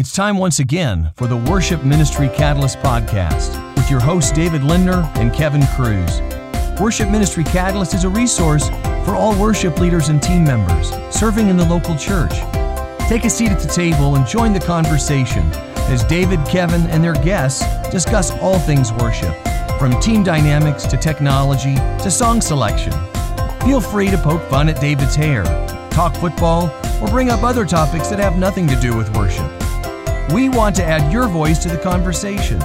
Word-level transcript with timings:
It's 0.00 0.12
time 0.12 0.38
once 0.38 0.60
again 0.60 1.10
for 1.14 1.26
the 1.26 1.36
Worship 1.36 1.84
Ministry 1.84 2.30
Catalyst 2.30 2.78
podcast 2.78 3.76
with 3.76 3.90
your 3.90 4.00
hosts 4.00 4.32
David 4.32 4.62
Lindner 4.62 5.02
and 5.16 5.30
Kevin 5.30 5.66
Cruz. 5.76 6.22
Worship 6.80 7.10
Ministry 7.10 7.44
Catalyst 7.44 7.92
is 7.92 8.04
a 8.04 8.08
resource 8.08 8.70
for 9.04 9.14
all 9.14 9.38
worship 9.38 9.78
leaders 9.78 10.08
and 10.08 10.22
team 10.22 10.42
members 10.42 10.90
serving 11.14 11.48
in 11.48 11.58
the 11.58 11.66
local 11.66 11.94
church. 11.98 12.32
Take 13.10 13.26
a 13.26 13.28
seat 13.28 13.50
at 13.50 13.60
the 13.60 13.68
table 13.70 14.16
and 14.16 14.26
join 14.26 14.54
the 14.54 14.60
conversation 14.60 15.42
as 15.92 16.02
David, 16.04 16.40
Kevin, 16.46 16.86
and 16.86 17.04
their 17.04 17.12
guests 17.22 17.62
discuss 17.90 18.30
all 18.38 18.58
things 18.58 18.94
worship, 18.94 19.36
from 19.78 20.00
team 20.00 20.24
dynamics 20.24 20.84
to 20.84 20.96
technology 20.96 21.74
to 21.74 22.10
song 22.10 22.40
selection. 22.40 22.94
Feel 23.66 23.82
free 23.82 24.08
to 24.08 24.16
poke 24.16 24.48
fun 24.48 24.70
at 24.70 24.80
David's 24.80 25.14
hair, 25.14 25.44
talk 25.90 26.16
football, 26.16 26.74
or 27.02 27.08
bring 27.08 27.28
up 27.28 27.42
other 27.42 27.66
topics 27.66 28.08
that 28.08 28.18
have 28.18 28.38
nothing 28.38 28.66
to 28.66 28.80
do 28.80 28.96
with 28.96 29.14
worship. 29.14 29.59
We 30.32 30.48
want 30.48 30.76
to 30.76 30.84
add 30.84 31.12
your 31.12 31.28
voice 31.28 31.58
to 31.60 31.68
the 31.68 31.78
conversation. 31.78 32.60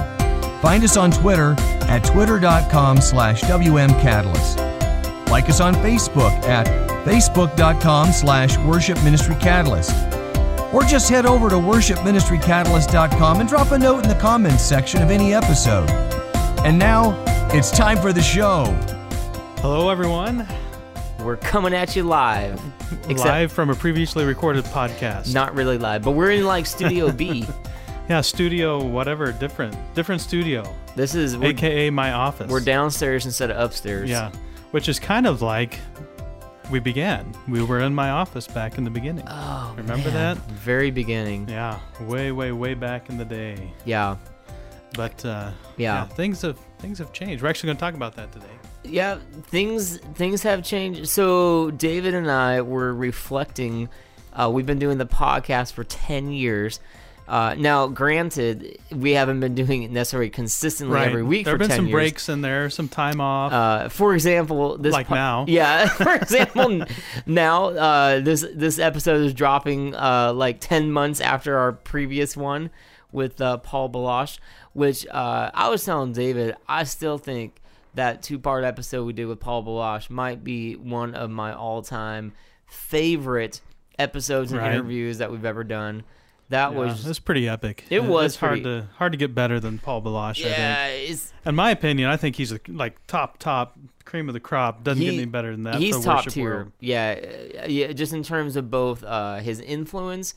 Find 0.62 0.84
us 0.84 0.96
on 0.96 1.10
Twitter 1.10 1.54
at 1.88 2.04
twitter.com 2.04 3.00
slash 3.00 3.42
wmcatalyst. 3.42 5.30
Like 5.30 5.48
us 5.48 5.60
on 5.60 5.74
Facebook 5.74 6.32
at 6.44 6.66
facebook.com 7.04 8.12
slash 8.12 8.56
worship 8.58 9.02
ministry 9.02 9.36
catalyst. 9.40 9.94
Or 10.72 10.82
just 10.82 11.08
head 11.08 11.26
over 11.26 11.48
to 11.48 11.56
worshipministrycatalyst.com 11.56 13.40
and 13.40 13.48
drop 13.48 13.70
a 13.72 13.78
note 13.78 14.02
in 14.02 14.08
the 14.08 14.18
comments 14.20 14.62
section 14.62 15.02
of 15.02 15.10
any 15.10 15.34
episode. 15.34 15.88
And 16.64 16.78
now, 16.78 17.22
it's 17.52 17.70
time 17.70 17.98
for 17.98 18.12
the 18.12 18.22
show. 18.22 18.64
Hello, 19.60 19.88
everyone. 19.88 20.46
We're 21.26 21.36
coming 21.38 21.74
at 21.74 21.96
you 21.96 22.04
live. 22.04 22.62
Live 23.08 23.50
from 23.50 23.68
a 23.68 23.74
previously 23.74 24.24
recorded 24.24 24.64
podcast. 24.66 25.34
Not 25.34 25.56
really 25.56 25.76
live, 25.76 26.02
but 26.02 26.12
we're 26.12 26.30
in 26.30 26.46
like 26.46 26.66
Studio 26.66 27.10
B. 27.10 27.44
yeah, 28.08 28.20
studio, 28.20 28.80
whatever, 28.80 29.32
different, 29.32 29.76
different 29.96 30.20
studio. 30.20 30.72
This 30.94 31.16
is 31.16 31.34
AKA 31.34 31.90
my 31.90 32.12
office. 32.12 32.48
We're 32.48 32.60
downstairs 32.60 33.26
instead 33.26 33.50
of 33.50 33.58
upstairs. 33.58 34.08
Yeah, 34.08 34.30
which 34.70 34.88
is 34.88 35.00
kind 35.00 35.26
of 35.26 35.42
like 35.42 35.80
we 36.70 36.78
began. 36.78 37.34
We 37.48 37.60
were 37.60 37.80
in 37.80 37.92
my 37.92 38.10
office 38.10 38.46
back 38.46 38.78
in 38.78 38.84
the 38.84 38.90
beginning. 38.90 39.24
Oh, 39.26 39.74
remember 39.76 40.12
man. 40.12 40.36
that? 40.36 40.38
Very 40.52 40.92
beginning. 40.92 41.48
Yeah, 41.48 41.80
way, 42.02 42.30
way, 42.30 42.52
way 42.52 42.74
back 42.74 43.10
in 43.10 43.18
the 43.18 43.24
day. 43.24 43.72
Yeah. 43.84 44.14
But 44.96 45.24
uh, 45.24 45.50
yeah. 45.76 45.94
yeah, 45.94 46.04
things 46.06 46.42
have 46.42 46.58
things 46.78 46.98
have 46.98 47.12
changed. 47.12 47.42
We're 47.42 47.48
actually 47.48 47.68
going 47.68 47.76
to 47.76 47.80
talk 47.80 47.94
about 47.94 48.16
that 48.16 48.32
today. 48.32 48.46
Yeah, 48.84 49.18
things 49.44 49.98
things 49.98 50.42
have 50.42 50.64
changed. 50.64 51.08
So 51.08 51.70
David 51.72 52.14
and 52.14 52.30
I 52.30 52.62
were 52.62 52.94
reflecting. 52.94 53.88
Uh, 54.32 54.50
we've 54.52 54.66
been 54.66 54.78
doing 54.78 54.98
the 54.98 55.06
podcast 55.06 55.72
for 55.72 55.84
ten 55.84 56.32
years. 56.32 56.80
Uh, 57.28 57.56
now, 57.58 57.88
granted, 57.88 58.78
we 58.92 59.12
haven't 59.12 59.40
been 59.40 59.54
doing 59.56 59.82
it 59.82 59.90
necessarily 59.90 60.30
consistently 60.30 60.94
right. 60.94 61.08
every 61.08 61.24
week. 61.24 61.44
There 61.44 61.54
have 61.54 61.58
been 61.58 61.76
some 61.76 61.86
years. 61.86 61.92
breaks 61.92 62.28
in 62.28 62.40
there, 62.40 62.70
some 62.70 62.88
time 62.88 63.20
off. 63.20 63.52
Uh, 63.52 63.88
for 63.88 64.14
example, 64.14 64.78
this 64.78 64.92
like 64.92 65.08
po- 65.08 65.16
now. 65.16 65.44
Yeah, 65.48 65.88
for 65.88 66.14
example, 66.14 66.84
now 67.26 67.64
uh, 67.70 68.20
this 68.20 68.46
this 68.54 68.78
episode 68.78 69.22
is 69.22 69.34
dropping 69.34 69.94
uh, 69.96 70.32
like 70.34 70.60
ten 70.60 70.92
months 70.92 71.20
after 71.20 71.58
our 71.58 71.72
previous 71.72 72.36
one 72.36 72.70
with 73.12 73.40
uh, 73.40 73.58
Paul 73.58 73.88
Baloche, 73.88 74.38
which 74.72 75.06
uh, 75.08 75.50
I 75.54 75.68
was 75.68 75.84
telling 75.84 76.12
David, 76.12 76.56
I 76.68 76.84
still 76.84 77.18
think 77.18 77.60
that 77.94 78.22
two 78.22 78.38
part 78.38 78.62
episode 78.64 79.04
we 79.04 79.12
did 79.14 79.26
with 79.26 79.40
Paul 79.40 79.62
Baloche 79.62 80.10
might 80.10 80.44
be 80.44 80.74
one 80.76 81.14
of 81.14 81.30
my 81.30 81.54
all 81.54 81.82
time 81.82 82.32
favorite 82.66 83.60
episodes 83.98 84.52
and 84.52 84.60
Right. 84.60 84.72
interviews 84.72 85.18
that 85.18 85.30
we've 85.30 85.44
ever 85.44 85.64
done. 85.64 86.04
That 86.48 86.72
Yeah, 86.72 86.78
was 86.78 87.06
it's 87.06 87.18
pretty 87.18 87.48
epic. 87.48 87.84
It 87.90 88.04
was 88.04 88.32
It's 88.32 88.36
hard 88.36 88.62
to 88.64 88.86
hard 88.96 89.12
to 89.12 89.18
get 89.18 89.34
better 89.34 89.58
than 89.58 89.78
Paul 89.78 90.00
Baloche. 90.02 90.44
I 90.44 90.48
yeah, 90.48 91.14
In 91.44 91.54
my 91.56 91.70
opinion, 91.70 92.08
I 92.08 92.16
think 92.16 92.36
he's 92.36 92.52
a, 92.52 92.60
like 92.68 93.04
top 93.08 93.38
top 93.38 93.76
cream 94.04 94.28
of 94.28 94.32
the 94.34 94.40
crop. 94.40 94.84
Doesn't 94.84 95.02
He- 95.02 95.10
get 95.10 95.14
any 95.16 95.24
better 95.24 95.50
than 95.52 95.64
that. 95.64 95.76
he's 95.76 95.96
for 95.96 96.02
top 96.04 96.16
worship 96.18 96.32
tier. 96.34 96.68
Yeah, 96.78 97.18
yeah, 97.66 97.92
just 97.92 98.12
in 98.12 98.22
terms 98.22 98.54
of 98.54 98.70
both 98.70 99.02
uh, 99.02 99.36
his 99.38 99.58
influence, 99.60 100.34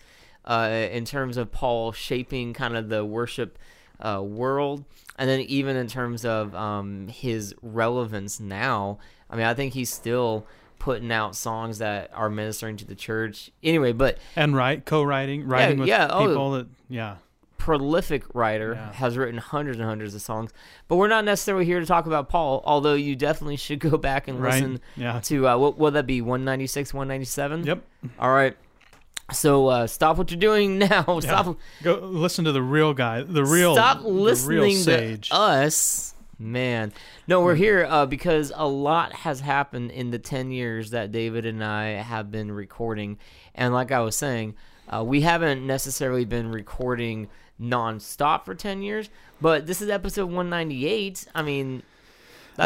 uh, 0.50 0.88
in 0.92 1.06
terms 1.06 1.38
of 1.38 1.52
Paul 1.52 1.92
shaping 1.94 2.54
kind 2.54 2.76
of 2.76 2.90
the 2.90 3.06
worship 3.06 3.58
uh, 4.02 4.22
world, 4.24 4.84
and 5.18 5.30
then 5.30 5.42
even 5.42 5.76
in 5.78 5.88
terms 5.88 6.26
of 6.26 6.54
um, 6.56 7.08
his 7.08 7.54
relevance 7.62 8.40
now. 8.40 8.98
I 9.30 9.36
mean, 9.36 9.46
I 9.46 9.54
think 9.54 9.74
he's 9.76 9.94
still 9.94 10.46
putting 10.80 11.12
out 11.12 11.36
songs 11.36 11.78
that 11.78 12.10
are 12.14 12.30
ministering 12.30 12.78
to 12.78 12.86
the 12.86 12.96
church. 12.96 13.52
Anyway, 13.62 13.92
but 13.92 14.18
And 14.36 14.56
write 14.56 14.86
co-writing, 14.86 15.46
writing 15.48 15.78
with 15.80 15.88
yeah, 15.90 16.08
oh. 16.10 16.26
people 16.28 16.52
that 16.54 16.68
yeah. 16.90 17.18
prolific 17.60 18.24
writer, 18.34 18.74
Yeah. 18.74 18.94
has 18.94 19.18
written 19.18 19.38
hundreds 19.38 19.78
and 19.78 19.88
hundreds 19.88 20.16
of 20.16 20.22
songs. 20.22 20.52
But 20.88 20.96
we're 20.96 21.10
not 21.10 21.26
necessarily 21.26 21.66
here 21.66 21.80
to 21.80 21.86
talk 21.86 22.06
about 22.08 22.30
Paul, 22.30 22.64
although 22.66 22.94
you 22.96 23.16
definitely 23.16 23.58
should 23.58 23.80
go 23.80 23.98
back 23.98 24.28
and 24.28 24.42
Right. 24.42 24.54
listen 24.54 24.80
Yeah. 24.96 25.20
to 25.20 25.48
uh, 25.50 25.58
what 25.58 25.78
will 25.78 25.92
that 25.92 26.08
be 26.08 26.22
196 26.22 26.94
197 26.94 27.66
Yep. 27.66 27.84
all 28.18 28.32
right 28.32 28.56
so 29.32 29.68
uh, 29.68 29.88
stop 29.88 30.18
what 30.18 30.32
you're 30.32 30.40
doing 30.40 30.78
now. 30.80 31.20
Stop. 31.20 31.58
Go 31.84 31.96
listen 31.96 32.46
to 32.46 32.52
the 32.52 32.62
real 32.62 32.94
guy, 32.94 33.24
the 33.24 33.46
real 33.46 33.74
stop 33.76 34.00
the 34.00 34.06
real 34.06 34.14
listening 34.14 34.78
sage. 34.78 35.30
to 35.30 35.36
us 35.36 36.14
man. 36.40 36.94
No 37.28 37.42
we're 37.42 37.56
here 37.56 37.86
uh, 37.88 38.06
because 38.06 38.52
a 38.56 38.68
lot 38.68 39.12
has 39.12 39.42
happened 39.42 39.92
in 39.92 40.12
the 40.12 40.20
10 40.20 40.52
years 40.52 40.92
that 40.92 41.12
david 41.12 41.46
and 41.46 41.64
i 41.64 41.88
have 41.90 42.32
been 42.32 42.52
recording. 42.52 43.18
And 43.54 43.74
like 43.74 43.92
i 43.92 44.00
was 44.00 44.16
saying 44.16 44.56
uh, 44.88 45.04
we 45.04 45.22
haven't 45.22 45.68
necessarily 45.68 46.26
been 46.26 46.50
recording 46.50 47.28
non-stop 47.62 48.46
for 48.46 48.56
10 48.56 48.82
years 48.82 49.10
but 49.42 49.68
this 49.68 49.82
is 49.82 49.90
episode 49.90 50.28
198 50.28 51.28
i 51.36 51.42
mean 51.42 51.84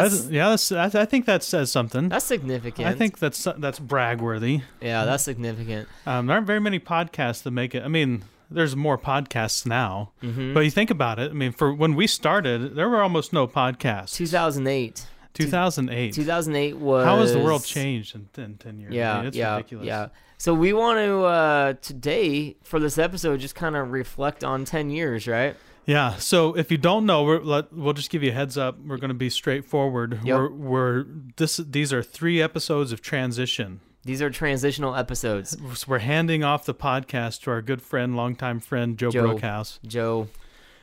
that's 0.02 0.14
That's- 0.22 0.30
yeah, 0.32 0.48
that's, 0.50 0.72
I, 0.96 1.02
I 1.02 1.04
think 1.04 1.26
that 1.26 1.42
says 1.42 1.70
something. 1.72 2.08
that's 2.08 2.24
significant 2.24 2.86
I 2.88 2.94
think 2.94 3.18
that's 3.18 3.46
that's 3.58 3.78
brag 3.78 4.20
worthy. 4.20 4.62
yeah 4.80 5.04
that's 5.04 5.22
significant 5.24 5.88
Um, 6.06 6.26
there 6.26 6.34
aren't 6.36 6.46
very 6.46 6.60
many 6.60 6.78
podcasts 6.80 7.42
that 7.44 7.50
make 7.50 7.74
it. 7.74 7.82
I 7.82 7.88
mean, 7.88 8.24
there's 8.50 8.76
more 8.76 8.98
podcasts 8.98 9.64
now, 9.66 10.12
Mm-hmm. 10.22 10.54
but 10.54 10.60
you 10.60 10.70
think 10.70 10.90
about 10.90 11.18
it. 11.18 11.30
I 11.30 11.34
mean, 11.34 11.52
for 11.52 11.72
when 11.72 11.94
we 11.94 12.06
started, 12.06 12.74
there 12.76 12.88
were 12.88 13.02
almost 13.02 13.32
no 13.32 13.46
podcasts. 13.48 14.14
2008 14.14 15.06
2008. 15.34 16.14
2008 16.14 16.76
was 16.78 17.04
How 17.04 17.16
has 17.18 17.32
the 17.32 17.40
world 17.40 17.64
changed 17.64 18.14
in, 18.14 18.28
in 18.40 18.56
10 18.56 18.78
years? 18.78 18.92
I 18.92 18.96
Yeah, 18.96 19.16
mean, 19.16 19.26
it's 19.26 19.36
yeah, 19.36 19.56
ridiculous. 19.56 19.86
yeah. 19.86 20.08
So 20.38 20.54
we 20.54 20.72
want 20.72 20.98
to 20.98 21.24
uh, 21.24 21.72
today 21.82 22.56
for 22.62 22.78
this 22.78 22.98
episode 22.98 23.40
just 23.40 23.54
kind 23.56 23.74
of 23.76 23.90
reflect 23.92 24.44
on 24.44 24.64
10 24.64 24.90
years, 24.90 25.26
right? 25.26 25.56
Yeah. 25.86 26.16
So 26.16 26.56
if 26.56 26.70
you 26.70 26.78
don't 26.78 27.04
know, 27.06 27.24
we're, 27.24 27.40
let, 27.40 27.72
we'll 27.72 27.92
just 27.92 28.10
give 28.10 28.22
you 28.22 28.30
a 28.30 28.34
heads 28.34 28.56
up. 28.56 28.78
We're 28.78 28.96
going 28.96 29.08
to 29.08 29.14
be 29.14 29.30
straightforward. 29.30 30.20
Yep. 30.24 30.38
We're, 30.38 30.50
we're 30.50 31.04
this. 31.36 31.58
These 31.58 31.92
are 31.92 32.02
three 32.02 32.40
episodes 32.40 32.92
of 32.92 33.02
transition. 33.02 33.80
These 34.04 34.20
are 34.20 34.28
transitional 34.30 34.94
episodes. 34.94 35.56
So 35.78 35.86
we're 35.88 35.98
handing 36.00 36.44
off 36.44 36.64
the 36.66 36.74
podcast 36.74 37.42
to 37.42 37.50
our 37.50 37.62
good 37.62 37.80
friend, 37.80 38.14
longtime 38.16 38.60
friend 38.60 38.98
Joe, 38.98 39.10
Joe. 39.10 39.24
Brookhouse. 39.34 39.78
Joe, 39.86 40.28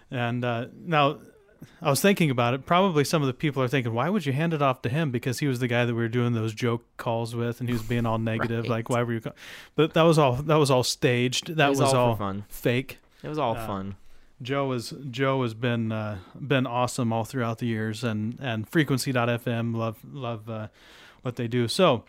And 0.09 0.43
uh, 0.43 0.67
now, 0.75 1.19
I 1.83 1.91
was 1.91 2.01
thinking 2.01 2.31
about 2.31 2.55
it. 2.55 2.65
Probably 2.65 3.03
some 3.03 3.21
of 3.21 3.27
the 3.27 3.35
people 3.35 3.61
are 3.61 3.67
thinking, 3.67 3.93
why 3.93 4.09
would 4.09 4.25
you 4.25 4.33
hand 4.33 4.55
it 4.55 4.63
off 4.63 4.81
to 4.81 4.89
him? 4.89 5.11
Because 5.11 5.37
he 5.37 5.45
was 5.45 5.59
the 5.59 5.67
guy 5.67 5.85
that 5.85 5.93
we 5.93 6.01
were 6.01 6.07
doing 6.07 6.33
those 6.33 6.51
joke 6.55 6.83
calls 6.97 7.35
with, 7.35 7.59
and 7.59 7.69
he 7.69 7.73
was 7.73 7.83
being 7.83 8.07
all 8.07 8.17
negative. 8.33 8.63
Right. 8.63 8.69
Like, 8.71 8.89
why 8.89 9.03
were 9.03 9.13
you? 9.13 9.21
Call-? 9.21 9.35
But 9.75 9.93
that 9.93 10.01
was 10.01 10.17
all. 10.17 10.33
That 10.37 10.55
was 10.55 10.71
all 10.71 10.81
staged. 10.83 11.55
That 11.57 11.69
was 11.69 11.79
was, 11.79 11.93
all 11.93 12.09
all, 12.09 12.15
fun. 12.15 12.45
fake. 12.49 12.97
it 13.21 13.27
was 13.27 13.37
all 13.37 13.55
Uh, 13.55 13.67
fun. 13.67 13.95
Joe 14.41 14.71
is 14.71 14.93
Joe 15.09 15.43
has 15.43 15.53
been 15.53 15.91
uh, 15.91 16.17
been 16.39 16.65
awesome 16.65 17.13
all 17.13 17.23
throughout 17.23 17.59
the 17.59 17.67
years, 17.67 18.03
and 18.03 18.37
and 18.39 18.67
Frequency.fm 18.67 19.75
love 19.75 19.97
love 20.11 20.49
uh, 20.49 20.67
what 21.21 21.35
they 21.35 21.47
do. 21.47 21.67
So 21.67 22.03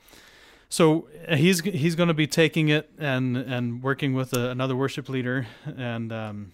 so 0.72 1.06
he's 1.28 1.60
he's 1.60 1.94
going 1.94 2.08
to 2.08 2.14
be 2.14 2.26
taking 2.26 2.68
it 2.70 2.90
and 2.98 3.36
and 3.36 3.82
working 3.82 4.14
with 4.14 4.32
a, 4.32 4.50
another 4.50 4.74
worship 4.74 5.08
leader, 5.10 5.46
and 5.66 6.10
um, 6.10 6.52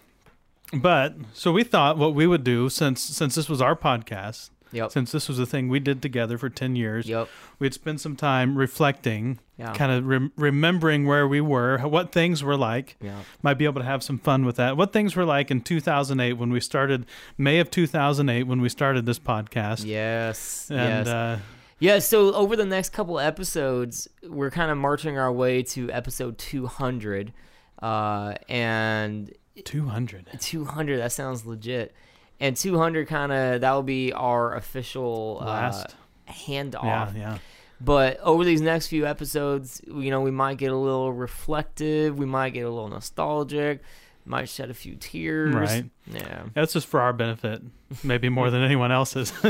but 0.73 1.15
so 1.33 1.53
we 1.53 1.63
thought 1.63 1.97
what 1.97 2.15
we 2.15 2.27
would 2.27 2.43
do 2.43 2.69
since 2.69 3.01
since 3.01 3.37
this 3.37 3.49
was 3.49 3.63
our 3.63 3.77
podcast, 3.77 4.51
Yep. 4.73 4.91
since 4.93 5.13
this 5.13 5.29
was 5.29 5.39
a 5.39 5.47
thing 5.47 5.69
we 5.69 5.81
did 5.81 6.03
together 6.03 6.37
for 6.39 6.49
ten 6.49 6.77
years, 6.77 7.07
Yep. 7.09 7.29
we'd 7.59 7.75
spend 7.75 8.01
some 8.01 8.17
time 8.17 8.57
reflecting, 8.57 9.39
Yeah. 9.59 9.73
kind 9.75 9.91
of 9.93 10.07
rem- 10.07 10.33
remembering 10.37 11.07
where 11.07 11.27
we 11.27 11.41
were, 11.41 11.79
what 11.79 12.13
things 12.13 12.43
were 12.45 12.57
like 12.57 12.97
Yeah. 13.01 13.21
might 13.43 13.55
be 13.55 13.65
able 13.65 13.81
to 13.81 13.87
have 13.87 14.03
some 14.03 14.19
fun 14.19 14.45
with 14.45 14.57
that. 14.57 14.77
What 14.77 14.93
things 14.93 15.17
were 15.17 15.25
like 15.25 15.51
in 15.51 15.61
2008 15.63 16.35
when 16.35 16.51
we 16.51 16.61
started, 16.61 17.07
May 17.37 17.59
of 17.61 17.71
2008 17.71 18.45
when 18.47 18.61
we 18.61 18.69
started 18.69 19.07
this 19.07 19.19
podcast. 19.19 19.85
Yes. 19.87 20.69
And 20.71 21.07
yes. 21.07 21.09
uh, 21.09 21.39
yeah. 21.79 21.99
So 22.01 22.33
over 22.35 22.57
the 22.57 22.65
next 22.67 22.91
couple 22.93 23.19
episodes, 23.19 24.09
we're 24.23 24.51
kind 24.51 24.71
of 24.71 24.77
marching 24.79 25.17
our 25.19 25.33
way 25.33 25.63
to 25.63 25.91
episode 25.93 26.37
200. 26.39 27.33
Uh, 27.81 28.35
and 28.49 29.33
200. 29.65 30.27
200, 30.41 30.99
that 30.99 31.13
sounds 31.13 31.47
legit. 31.47 31.95
And 32.41 32.57
200 32.57 33.09
kind 33.09 33.33
of, 33.33 33.61
that 33.63 33.73
will 33.73 33.83
be 33.83 34.13
our 34.13 34.55
official 34.55 35.39
uh, 35.41 35.85
handoff. 36.29 36.85
Yeah, 36.85 37.13
yeah. 37.17 37.39
But 37.81 38.19
over 38.21 38.45
these 38.45 38.61
next 38.61 38.89
few 38.89 39.07
episodes, 39.07 39.81
you 39.87 40.11
know, 40.11 40.21
we 40.21 40.31
might 40.31 40.59
get 40.59 40.73
a 40.73 40.77
little 40.77 41.13
reflective, 41.13 42.19
we 42.19 42.27
might 42.27 42.51
get 42.51 42.63
a 42.63 42.71
little 42.71 42.89
nostalgic, 42.89 43.83
might 44.29 44.49
shed 44.49 44.71
a 44.71 44.75
few 44.75 44.95
tears. 44.97 45.55
Right. 45.55 45.85
Yeah. 46.07 46.45
That's 46.55 46.73
just 46.73 46.87
for 46.87 47.01
our 47.01 47.13
benefit, 47.13 47.63
maybe 48.03 48.29
more 48.29 48.51
than 48.51 48.63
anyone 48.63 48.93
else's. 48.93 49.33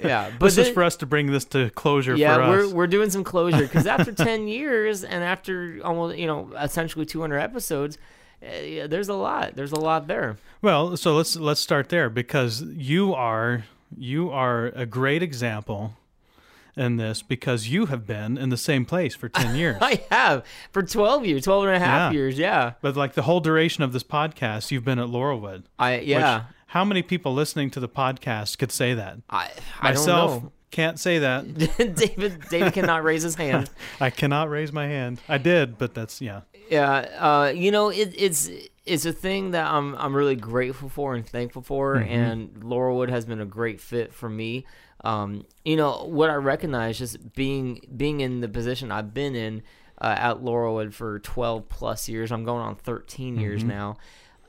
Yeah. 0.00 0.30
But 0.38 0.46
this 0.46 0.58
is 0.58 0.68
for 0.70 0.82
us 0.82 0.96
to 0.96 1.06
bring 1.06 1.30
this 1.30 1.44
to 1.46 1.70
closure 1.70 2.16
yeah, 2.16 2.48
we're 2.48 2.68
we're 2.68 2.86
doing 2.86 3.10
some 3.10 3.24
closure 3.24 3.62
because 3.62 3.86
after 3.86 4.12
ten 4.24 4.48
years 4.48 5.04
and 5.04 5.22
after 5.22 5.80
almost 5.84 6.16
you 6.18 6.26
know 6.26 6.50
essentially 6.60 7.06
two 7.06 7.20
hundred 7.20 7.38
episodes, 7.38 7.96
uh, 7.96 8.00
Eh, 8.42 8.60
yeah, 8.62 8.86
there's 8.86 9.08
a 9.08 9.14
lot. 9.14 9.54
There's 9.54 9.72
a 9.72 9.78
lot 9.80 10.06
there. 10.08 10.36
Well, 10.60 10.96
so 10.96 11.14
let's 11.16 11.36
let's 11.36 11.60
start 11.60 11.88
there 11.88 12.10
because 12.10 12.62
you 12.62 13.14
are 13.14 13.64
you 13.96 14.30
are 14.30 14.66
a 14.74 14.86
great 14.86 15.22
example 15.22 15.94
in 16.76 16.96
this 16.96 17.20
because 17.22 17.68
you 17.68 17.86
have 17.86 18.06
been 18.06 18.38
in 18.38 18.48
the 18.48 18.56
same 18.56 18.84
place 18.86 19.14
for 19.14 19.28
10 19.28 19.54
years. 19.62 19.76
I 19.82 20.02
have 20.10 20.44
for 20.70 20.82
12 20.82 21.26
years, 21.26 21.44
12 21.44 21.64
and 21.66 21.76
a 21.76 21.78
half 21.78 22.12
Yeah. 22.12 22.16
years. 22.18 22.38
Yeah. 22.38 22.72
but 22.80 22.96
like 22.96 23.12
the 23.14 23.22
whole 23.22 23.40
duration 23.40 23.84
of 23.84 23.92
this 23.92 24.02
podcast, 24.02 24.70
you've 24.70 24.84
been 24.84 24.98
at 24.98 25.08
Laurelwood. 25.08 25.64
I, 25.78 25.98
which- 25.98 26.06
yeah. 26.06 26.44
how 26.68 26.84
many 26.84 27.02
people 27.02 27.34
listening 27.34 27.70
to 27.72 27.80
the 27.80 27.88
podcast 27.90 28.56
could 28.58 28.72
say 28.72 28.94
that? 28.94 29.18
I, 29.28 29.50
I 29.80 29.90
Myself 29.90 30.44
can't 30.72 30.98
say 30.98 31.20
that. 31.20 31.54
David, 31.94 32.48
David 32.48 32.72
cannot 32.72 33.04
raise 33.04 33.22
his 33.22 33.36
hand. 33.36 33.70
I 34.00 34.10
cannot 34.10 34.50
raise 34.50 34.72
my 34.72 34.86
hand. 34.88 35.20
I 35.28 35.38
did, 35.38 35.78
but 35.78 35.94
that's 35.94 36.20
yeah. 36.20 36.40
Yeah. 36.68 36.90
Uh, 37.18 37.52
you 37.54 37.70
know, 37.70 37.90
it, 37.90 38.12
it's, 38.16 38.50
it's 38.84 39.04
a 39.04 39.12
thing 39.12 39.52
that 39.52 39.70
I'm, 39.70 39.94
I'm 39.96 40.16
really 40.16 40.34
grateful 40.34 40.88
for 40.88 41.14
and 41.14 41.24
thankful 41.26 41.62
for. 41.62 41.96
Mm-hmm. 41.96 42.10
And 42.12 42.54
Laurelwood 42.62 43.10
has 43.10 43.26
been 43.26 43.40
a 43.40 43.46
great 43.46 43.80
fit 43.80 44.12
for 44.12 44.28
me. 44.28 44.66
Um, 45.04 45.44
you 45.64 45.76
know, 45.76 46.04
what 46.06 46.30
I 46.30 46.34
recognize 46.34 46.98
just 46.98 47.34
being, 47.34 47.82
being 47.96 48.20
in 48.20 48.40
the 48.40 48.48
position 48.48 48.90
I've 48.90 49.12
been 49.12 49.34
in, 49.34 49.62
uh, 50.00 50.14
at 50.18 50.38
Laurelwood 50.38 50.94
for 50.94 51.18
12 51.20 51.68
plus 51.68 52.08
years. 52.08 52.32
I'm 52.32 52.44
going 52.44 52.62
on 52.62 52.76
13 52.76 53.36
years 53.38 53.60
Mm-hmm. 53.60 53.68
now. 53.68 53.96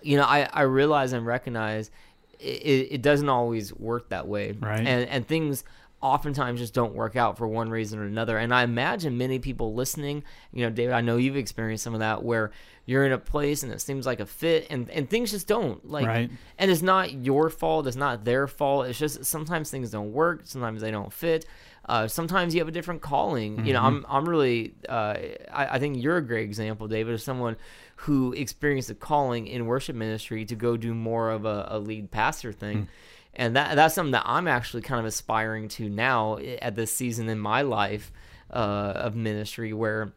You 0.02 0.18
know, 0.18 0.24
I, 0.24 0.48
I 0.52 0.62
realize 0.64 1.14
and 1.14 1.26
recognize 1.26 1.92
it, 2.40 2.88
it 2.92 3.02
doesn't 3.02 3.30
always 3.30 3.74
work 3.74 4.10
that 4.10 4.28
way. 4.28 4.52
Right. 4.52 4.80
And, 4.80 5.10
and 5.10 5.28
things 5.28 5.64
oftentimes 6.04 6.60
just 6.60 6.74
don't 6.74 6.94
work 6.94 7.16
out 7.16 7.38
for 7.38 7.48
one 7.48 7.70
reason 7.70 7.98
or 7.98 8.04
another. 8.04 8.38
And 8.38 8.54
I 8.54 8.64
imagine 8.64 9.18
many 9.18 9.40
people 9.40 9.74
listening, 9.74 10.24
you 10.52 10.64
know, 10.66 10.70
David, 10.70 10.94
I 10.94 11.02
know 11.02 11.18
you've 11.18 11.38
experienced 11.38 11.84
some 11.84 11.94
of 11.94 12.02
that 12.02 12.22
where 12.24 12.52
you're 12.86 13.06
in 13.06 13.14
a 13.14 13.18
place 13.18 13.64
and 13.64 13.72
it 13.72 13.80
seems 13.80 14.06
like 14.06 14.20
a 14.20 14.26
fit 14.26 14.68
and, 14.70 14.90
and 14.90 15.10
things 15.10 15.32
just 15.32 15.48
don't 15.48 15.90
like, 15.90 16.06
Right. 16.06 16.30
and 16.60 16.70
it's 16.70 16.82
not 16.82 17.14
your 17.14 17.50
fault. 17.50 17.88
It's 17.88 17.96
not 17.96 18.26
their 18.26 18.48
fault. 18.48 18.88
It's 18.88 19.00
just 19.00 19.24
sometimes 19.24 19.72
things 19.72 19.90
don't 19.92 20.12
work. 20.12 20.42
Sometimes 20.44 20.82
they 20.82 20.92
don't 20.92 21.12
fit. 21.12 21.46
Uh, 21.86 22.08
sometimes 22.08 22.54
you 22.54 22.60
have 22.62 22.68
a 22.68 22.72
different 22.72 23.02
calling. 23.02 23.66
You 23.66 23.74
know, 23.74 23.82
I'm 23.82 24.06
I'm 24.08 24.28
really 24.28 24.74
uh, 24.88 25.16
I, 25.52 25.68
I 25.76 25.80
think 25.80 26.02
you're 26.02 26.16
a 26.18 26.22
great 26.26 26.46
example, 26.46 26.88
David, 26.88 27.14
of 27.14 27.22
someone 27.22 27.58
who 27.98 28.32
experienced 28.34 28.90
a 28.90 28.96
calling 28.96 29.48
in 29.48 29.66
worship 29.66 29.96
ministry 29.96 30.46
to 30.46 30.56
go 30.56 30.78
do 30.78 30.94
more 30.94 31.30
of 31.30 31.44
a, 31.46 31.68
a 31.72 31.80
lead 31.80 32.10
pastor 32.12 32.52
thing. 32.54 32.88
And 33.36 33.56
that 33.56 33.76
that's 33.76 33.96
something 33.96 34.12
that 34.12 34.24
I'm 34.26 34.48
actually 34.48 34.84
kind 34.84 35.00
of 35.00 35.06
aspiring 35.06 35.68
to 35.70 35.90
now 35.90 36.38
at 36.38 36.76
this 36.76 36.96
season 36.96 37.30
in 37.30 37.40
my 37.40 37.64
life 37.64 38.12
uh, 38.52 38.94
of 38.96 39.16
ministry, 39.16 39.74
where 39.74 40.14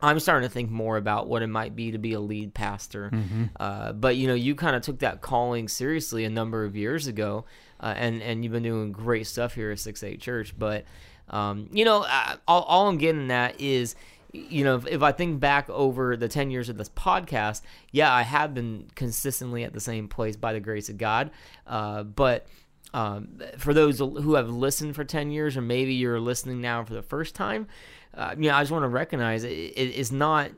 I'm 0.00 0.18
starting 0.20 0.48
to 0.48 0.52
think 0.52 0.70
more 0.70 0.96
about 0.96 1.28
what 1.28 1.42
it 1.42 1.48
might 1.48 1.74
be 1.76 1.92
to 1.92 1.98
be 1.98 2.12
a 2.12 2.20
lead 2.20 2.54
pastor. 2.54 3.10
Uh, 3.58 3.92
but 3.92 4.16
you 4.16 4.26
know, 4.26 4.34
you 4.34 4.54
kind 4.54 4.74
of 4.76 4.82
took 4.82 4.98
that 5.00 5.20
calling 5.20 5.68
seriously 5.68 6.24
a 6.24 6.30
number 6.30 6.64
of 6.64 6.76
years 6.76 7.06
ago, 7.06 7.44
uh, 7.80 7.94
and 7.96 8.22
and 8.22 8.42
you've 8.42 8.52
been 8.52 8.62
doing 8.62 8.92
great 8.92 9.26
stuff 9.26 9.54
here 9.54 9.70
at 9.70 9.78
Six 9.78 10.02
Eight 10.02 10.20
Church. 10.20 10.54
But 10.58 10.84
um, 11.28 11.68
you 11.72 11.84
know, 11.84 12.04
uh, 12.08 12.36
all, 12.46 12.62
all 12.62 12.88
I'm 12.88 12.98
getting 12.98 13.30
at 13.30 13.60
is. 13.60 13.94
You 14.32 14.64
know, 14.64 14.76
if, 14.76 14.86
if 14.86 15.02
I 15.02 15.12
think 15.12 15.40
back 15.40 15.70
over 15.70 16.16
the 16.16 16.28
10 16.28 16.50
years 16.50 16.68
of 16.68 16.76
this 16.76 16.90
podcast, 16.90 17.62
yeah, 17.92 18.12
I 18.12 18.22
have 18.22 18.54
been 18.54 18.88
consistently 18.94 19.64
at 19.64 19.72
the 19.72 19.80
same 19.80 20.08
place 20.08 20.36
by 20.36 20.52
the 20.52 20.60
grace 20.60 20.88
of 20.88 20.98
God. 20.98 21.30
Uh, 21.66 22.02
but 22.02 22.46
um, 22.94 23.40
for 23.58 23.74
those 23.74 23.98
who 23.98 24.34
have 24.34 24.48
listened 24.50 24.94
for 24.94 25.04
10 25.04 25.30
years, 25.30 25.56
or 25.56 25.62
maybe 25.62 25.94
you're 25.94 26.20
listening 26.20 26.60
now 26.60 26.84
for 26.84 26.94
the 26.94 27.02
first 27.02 27.34
time, 27.34 27.68
uh, 28.14 28.34
you 28.36 28.48
know, 28.48 28.54
I 28.54 28.62
just 28.62 28.72
want 28.72 28.84
to 28.84 28.88
recognize 28.88 29.44
it, 29.44 29.50
it 29.50 29.94
is 29.94 30.12
not. 30.12 30.50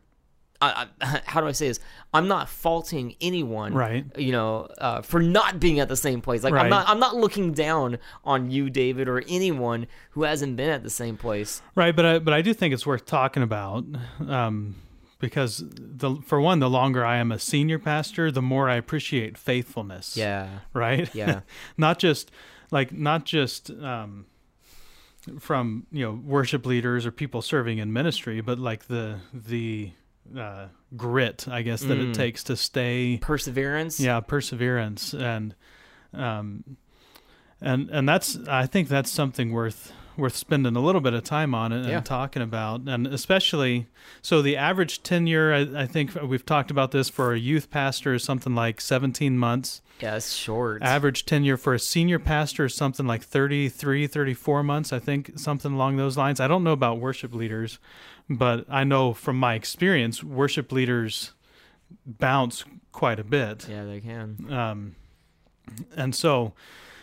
I, 0.61 0.87
I, 1.01 1.21
how 1.25 1.41
do 1.41 1.47
I 1.47 1.53
say 1.53 1.69
this? 1.69 1.81
I'm 2.13 2.29
not 2.29 2.49
faulting 2.49 3.15
anyone, 3.21 3.73
Right. 3.75 4.05
You 4.17 4.33
know, 4.33 4.69
uh, 4.79 5.03
for 5.03 5.21
not 5.21 5.61
being 5.61 5.81
at 5.81 5.89
the 5.89 5.97
same 5.97 6.21
place. 6.21 6.43
Like 6.43 6.53
Right. 6.53 6.65
I'm 6.65 6.71
not. 6.71 6.89
I'm 6.89 6.99
not 6.99 7.17
looking 7.17 7.53
down 7.53 7.99
on 8.25 8.51
you, 8.51 8.71
David, 8.71 9.09
or 9.09 9.23
anyone 9.29 9.87
who 10.11 10.25
hasn't 10.25 10.57
been 10.57 10.71
at 10.71 10.83
the 10.83 10.91
same 10.91 11.17
place. 11.17 11.63
Right, 11.75 11.95
but 11.95 12.05
I 12.05 12.19
but 12.19 12.35
I 12.35 12.43
do 12.43 12.53
think 12.53 12.75
it's 12.75 12.87
worth 12.87 13.07
talking 13.07 13.43
about 13.43 13.85
um, 14.27 14.77
because 15.19 15.63
the 15.67 16.17
for 16.27 16.41
one, 16.41 16.59
the 16.59 16.71
longer 16.71 17.05
I 17.05 17.17
am 17.17 17.33
a 17.33 17.39
senior 17.39 17.79
pastor, 17.79 18.31
the 18.31 18.43
more 18.43 18.69
I 18.69 18.77
appreciate 18.77 19.39
faithfulness. 19.39 20.17
Yeah, 20.17 20.49
Right. 20.73 21.13
Yeah. 21.15 21.41
not 21.77 21.99
just 21.99 22.31
like 22.71 22.93
not 22.93 23.25
just 23.25 23.71
um, 23.71 24.27
from 25.39 25.87
you 25.93 26.05
know 26.05 26.13
worship 26.13 26.67
leaders 26.67 27.07
or 27.07 27.13
people 27.13 27.43
serving 27.43 27.79
in 27.79 27.93
ministry, 27.93 28.41
but 28.41 28.59
like 28.59 28.87
the 28.87 29.19
the 29.33 29.93
uh, 30.37 30.67
grit, 30.97 31.47
I 31.49 31.63
guess, 31.63 31.81
that 31.83 31.99
Mm. 31.99 32.11
it 32.11 32.15
takes 32.15 32.45
to 32.45 32.57
stay 32.57 33.19
perseverance. 33.21 33.99
yeah 34.01 34.21
perseverance 34.21 35.13
and 35.15 35.55
um 36.13 36.65
and 37.61 37.89
and 37.91 38.09
that's 38.09 38.39
i 38.49 38.67
think 38.67 38.89
that's 38.89 39.11
something 39.11 39.53
worth 39.53 39.93
worth 40.17 40.37
spending 40.37 40.77
a 40.77 40.81
little 40.81 41.01
bit 41.01 41.15
of 41.15 41.25
time 41.25 41.55
on 41.55 41.73
it 41.73 41.79
and 41.81 41.89
Yeah. 41.89 42.01
talking 42.01 42.43
about 42.43 42.83
and 42.83 43.07
especially 43.07 43.87
so 44.23 44.43
the 44.43 44.57
average 44.57 45.03
tenure 45.03 45.53
I, 45.55 45.83
I 45.83 45.87
think 45.87 46.15
we've 46.23 46.45
talked 46.45 46.71
about 46.71 46.91
this 46.91 47.09
for 47.09 47.33
a 47.33 47.39
youth 47.39 47.71
pastor 47.71 48.15
is 48.15 48.23
something 48.25 48.55
like 48.55 48.81
17 48.81 49.39
months 49.39 49.81
yeah, 50.01 50.17
it's 50.17 50.33
short. 50.33 50.83
average 50.83 51.27
tenure 51.27 51.57
for 51.57 51.75
a 51.75 51.79
senior 51.79 52.19
pastor 52.19 52.65
is 52.67 52.75
something 52.75 53.07
like 53.07 53.23
33 53.23 54.07
34 54.07 54.63
months 54.63 54.93
i 54.93 54.99
think 54.99 55.33
something 55.39 55.73
along 55.73 55.97
those 55.97 56.17
lines 56.17 56.41
i 56.41 56.49
don't 56.49 56.65
know 56.65 56.73
about 56.73 56.99
worship 56.99 57.35
leaders 57.35 57.79
but 58.29 58.65
i 58.69 58.85
know 58.85 59.13
from 59.15 59.37
my 59.39 59.55
experience 59.55 60.23
worship 60.25 60.71
leaders 60.73 61.33
bounce 62.07 62.65
quite 62.93 63.19
a 63.21 63.25
bit 63.25 63.67
yeah, 63.69 63.85
they 63.85 64.01
can. 64.01 64.53
um, 64.53 64.95
and 65.97 66.15
so 66.15 66.53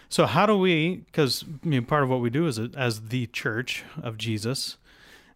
so 0.09 0.25
how 0.25 0.45
do 0.45 0.57
we 0.57 0.97
because 1.07 1.43
I 1.63 1.67
mean, 1.67 1.85
part 1.85 2.03
of 2.03 2.09
what 2.09 2.21
we 2.21 2.29
do 2.29 2.47
is 2.47 2.57
as 2.59 3.09
the 3.09 3.27
church 3.27 3.83
of 4.01 4.17
jesus 4.17 4.77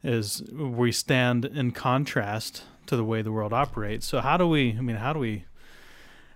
is 0.03 0.41
we 0.51 0.91
stand 0.91 1.45
in 1.45 1.71
contrast 1.71 2.63
to 2.87 2.95
the 2.95 3.03
way 3.03 3.21
the 3.21 3.31
world 3.31 3.53
operates 3.53 4.05
so 4.07 4.19
how 4.21 4.37
do 4.37 4.47
we 4.47 4.75
i 4.77 4.81
mean 4.81 4.95
how 4.97 5.13
do 5.13 5.19
we 5.19 5.45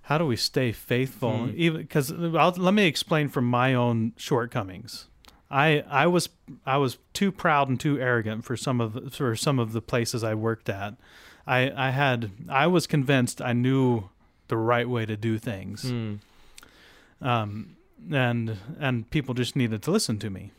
how 0.03 0.17
do 0.19 0.25
we 0.25 0.35
stay 0.35 0.71
faithful 0.71 1.45
Hmm. 1.47 1.53
even 1.55 1.81
because 1.81 2.11
let 2.11 2.73
me 2.73 2.85
explain 2.85 3.29
from 3.29 3.45
my 3.49 3.73
own 3.73 4.13
shortcomings 4.17 5.07
I, 5.49 5.83
I 5.89 6.07
was 6.07 6.29
I 6.65 6.77
was 6.77 6.97
too 7.13 7.31
proud 7.31 7.69
and 7.69 7.79
too 7.79 7.99
arrogant 7.99 8.43
for 8.45 8.57
some 8.57 8.81
of 8.81 9.13
for 9.13 9.35
some 9.35 9.59
of 9.59 9.73
the 9.73 9.81
places 9.81 10.23
I 10.23 10.33
worked 10.33 10.69
at. 10.69 10.95
I 11.45 11.71
I 11.87 11.91
had 11.91 12.31
I 12.49 12.65
was 12.65 12.87
convinced 12.87 13.41
I 13.43 13.53
knew 13.53 14.09
the 14.47 14.57
right 14.57 14.89
way 14.89 15.05
to 15.05 15.15
do 15.15 15.37
things 15.37 15.83
Hmm. 15.83 16.15
um, 17.21 17.77
and 18.11 18.57
and 18.79 19.09
people 19.09 19.33
just 19.33 19.55
needed 19.55 19.81
to 19.83 19.91
listen 19.91 20.19
to 20.19 20.29
me. 20.29 20.51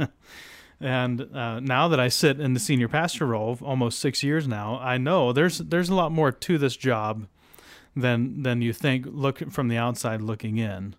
and 0.80 1.20
uh, 1.34 1.60
now 1.60 1.88
that 1.88 2.00
I 2.00 2.08
sit 2.08 2.40
in 2.40 2.54
the 2.54 2.60
senior 2.60 2.88
pastor 2.88 3.26
role, 3.26 3.58
almost 3.62 3.98
six 3.98 4.22
years 4.22 4.46
now, 4.46 4.78
I 4.78 4.98
know 4.98 5.32
there's 5.32 5.58
there's 5.58 5.88
a 5.88 5.94
lot 5.94 6.12
more 6.12 6.32
to 6.32 6.58
this 6.58 6.76
job 6.76 7.26
than 7.96 8.42
than 8.42 8.62
you 8.62 8.72
think. 8.72 9.06
Look 9.08 9.50
from 9.50 9.68
the 9.68 9.76
outside 9.76 10.20
looking 10.20 10.58
in. 10.58 10.96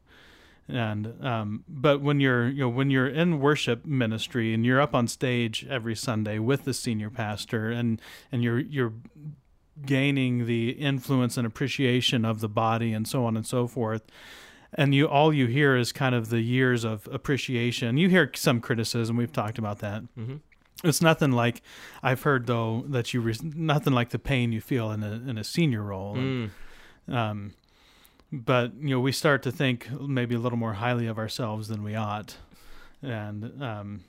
And 0.68 1.24
um, 1.24 1.64
but 1.68 2.02
when 2.02 2.20
you're 2.20 2.48
you 2.48 2.62
know 2.62 2.70
when 2.70 2.90
you're 2.90 3.08
in 3.08 3.40
worship 3.40 3.86
ministry 3.86 4.54
and 4.54 4.66
you're 4.66 4.82
up 4.82 4.96
on 4.96 5.08
stage 5.08 5.66
every 5.70 5.96
Sunday 5.96 6.40
with 6.40 6.66
the 6.66 6.74
senior 6.74 7.12
pastor 7.12 7.70
and 7.70 8.02
and 8.32 8.44
you're 8.44 8.60
you're 8.60 8.94
gaining 9.86 10.46
the 10.46 10.70
influence 10.70 11.38
and 11.38 11.46
appreciation 11.46 12.26
of 12.26 12.40
the 12.40 12.50
body 12.50 12.94
and 12.94 13.08
so 13.08 13.26
on 13.26 13.36
and 13.36 13.46
so 13.46 13.68
forth 13.68 14.04
and 14.76 14.94
you 14.94 15.08
all 15.08 15.34
you 15.34 15.48
hear 15.48 15.76
is 15.76 15.92
kind 15.92 16.14
of 16.14 16.30
the 16.30 16.42
years 16.42 16.84
of 16.84 17.08
appreciation. 17.12 17.98
You 17.98 18.10
hear 18.10 18.30
some 18.36 18.62
criticism. 18.62 19.18
We've 19.18 19.32
talked 19.34 19.58
about 19.58 19.80
that. 19.80 20.04
Mhm. 20.18 20.42
it's 20.84 21.02
nothing 21.02 21.32
like 21.32 21.62
i've 22.04 22.22
heard 22.24 22.46
though 22.48 22.84
that 22.90 23.14
you 23.14 23.22
re- 23.22 23.34
nothing 23.42 23.94
like 23.94 24.10
the 24.10 24.20
pain 24.20 24.52
you 24.52 24.60
feel 24.62 24.92
in 24.92 25.02
a 25.04 25.14
in 25.30 25.38
a 25.38 25.44
senior 25.44 25.82
role. 25.82 26.16
And, 26.18 26.52
Mm. 27.10 27.14
um 27.16 27.54
but 28.32 28.74
you 28.76 28.90
know 28.90 29.00
we 29.00 29.12
start 29.14 29.42
to 29.44 29.52
think 29.52 29.88
maybe 30.02 30.36
a 30.36 30.40
little 30.40 30.58
more 30.58 30.74
highly 30.74 31.08
of 31.08 31.18
ourselves 31.18 31.70
than 31.70 31.82
we 31.82 31.96
ought. 31.96 32.38
And 33.02 33.64
um 33.64 34.02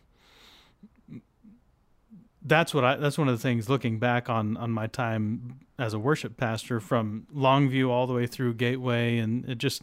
that's 2.43 2.73
what 2.75 2.85
I 2.85 2.97
that's 2.97 3.19
one 3.19 3.29
of 3.29 3.35
the 3.37 3.43
things 3.43 3.69
looking 3.69 3.99
back 3.99 4.29
on 4.29 4.57
on 4.57 4.71
my 4.71 4.87
time 4.87 5.61
as 5.79 5.95
a 5.95 5.99
worship 5.99 6.37
pastor 6.37 6.81
from 6.81 7.27
Longview 7.35 7.89
all 7.89 8.07
the 8.07 8.13
way 8.15 8.27
through 8.27 8.55
Gateway 8.55 9.19
and 9.19 9.49
it 9.49 9.59
just 9.59 9.83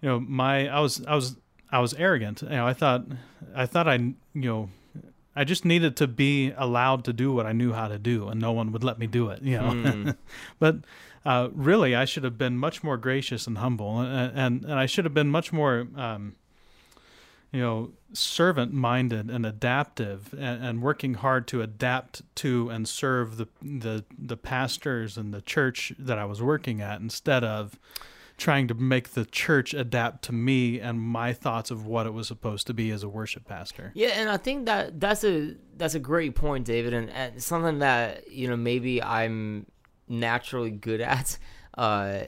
you 0.00 0.08
know 0.08 0.20
my 0.20 0.68
I 0.68 0.80
was 0.80 1.04
I 1.06 1.14
was 1.14 1.36
I 1.70 1.80
was 1.80 1.94
arrogant 1.94 2.42
you 2.42 2.48
know 2.48 2.66
I 2.66 2.72
thought 2.72 3.04
I 3.54 3.66
thought 3.66 3.88
I 3.88 3.94
you 3.94 4.16
know 4.34 4.70
I 5.36 5.44
just 5.44 5.64
needed 5.64 5.96
to 5.96 6.08
be 6.08 6.52
allowed 6.56 7.04
to 7.04 7.12
do 7.12 7.32
what 7.32 7.46
I 7.46 7.52
knew 7.52 7.72
how 7.72 7.88
to 7.88 7.98
do 7.98 8.28
and 8.28 8.40
no 8.40 8.52
one 8.52 8.72
would 8.72 8.84
let 8.84 8.98
me 8.98 9.06
do 9.06 9.30
it 9.30 9.42
you 9.42 9.56
know 9.56 9.70
Hmm. 9.70 10.10
but 10.58 10.76
uh, 11.24 11.50
really, 11.52 11.94
I 11.94 12.06
should 12.06 12.24
have 12.24 12.38
been 12.38 12.56
much 12.56 12.82
more 12.82 12.96
gracious 12.96 13.46
and 13.46 13.58
humble, 13.58 14.00
and 14.00 14.32
and, 14.34 14.64
and 14.64 14.74
I 14.74 14.86
should 14.86 15.04
have 15.04 15.12
been 15.12 15.28
much 15.28 15.52
more, 15.52 15.86
um, 15.96 16.36
you 17.52 17.60
know, 17.60 17.90
servant-minded 18.14 19.28
and 19.28 19.44
adaptive, 19.44 20.32
and, 20.32 20.64
and 20.64 20.82
working 20.82 21.14
hard 21.14 21.46
to 21.48 21.60
adapt 21.60 22.22
to 22.36 22.70
and 22.70 22.88
serve 22.88 23.36
the 23.36 23.48
the 23.60 24.04
the 24.16 24.38
pastors 24.38 25.18
and 25.18 25.34
the 25.34 25.42
church 25.42 25.92
that 25.98 26.18
I 26.18 26.24
was 26.24 26.40
working 26.40 26.80
at, 26.80 27.00
instead 27.00 27.44
of 27.44 27.78
trying 28.38 28.68
to 28.68 28.74
make 28.74 29.10
the 29.10 29.26
church 29.26 29.74
adapt 29.74 30.22
to 30.22 30.32
me 30.32 30.80
and 30.80 31.00
my 31.00 31.32
thoughts 31.32 31.70
of 31.70 31.84
what 31.84 32.06
it 32.06 32.14
was 32.14 32.28
supposed 32.28 32.66
to 32.68 32.72
be 32.72 32.90
as 32.90 33.02
a 33.02 33.08
worship 33.08 33.44
pastor. 33.46 33.90
Yeah, 33.94 34.10
and 34.10 34.30
I 34.30 34.36
think 34.36 34.66
that 34.66 34.98
that's 34.98 35.24
a 35.24 35.56
that's 35.76 35.94
a 35.94 35.98
great 35.98 36.34
point, 36.34 36.64
David, 36.64 36.94
and, 36.94 37.10
and 37.10 37.42
something 37.42 37.80
that 37.80 38.30
you 38.30 38.48
know 38.48 38.56
maybe 38.56 39.02
I'm 39.02 39.66
naturally 40.08 40.70
good 40.70 41.00
at. 41.00 41.36
Uh, 41.76 42.24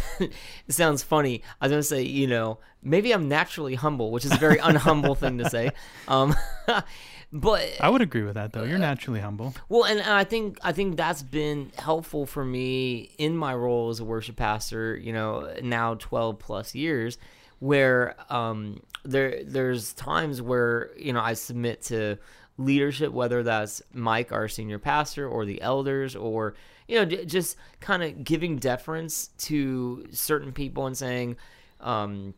sounds 0.68 1.02
funny. 1.02 1.42
I 1.60 1.66
was 1.66 1.72
gonna 1.72 1.82
say, 1.82 2.02
you 2.02 2.26
know, 2.26 2.58
maybe 2.82 3.12
I'm 3.12 3.28
naturally 3.28 3.74
humble, 3.74 4.10
which 4.10 4.24
is 4.24 4.32
a 4.32 4.36
very 4.36 4.58
unhumble 4.58 5.16
thing 5.16 5.38
to 5.38 5.48
say. 5.50 5.70
Um, 6.06 6.34
but 7.32 7.68
I 7.80 7.90
would 7.90 8.00
agree 8.00 8.22
with 8.22 8.34
that, 8.34 8.52
though. 8.52 8.64
You're 8.64 8.78
naturally 8.78 9.20
humble. 9.20 9.54
well, 9.68 9.84
and, 9.84 10.00
I 10.00 10.24
think 10.24 10.58
I 10.62 10.72
think 10.72 10.96
that's 10.96 11.22
been 11.22 11.70
helpful 11.76 12.24
for 12.24 12.44
me 12.44 13.10
in 13.18 13.36
my 13.36 13.54
role 13.54 13.90
as 13.90 14.00
a 14.00 14.04
worship 14.04 14.36
pastor. 14.36 14.96
You 14.96 15.12
know, 15.12 15.54
now 15.62 15.94
twelve 15.94 16.38
plus 16.38 16.74
years, 16.74 17.18
where 17.58 18.14
um, 18.30 18.80
there 19.04 19.42
there's 19.44 19.92
times 19.92 20.40
where 20.40 20.90
you 20.96 21.12
know 21.12 21.20
I 21.20 21.34
submit 21.34 21.82
to 21.82 22.16
leadership, 22.56 23.12
whether 23.12 23.42
that's 23.42 23.82
Mike, 23.92 24.32
our 24.32 24.48
senior 24.48 24.78
pastor, 24.78 25.28
or 25.28 25.44
the 25.44 25.60
elders, 25.60 26.16
or 26.16 26.54
you 26.86 26.96
know 26.96 27.04
j- 27.04 27.26
just 27.26 27.56
kind 27.80 28.02
of 28.02 28.24
giving 28.24 28.56
deference 28.56 29.28
to 29.38 30.06
certain 30.12 30.52
people 30.52 30.86
and 30.86 30.96
saying. 30.96 31.36
Um, 31.80 32.34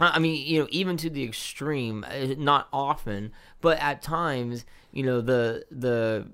I 0.00 0.18
mean, 0.18 0.46
you 0.46 0.60
know, 0.60 0.68
even 0.70 0.96
to 0.98 1.10
the 1.10 1.24
extreme, 1.24 2.04
uh, 2.08 2.34
not 2.38 2.68
often, 2.72 3.32
but 3.60 3.78
at 3.78 4.02
times, 4.02 4.64
you 4.92 5.02
know, 5.02 5.20
the 5.20 5.64
the 5.70 6.28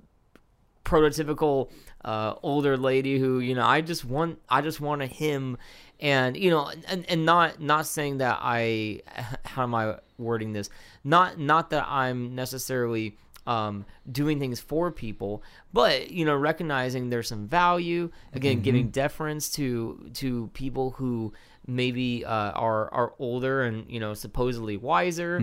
prototypical 0.84 1.70
uh, 2.04 2.34
older 2.42 2.76
lady 2.76 3.18
who, 3.18 3.40
you 3.40 3.54
know, 3.54 3.66
I 3.66 3.80
just 3.80 4.04
want, 4.04 4.38
I 4.48 4.60
just 4.60 4.80
want 4.80 5.02
a 5.02 5.06
hymn, 5.06 5.58
and 5.98 6.36
you 6.36 6.50
know, 6.50 6.70
and, 6.88 7.04
and 7.10 7.26
not 7.26 7.60
not 7.60 7.86
saying 7.86 8.18
that 8.18 8.38
I, 8.40 9.02
how 9.44 9.64
am 9.64 9.74
I 9.74 9.96
wording 10.16 10.52
this? 10.52 10.70
Not 11.02 11.38
not 11.38 11.70
that 11.70 11.86
I'm 11.88 12.34
necessarily 12.34 13.16
um, 13.46 13.84
doing 14.10 14.38
things 14.40 14.60
for 14.60 14.90
people, 14.90 15.42
but 15.72 16.10
you 16.10 16.24
know, 16.24 16.36
recognizing 16.36 17.10
there's 17.10 17.28
some 17.28 17.46
value. 17.46 18.10
Again, 18.32 18.60
giving 18.60 18.88
deference 18.90 19.50
to 19.52 20.10
to 20.14 20.48
people 20.52 20.92
who 20.92 21.32
maybe 21.66 22.24
uh, 22.24 22.50
are 22.52 22.92
are 22.92 23.14
older 23.18 23.62
and 23.62 23.90
you 23.90 24.00
know 24.00 24.14
supposedly 24.14 24.76
wiser, 24.76 25.38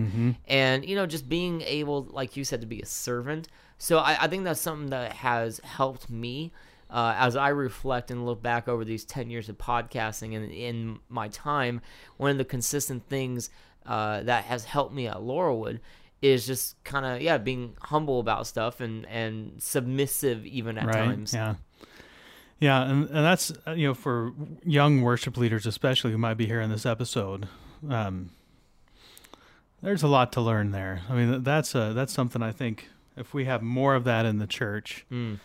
and 0.46 0.84
you 0.88 0.96
know, 0.96 1.06
just 1.06 1.28
being 1.28 1.62
able, 1.62 2.04
like 2.10 2.36
you 2.36 2.44
said, 2.44 2.60
to 2.60 2.66
be 2.66 2.80
a 2.80 2.86
servant. 2.86 3.48
So 3.78 3.98
I, 3.98 4.16
I 4.24 4.28
think 4.28 4.44
that's 4.44 4.60
something 4.60 4.90
that 4.90 5.12
has 5.12 5.60
helped 5.64 6.08
me. 6.10 6.52
Uh, 6.90 7.14
as 7.18 7.34
I 7.34 7.48
reflect 7.48 8.10
and 8.12 8.24
look 8.24 8.40
back 8.40 8.68
over 8.68 8.84
these 8.84 9.04
10 9.04 9.28
years 9.28 9.48
of 9.48 9.58
podcasting 9.58 10.36
and 10.36 10.52
in 10.52 11.00
my 11.08 11.26
time, 11.28 11.80
one 12.18 12.30
of 12.30 12.38
the 12.38 12.44
consistent 12.44 13.08
things 13.08 13.50
uh, 13.84 14.22
that 14.22 14.44
has 14.44 14.64
helped 14.64 14.94
me 14.94 15.08
at 15.08 15.16
Laurelwood 15.16 15.80
is 16.22 16.46
just 16.46 16.82
kind 16.84 17.04
of 17.04 17.20
yeah 17.20 17.36
being 17.36 17.74
humble 17.80 18.20
about 18.20 18.46
stuff 18.46 18.80
and 18.80 19.06
and 19.06 19.60
submissive 19.62 20.46
even 20.46 20.78
at 20.78 20.86
right? 20.86 20.94
times 20.94 21.34
Yeah. 21.34 21.54
Yeah, 22.60 22.82
and, 22.82 23.04
and 23.08 23.24
that's 23.24 23.52
uh, 23.66 23.72
you 23.72 23.88
know 23.88 23.94
for 23.94 24.32
young 24.64 25.02
worship 25.02 25.36
leaders 25.36 25.66
especially 25.66 26.12
who 26.12 26.18
might 26.18 26.34
be 26.34 26.46
here 26.46 26.60
in 26.60 26.70
this 26.70 26.86
episode, 26.86 27.48
um, 27.88 28.30
there's 29.82 30.02
a 30.02 30.08
lot 30.08 30.32
to 30.32 30.40
learn 30.40 30.70
there. 30.70 31.02
I 31.08 31.14
mean 31.14 31.42
that's 31.42 31.74
a 31.74 31.92
that's 31.94 32.12
something 32.12 32.42
I 32.42 32.52
think 32.52 32.88
if 33.16 33.34
we 33.34 33.44
have 33.44 33.62
more 33.62 33.94
of 33.94 34.04
that 34.04 34.24
in 34.26 34.38
the 34.38 34.46
church, 34.46 35.04
Mm. 35.10 35.38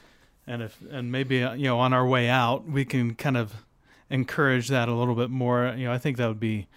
and 0.48 0.62
if 0.62 0.78
and 0.90 1.12
maybe 1.12 1.44
uh, 1.44 1.54
you 1.54 1.66
know 1.66 1.80
on 1.80 1.94
our 1.94 2.06
way 2.08 2.30
out 2.30 2.66
we 2.68 2.86
can 2.86 3.16
kind 3.16 3.38
of 3.38 3.54
encourage 4.10 4.70
that 4.70 4.88
a 4.90 4.94
little 4.94 5.16
bit 5.16 5.30
more. 5.30 5.74
You 5.78 5.86
know, 5.86 5.94
I 5.94 5.98
think 5.98 6.18
that 6.18 6.28
would 6.28 6.40
be, 6.40 6.68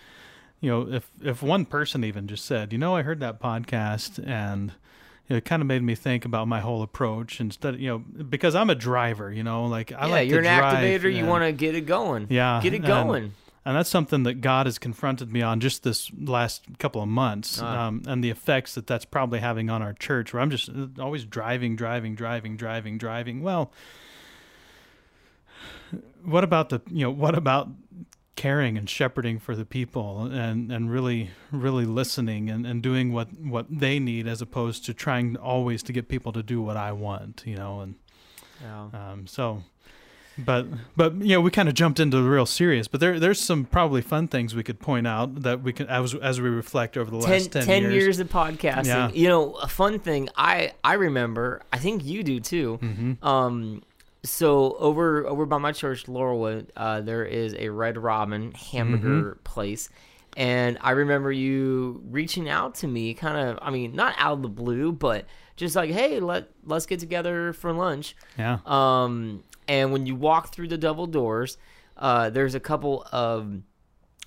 you 0.60 0.70
know, 0.70 0.92
if 0.92 1.10
if 1.22 1.42
one 1.42 1.64
person 1.66 2.04
even 2.04 2.26
just 2.26 2.44
said, 2.44 2.72
you 2.72 2.78
know, 2.78 2.96
I 2.96 3.02
heard 3.02 3.20
that 3.20 3.40
podcast 3.40 4.18
and 4.26 4.72
it 5.36 5.44
kind 5.44 5.62
of 5.62 5.66
made 5.66 5.82
me 5.82 5.94
think 5.94 6.24
about 6.24 6.46
my 6.48 6.60
whole 6.60 6.82
approach 6.82 7.40
instead, 7.40 7.80
you 7.80 7.88
know, 7.88 7.98
because 7.98 8.54
I'm 8.54 8.70
a 8.70 8.74
driver, 8.74 9.32
you 9.32 9.42
know, 9.42 9.64
like 9.66 9.92
I 9.92 10.06
yeah 10.06 10.12
like 10.12 10.28
you're 10.28 10.38
an 10.40 10.44
drive, 10.44 10.74
activator 11.02 11.14
you 11.14 11.26
want 11.26 11.44
to 11.44 11.52
get 11.52 11.74
it 11.74 11.82
going 11.86 12.26
Yeah, 12.30 12.60
get 12.62 12.74
it 12.74 12.84
going 12.84 13.32
and 13.64 13.76
that's 13.76 13.88
something 13.90 14.24
that 14.24 14.40
God 14.40 14.66
has 14.66 14.76
confronted 14.78 15.32
me 15.32 15.40
on 15.40 15.60
just 15.60 15.84
this 15.84 16.10
last 16.18 16.64
couple 16.78 17.00
of 17.00 17.08
months, 17.08 17.60
Ah. 17.62 17.86
um, 17.86 18.02
and 18.08 18.22
the 18.22 18.30
effects 18.30 18.74
that 18.74 18.88
that's 18.88 19.04
probably 19.04 19.38
having 19.38 19.70
on 19.70 19.82
our 19.82 19.92
church. 19.92 20.32
Where 20.34 20.42
I'm 20.42 20.50
just 20.50 20.68
uh, 20.68 20.88
always 20.98 21.24
driving, 21.24 21.76
driving, 21.76 22.16
driving, 22.16 22.56
driving, 22.56 22.98
driving. 22.98 23.40
Well, 23.40 23.70
what 26.24 26.42
about 26.44 26.70
the 26.70 26.80
you 26.90 27.02
know 27.04 27.10
what 27.10 27.36
about 27.36 27.68
caring 28.34 28.78
and 28.78 28.88
shepherding 28.88 29.38
for 29.38 29.54
the 29.54 29.64
people 29.64 30.24
and 30.24 30.72
and 30.72 30.90
really 30.90 31.30
really 31.50 31.84
listening 31.84 32.48
and, 32.48 32.66
and 32.66 32.82
doing 32.82 33.12
what 33.12 33.28
what 33.40 33.66
they 33.70 33.98
need 33.98 34.26
as 34.26 34.40
opposed 34.40 34.84
to 34.86 34.94
trying 34.94 35.36
always 35.36 35.82
to 35.82 35.92
get 35.92 36.08
people 36.08 36.32
to 36.32 36.42
do 36.42 36.60
what 36.62 36.76
I 36.76 36.92
want, 36.92 37.42
you 37.44 37.56
know, 37.56 37.80
and 37.80 37.94
yeah. 38.62 38.88
um, 38.94 39.26
so, 39.26 39.62
but 40.38 40.66
but 40.96 41.14
you 41.16 41.34
know, 41.34 41.40
we 41.42 41.50
kind 41.50 41.68
of 41.68 41.74
jumped 41.74 42.00
into 42.00 42.16
the 42.22 42.28
real 42.28 42.46
serious. 42.46 42.88
But 42.88 43.00
there 43.00 43.20
there's 43.20 43.38
some 43.40 43.64
probably 43.66 44.00
fun 44.00 44.28
things 44.28 44.54
we 44.54 44.62
could 44.62 44.80
point 44.80 45.06
out 45.06 45.42
that 45.42 45.62
we 45.62 45.72
can 45.74 45.86
as 45.88 46.14
as 46.14 46.40
we 46.40 46.48
reflect 46.48 46.96
over 46.96 47.10
the 47.10 47.20
10, 47.20 47.30
last 47.30 47.52
10, 47.52 47.66
10 47.66 47.82
years. 47.82 47.92
years. 47.94 48.18
of 48.20 48.30
podcasting 48.30 48.86
Yeah. 48.86 49.10
you 49.12 49.28
know 49.28 49.52
a 49.54 49.68
fun 49.68 49.98
thing 49.98 50.30
i 50.36 50.72
i 50.82 50.94
remember 50.94 51.60
i 51.72 51.76
think 51.78 52.02
you 52.04 52.22
do 52.22 52.40
too 52.40 52.78
Mm-hmm. 52.82 53.26
um 53.26 53.82
so 54.24 54.76
over 54.78 55.26
over 55.26 55.46
by 55.46 55.58
my 55.58 55.72
church 55.72 56.06
laurelwood 56.06 56.68
uh 56.76 57.00
there 57.00 57.24
is 57.24 57.54
a 57.54 57.68
red 57.68 57.96
robin 57.98 58.52
hamburger 58.52 59.32
Mm-hmm. 59.32 59.42
place 59.42 59.88
and 60.36 60.78
i 60.80 60.92
remember 60.92 61.32
you 61.32 62.00
reaching 62.10 62.48
out 62.48 62.76
to 62.76 62.86
me 62.86 63.14
kind 63.14 63.36
of 63.36 63.58
i 63.62 63.70
mean 63.70 63.94
not 63.96 64.14
out 64.18 64.34
of 64.34 64.42
the 64.42 64.48
blue 64.48 64.92
but 64.92 65.26
just 65.56 65.74
like 65.76 65.90
hey 65.90 66.20
let 66.20 66.48
let's 66.64 66.86
get 66.86 67.00
together 67.00 67.52
for 67.52 67.72
lunch 67.72 68.14
Yeah, 68.38 68.58
um, 68.64 69.42
and 69.68 69.92
when 69.92 70.06
you 70.06 70.14
walk 70.16 70.52
through 70.52 70.68
the 70.68 70.78
double 70.78 71.06
doors, 71.06 71.56
uh, 71.96 72.30
there's 72.30 72.54
a 72.56 72.60
couple 72.60 73.06
of 73.12 73.60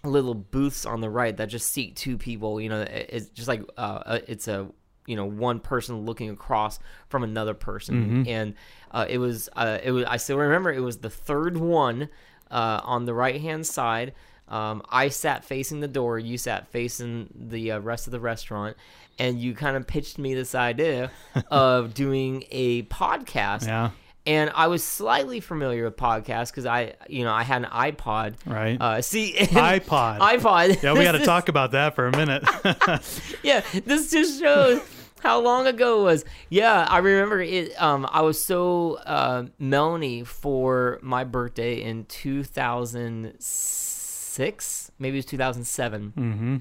little 0.03 0.33
booths 0.35 0.85
on 0.85 1.01
the 1.01 1.09
right 1.09 1.35
that 1.37 1.47
just 1.49 1.71
seat 1.73 1.95
two 1.97 2.17
people. 2.17 2.61
You 2.61 2.69
know, 2.69 2.81
it- 2.81 3.09
it's 3.11 3.29
just 3.29 3.47
like 3.47 3.61
uh, 3.77 3.81
uh, 4.05 4.19
it's 4.27 4.47
a 4.47 4.67
you 5.05 5.15
know 5.15 5.25
one 5.25 5.59
person 5.59 6.05
looking 6.05 6.29
across 6.29 6.79
from 7.09 7.23
another 7.23 7.53
person, 7.53 8.25
and 8.27 8.53
uh, 8.91 9.05
it 9.07 9.17
was 9.17 9.49
uh, 9.55 9.79
it 9.83 9.91
was 9.91 10.05
I 10.05 10.17
still 10.17 10.37
remember 10.37 10.71
it 10.71 10.81
was 10.81 10.97
the 10.97 11.09
third 11.09 11.57
one 11.57 12.09
uh, 12.51 12.81
on 12.83 13.05
the 13.05 13.13
right 13.13 13.39
hand 13.39 13.65
side. 13.65 14.13
Um, 14.47 14.83
I 14.89 15.09
sat 15.09 15.43
facing 15.43 15.79
the 15.79 15.87
door, 15.87 16.19
you 16.19 16.37
sat 16.37 16.67
facing 16.67 17.29
the 17.35 17.71
uh, 17.71 17.79
rest 17.79 18.07
of 18.07 18.11
the 18.11 18.19
restaurant, 18.19 18.77
and 19.17 19.39
you 19.39 19.55
kind 19.55 19.75
of 19.75 19.87
pitched 19.87 20.19
me 20.19 20.35
this 20.35 20.53
idea 20.53 21.09
of 21.51 21.93
doing 21.95 22.43
a 22.51 22.83
podcast 22.83 23.65
yeah, 23.65 23.89
and 24.27 24.51
I 24.55 24.67
was 24.67 24.83
slightly 24.83 25.39
familiar 25.39 25.83
with 25.85 25.97
podcasts 25.97 26.49
because 26.49 26.65
I, 26.65 26.93
you 27.07 27.23
know, 27.23 27.31
I 27.33 27.43
had 27.43 27.63
an 27.63 27.69
iPod. 27.69 28.35
right. 28.45 28.79
Uh, 28.79 29.01
see, 29.01 29.33
iPod. 29.37 30.19
iPod. 30.19 30.81
yeah, 30.81 30.93
we 30.93 31.03
got 31.03 31.13
to 31.13 31.19
talk 31.25 31.49
about 31.49 31.71
that 31.71 31.95
for 31.95 32.07
a 32.07 32.11
minute. 32.11 32.43
Yeah, 33.43 33.61
this 33.85 34.11
just 34.11 34.39
shows 34.39 34.81
how 35.25 35.41
long 35.41 35.67
ago 35.67 36.01
it 36.01 36.03
was. 36.03 36.25
Yeah, 36.49 36.85
I 36.89 36.97
remember 36.99 37.41
it. 37.41 37.81
Um, 37.81 38.07
I 38.09 38.21
was 38.21 38.41
so 38.41 38.95
uh, 39.05 39.45
Melanie 39.57 40.23
for 40.23 40.99
my 41.01 41.23
birthday 41.23 41.81
in 41.81 42.05
2006, 42.05 44.91
maybe 44.99 45.17
it 45.17 45.19
was 45.19 45.25
2007. 45.25 46.13
mm-hmm. 46.15 46.57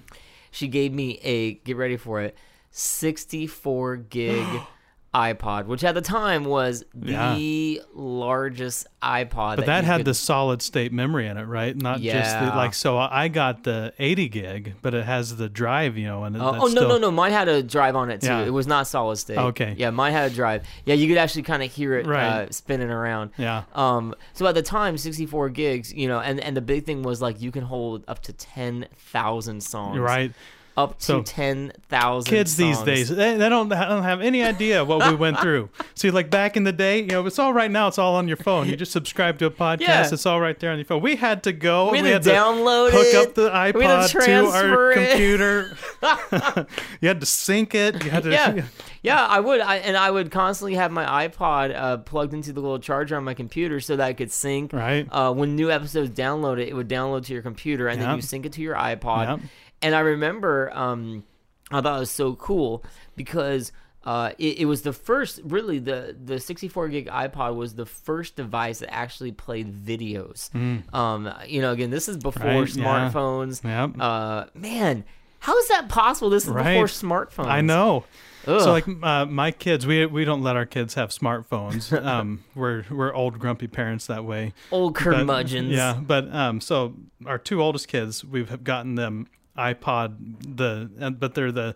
She 0.50 0.68
gave 0.68 0.92
me 0.92 1.18
a 1.22 1.54
get 1.54 1.76
ready 1.76 1.96
for 1.96 2.20
it, 2.20 2.36
64 2.70 3.96
gig. 3.96 4.46
iPod, 5.14 5.66
which 5.66 5.84
at 5.84 5.94
the 5.94 6.00
time 6.00 6.44
was 6.44 6.84
the 6.92 7.80
largest 7.94 8.86
iPod. 9.02 9.56
But 9.56 9.66
that 9.66 9.82
you 9.84 9.86
had 9.86 9.96
could- 9.98 10.06
the 10.06 10.14
solid 10.14 10.60
state 10.60 10.92
memory 10.92 11.28
in 11.28 11.36
it, 11.36 11.44
right? 11.44 11.76
Not 11.76 12.00
just 12.00 12.40
the, 12.40 12.46
like. 12.46 12.74
So 12.74 12.98
I 12.98 13.28
got 13.28 13.62
the 13.62 13.92
80 13.98 14.28
gig, 14.28 14.74
but 14.82 14.92
it 14.94 15.04
has 15.04 15.36
the 15.36 15.48
drive, 15.48 15.96
you 15.96 16.06
know, 16.06 16.24
and 16.24 16.36
Oh, 16.36 16.40
oh 16.40 16.52
no 16.62 16.66
still, 16.66 16.88
no 16.88 16.98
no! 16.98 17.10
Mine 17.10 17.30
had 17.32 17.48
a 17.48 17.62
drive 17.62 17.94
on 17.94 18.10
it 18.10 18.22
too. 18.22 18.26
Yeah. 18.26 18.44
It 18.44 18.50
was 18.50 18.66
not 18.66 18.86
solid 18.88 19.16
state. 19.16 19.38
Okay. 19.38 19.74
Yeah, 19.78 19.90
mine 19.90 20.12
had 20.12 20.32
a 20.32 20.34
drive. 20.34 20.66
Yeah, 20.84 20.94
you 20.94 21.06
could 21.06 21.18
actually 21.18 21.42
kind 21.42 21.62
of 21.62 21.70
hear 21.72 21.96
it 21.96 22.06
Right. 22.06 22.24
uh, 22.26 22.50
spinning 22.50 22.90
around. 22.90 23.30
Yeah, 23.38 23.62
Um. 23.74 24.14
So 24.32 24.46
at 24.46 24.54
the 24.56 24.62
time, 24.62 24.98
64 24.98 25.48
gigs. 25.50 25.92
You 25.94 26.08
know, 26.08 26.18
and 26.18 26.40
and 26.40 26.56
the 26.56 26.60
big 26.60 26.84
thing 26.86 27.02
was 27.02 27.22
like 27.22 27.40
you 27.40 27.52
can 27.52 27.62
hold 27.64 28.04
up 28.08 28.20
to 28.22 28.32
10,000 28.32 29.62
songs. 29.62 29.98
Right. 29.98 30.32
Up 30.76 30.98
to 30.98 31.04
So, 31.04 31.22
ten 31.22 31.72
thousand. 31.88 32.28
kids 32.30 32.56
these 32.56 32.80
days 32.82 33.08
they, 33.08 33.36
they 33.36 33.48
don't, 33.48 33.68
they 33.68 33.76
don't 33.76 34.02
have 34.02 34.20
any 34.20 34.42
idea 34.42 34.84
what 34.84 35.08
we 35.08 35.14
went 35.14 35.38
through 35.38 35.68
see 35.94 36.10
like 36.10 36.30
back 36.30 36.56
in 36.56 36.64
the 36.64 36.72
day 36.72 37.00
you 37.00 37.06
know 37.08 37.24
it's 37.26 37.38
all 37.38 37.52
right 37.52 37.70
now 37.70 37.86
it's 37.88 37.98
all 37.98 38.16
on 38.16 38.26
your 38.26 38.36
phone 38.36 38.68
you 38.68 38.74
just 38.76 38.90
subscribe 38.92 39.38
to 39.38 39.46
a 39.46 39.50
podcast 39.50 39.80
Yeah. 39.80 40.08
it's 40.12 40.26
all 40.26 40.40
right 40.40 40.58
there 40.58 40.72
on 40.72 40.78
your 40.78 40.84
phone 40.84 41.00
we 41.02 41.16
had 41.16 41.42
to 41.44 41.52
go 41.52 41.92
We 41.92 41.98
and 41.98 42.06
had 42.08 42.22
to 42.24 42.30
download 42.30 42.90
hook 42.90 43.06
it. 43.06 43.14
up 43.28 43.34
the 43.34 43.42
We 43.78 43.84
had 43.84 44.08
to 44.08 44.18
ipod 44.18 44.24
to 44.24 44.46
our 44.46 44.90
it. 44.92 45.10
computer 45.10 45.76
you 47.00 47.08
had 47.08 47.20
to 47.20 47.26
sync 47.26 47.74
it 47.74 48.02
you 48.04 48.10
had 48.10 48.24
to 48.24 48.30
yeah, 48.32 48.64
yeah, 49.02 49.24
I 49.26 49.38
would, 49.38 49.60
I, 49.60 49.76
and 49.76 49.98
I 49.98 50.10
would 50.10 50.30
constantly 50.30 50.76
have 50.76 50.90
my 50.90 51.28
iPod 51.28 51.76
uh, 51.76 51.98
plugged 51.98 52.32
into 52.32 52.54
the 52.54 52.60
little 52.62 52.78
charger 52.78 53.16
on 53.18 53.22
my 53.24 53.34
computer 53.34 53.78
so 53.78 53.96
that 53.96 54.04
I 54.06 54.12
could 54.14 54.32
sync. 54.32 54.72
Right. 54.72 55.06
Uh, 55.12 55.30
when 55.30 55.56
new 55.56 55.70
episodes 55.70 56.08
downloaded 56.10 56.66
it, 56.68 56.74
would 56.74 56.88
download 56.88 57.26
to 57.26 57.34
your 57.34 57.42
computer, 57.42 57.86
and 57.88 58.00
then 58.00 58.16
you 58.16 58.22
sync 58.22 58.46
it 58.46 58.52
to 58.52 58.62
your 58.62 58.74
iPod. 58.74 59.26
Yep. 59.28 59.40
And 59.84 59.94
I 59.94 60.00
remember, 60.00 60.70
um, 60.76 61.22
I 61.70 61.80
thought 61.80 61.96
it 61.96 62.00
was 62.00 62.10
so 62.10 62.34
cool 62.34 62.84
because. 63.16 63.70
Uh, 64.06 64.32
it, 64.36 64.58
it 64.58 64.64
was 64.66 64.82
the 64.82 64.92
first, 64.92 65.40
really, 65.44 65.78
the, 65.78 66.14
the 66.22 66.38
64 66.38 66.88
gig 66.90 67.06
iPod 67.08 67.54
was 67.56 67.74
the 67.74 67.86
first 67.86 68.36
device 68.36 68.80
that 68.80 68.92
actually 68.92 69.32
played 69.32 69.72
videos. 69.74 70.54
Um, 70.94 71.32
you 71.46 71.62
know, 71.62 71.72
again, 71.72 71.88
this 71.88 72.06
is 72.06 72.18
before. 72.18 72.44
Right, 72.44 72.76
yeah. 72.76 72.84
smartphones. 73.10 73.64
Yep. 73.64 73.96
Uh, 73.98 74.44
man, 74.52 75.04
how 75.38 75.56
is 75.56 75.68
that 75.68 75.88
possible? 75.88 76.28
This 76.28 76.44
is 76.44 76.50
Right. 76.50 76.74
before 76.74 76.84
smartphones. 76.84 77.46
I 77.46 77.62
know. 77.62 78.04
Ugh. 78.46 78.60
So 78.60 78.72
like 78.72 78.84
uh, 79.02 79.24
my 79.24 79.50
kids, 79.50 79.86
we 79.86 80.04
we 80.04 80.26
don't 80.26 80.42
let 80.42 80.54
our 80.54 80.66
kids 80.66 80.92
have 80.94 81.08
smartphones. 81.08 81.90
Um, 82.04 82.44
we're 82.54 82.84
we're 82.90 83.14
old 83.14 83.38
grumpy 83.38 83.68
parents 83.68 84.06
that 84.08 84.22
way. 84.26 84.52
Old 84.70 84.92
But- 84.92 85.00
curmudgeons. 85.00 85.70
yeah, 85.70 85.98
but 85.98 86.30
um, 86.30 86.60
so 86.60 86.92
our 87.24 87.38
two 87.38 87.62
oldest 87.62 87.88
kids, 87.88 88.22
we've 88.22 88.62
gotten 88.64 88.96
them 88.96 89.28
iPod 89.56 90.56
the, 90.56 90.90
and, 90.98 91.18
but 91.18 91.34
they're 91.34 91.52
the. 91.52 91.74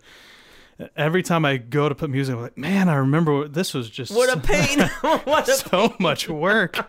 Every 0.97 1.25
time 1.25 1.44
I 1.44 1.56
go 1.56 1.88
to 1.88 1.94
put 1.97 2.08
music, 2.08 2.37
I'm 2.37 2.42
like, 2.42 2.56
man, 2.56 2.88
I 2.88 2.94
remember 2.94 3.49
this 3.49 3.75
was 3.75 3.90
just 3.90 4.14
What 4.14 4.32
a 4.32 4.40
pain! 4.47 4.78
what 5.25 5.49
a 5.49 5.54
so 5.54 5.97
much 5.99 6.28
work 6.28 6.75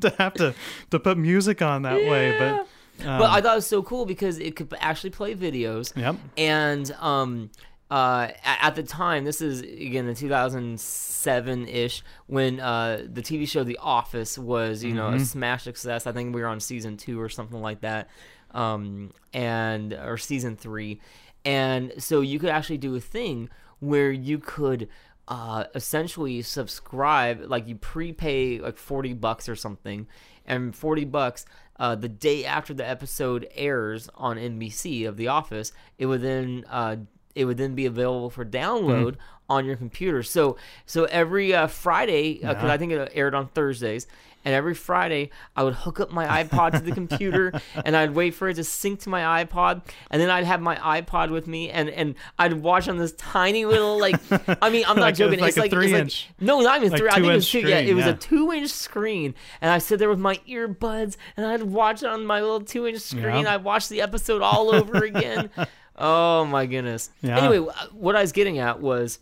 to 0.00 0.14
have 0.18 0.34
to 0.34 0.54
to 0.90 1.00
put 1.00 1.16
music 1.16 1.62
on 1.62 1.82
that 1.82 1.96
way. 1.96 2.38
But 2.38 3.06
um, 3.06 3.18
but 3.18 3.30
I 3.30 3.40
thought 3.40 3.52
it 3.52 3.56
was 3.56 3.66
so 3.66 3.82
cool 3.82 4.06
because 4.06 4.38
it 4.38 4.56
could 4.56 4.72
actually 4.78 5.10
play 5.10 5.34
videos. 5.34 5.96
Yep. 5.96 6.16
And 6.36 6.90
um, 7.00 7.50
uh, 7.90 8.28
at 8.44 8.74
the 8.76 8.82
time, 8.82 9.24
this 9.24 9.40
is 9.40 9.60
again 9.60 10.06
in 10.06 10.14
2007 10.14 11.68
ish 11.68 12.02
when 12.26 12.60
uh, 12.60 13.06
the 13.10 13.22
TV 13.22 13.48
show 13.48 13.64
The 13.64 13.78
Office 13.80 14.38
was 14.38 14.82
you 14.82 14.94
know 14.94 15.10
a 15.10 15.20
smash 15.20 15.64
success. 15.64 16.06
I 16.06 16.12
think 16.12 16.34
we 16.34 16.40
were 16.40 16.46
on 16.46 16.60
season 16.60 16.96
two 16.96 17.20
or 17.20 17.28
something 17.28 17.60
like 17.60 17.80
that, 17.80 18.08
um, 18.54 19.10
and 19.34 19.92
or 19.92 20.16
season 20.16 20.56
three, 20.56 21.00
and 21.44 21.92
so 21.98 22.20
you 22.22 22.38
could 22.38 22.50
actually 22.50 22.78
do 22.78 22.94
a 22.96 23.00
thing 23.00 23.48
where 23.80 24.10
you 24.10 24.38
could. 24.38 24.88
Uh, 25.26 25.64
essentially 25.74 26.42
subscribe 26.42 27.40
like 27.46 27.66
you 27.66 27.74
prepay 27.76 28.58
like 28.58 28.76
40 28.76 29.14
bucks 29.14 29.48
or 29.48 29.56
something 29.56 30.06
and 30.44 30.76
40 30.76 31.06
bucks 31.06 31.46
uh, 31.78 31.94
the 31.94 32.10
day 32.10 32.44
after 32.44 32.74
the 32.74 32.86
episode 32.86 33.48
airs 33.54 34.10
on 34.16 34.36
NBC 34.36 35.08
of 35.08 35.16
The 35.16 35.28
Office, 35.28 35.72
it 35.96 36.04
would 36.04 36.20
then 36.20 36.64
uh, 36.70 36.96
it 37.34 37.46
would 37.46 37.56
then 37.56 37.74
be 37.74 37.86
available 37.86 38.28
for 38.28 38.44
download 38.44 39.16
on 39.48 39.64
your 39.64 39.76
computer. 39.76 40.22
So 40.22 40.56
so 40.86 41.04
every 41.04 41.54
uh, 41.54 41.68
Friday, 41.68 42.34
because 42.34 42.62
Yeah. 42.62 42.72
I 42.72 42.76
think 42.76 42.92
it 42.92 43.10
aired 43.14 43.34
on 43.34 43.48
Thursdays, 43.48 44.06
and 44.44 44.54
every 44.54 44.74
Friday 44.74 45.30
I 45.56 45.64
would 45.64 45.74
hook 45.74 46.00
up 46.00 46.10
my 46.10 46.44
iPod 46.44 46.72
to 46.72 46.80
the 46.80 46.92
computer, 46.92 47.52
and 47.84 47.96
I'd 47.96 48.14
wait 48.14 48.34
for 48.34 48.48
it 48.48 48.54
to 48.54 48.64
sync 48.64 49.00
to 49.00 49.08
my 49.08 49.44
iPod, 49.44 49.82
and 50.10 50.20
then 50.20 50.30
I'd 50.30 50.44
have 50.44 50.60
my 50.60 50.76
iPod 50.76 51.30
with 51.30 51.46
me, 51.46 51.70
and 51.70 51.88
and 51.88 52.14
I'd 52.38 52.54
watch 52.54 52.88
on 52.88 52.98
this 52.98 53.12
tiny 53.12 53.64
little 53.64 53.98
like 53.98 54.16
I 54.62 54.70
mean 54.70 54.84
I'm 54.86 54.96
not 54.96 55.02
Like 55.02 55.14
joking, 55.16 55.40
like 55.40 55.48
it's 55.48 55.56
a 55.56 55.60
like 55.60 55.72
it's 55.72 55.74
three 55.74 55.92
like 55.92 56.02
inch- 56.02 56.28
no 56.40 56.60
not 56.60 56.76
even 56.78 56.90
like 56.90 57.00
three 57.00 57.08
I 57.08 57.14
think 57.14 57.26
it 57.26 57.34
was 57.34 57.50
two 57.50 57.60
yeah 57.60 57.78
it 57.78 57.82
screen, 57.84 57.96
was 57.96 58.06
yeah. 58.06 58.12
a 58.12 58.16
two 58.16 58.52
inch 58.52 58.70
screen, 58.70 59.34
and 59.60 59.70
I 59.70 59.78
sit 59.78 59.98
there 59.98 60.08
with 60.08 60.18
my 60.18 60.36
earbuds, 60.48 61.16
and 61.36 61.46
I'd 61.46 61.62
watch 61.62 62.02
it 62.02 62.08
on 62.08 62.24
my 62.26 62.40
little 62.40 62.60
two 62.60 62.86
inch 62.86 63.00
screen. 63.00 63.44
Yeah. 63.44 63.54
I'd 63.54 63.64
watch 63.64 63.88
the 63.88 64.00
episode 64.00 64.42
all 64.42 64.74
over 64.74 65.04
again. 65.04 65.50
oh 65.96 66.44
my 66.44 66.66
goodness. 66.66 67.10
Yeah. 67.22 67.38
Anyway, 67.38 67.70
what 67.92 68.16
I 68.16 68.20
was 68.20 68.32
getting 68.32 68.58
at 68.58 68.80
was, 68.80 69.18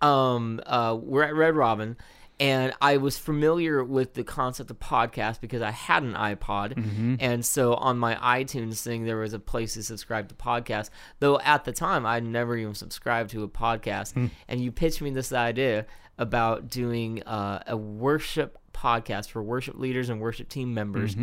um, 0.00 0.60
uh, 0.66 0.96
we're 1.00 1.22
at 1.22 1.34
Red 1.34 1.54
Robin. 1.54 1.96
And 2.42 2.72
I 2.80 2.96
was 2.96 3.16
familiar 3.18 3.84
with 3.84 4.14
the 4.14 4.24
concept 4.24 4.70
of 4.72 4.78
podcast 4.80 5.40
because 5.40 5.62
I 5.62 5.70
had 5.70 6.02
an 6.02 6.14
iPod, 6.14 6.74
Mm-hmm. 6.74 7.14
and 7.20 7.46
so 7.46 7.74
on 7.74 7.98
my 7.98 8.16
iTunes 8.16 8.82
thing 8.82 9.04
there 9.04 9.18
was 9.18 9.32
a 9.32 9.38
place 9.38 9.74
to 9.74 9.82
subscribe 9.84 10.28
to 10.30 10.34
podcasts. 10.34 10.90
Though 11.20 11.38
at 11.38 11.64
the 11.64 11.72
time 11.72 12.04
I 12.04 12.18
never 12.20 12.56
even 12.56 12.74
subscribed 12.74 13.30
to 13.30 13.44
a 13.44 13.48
podcast. 13.48 14.14
Hmm. 14.14 14.26
And 14.48 14.60
you 14.60 14.72
pitched 14.72 15.00
me 15.00 15.10
this 15.10 15.32
idea 15.32 15.86
about 16.18 16.68
doing 16.68 17.22
uh, 17.22 17.62
a 17.66 17.76
worship 17.76 18.58
podcast 18.74 19.30
for 19.30 19.40
worship 19.42 19.78
leaders 19.78 20.08
and 20.08 20.20
worship 20.20 20.48
team 20.48 20.74
members. 20.74 21.14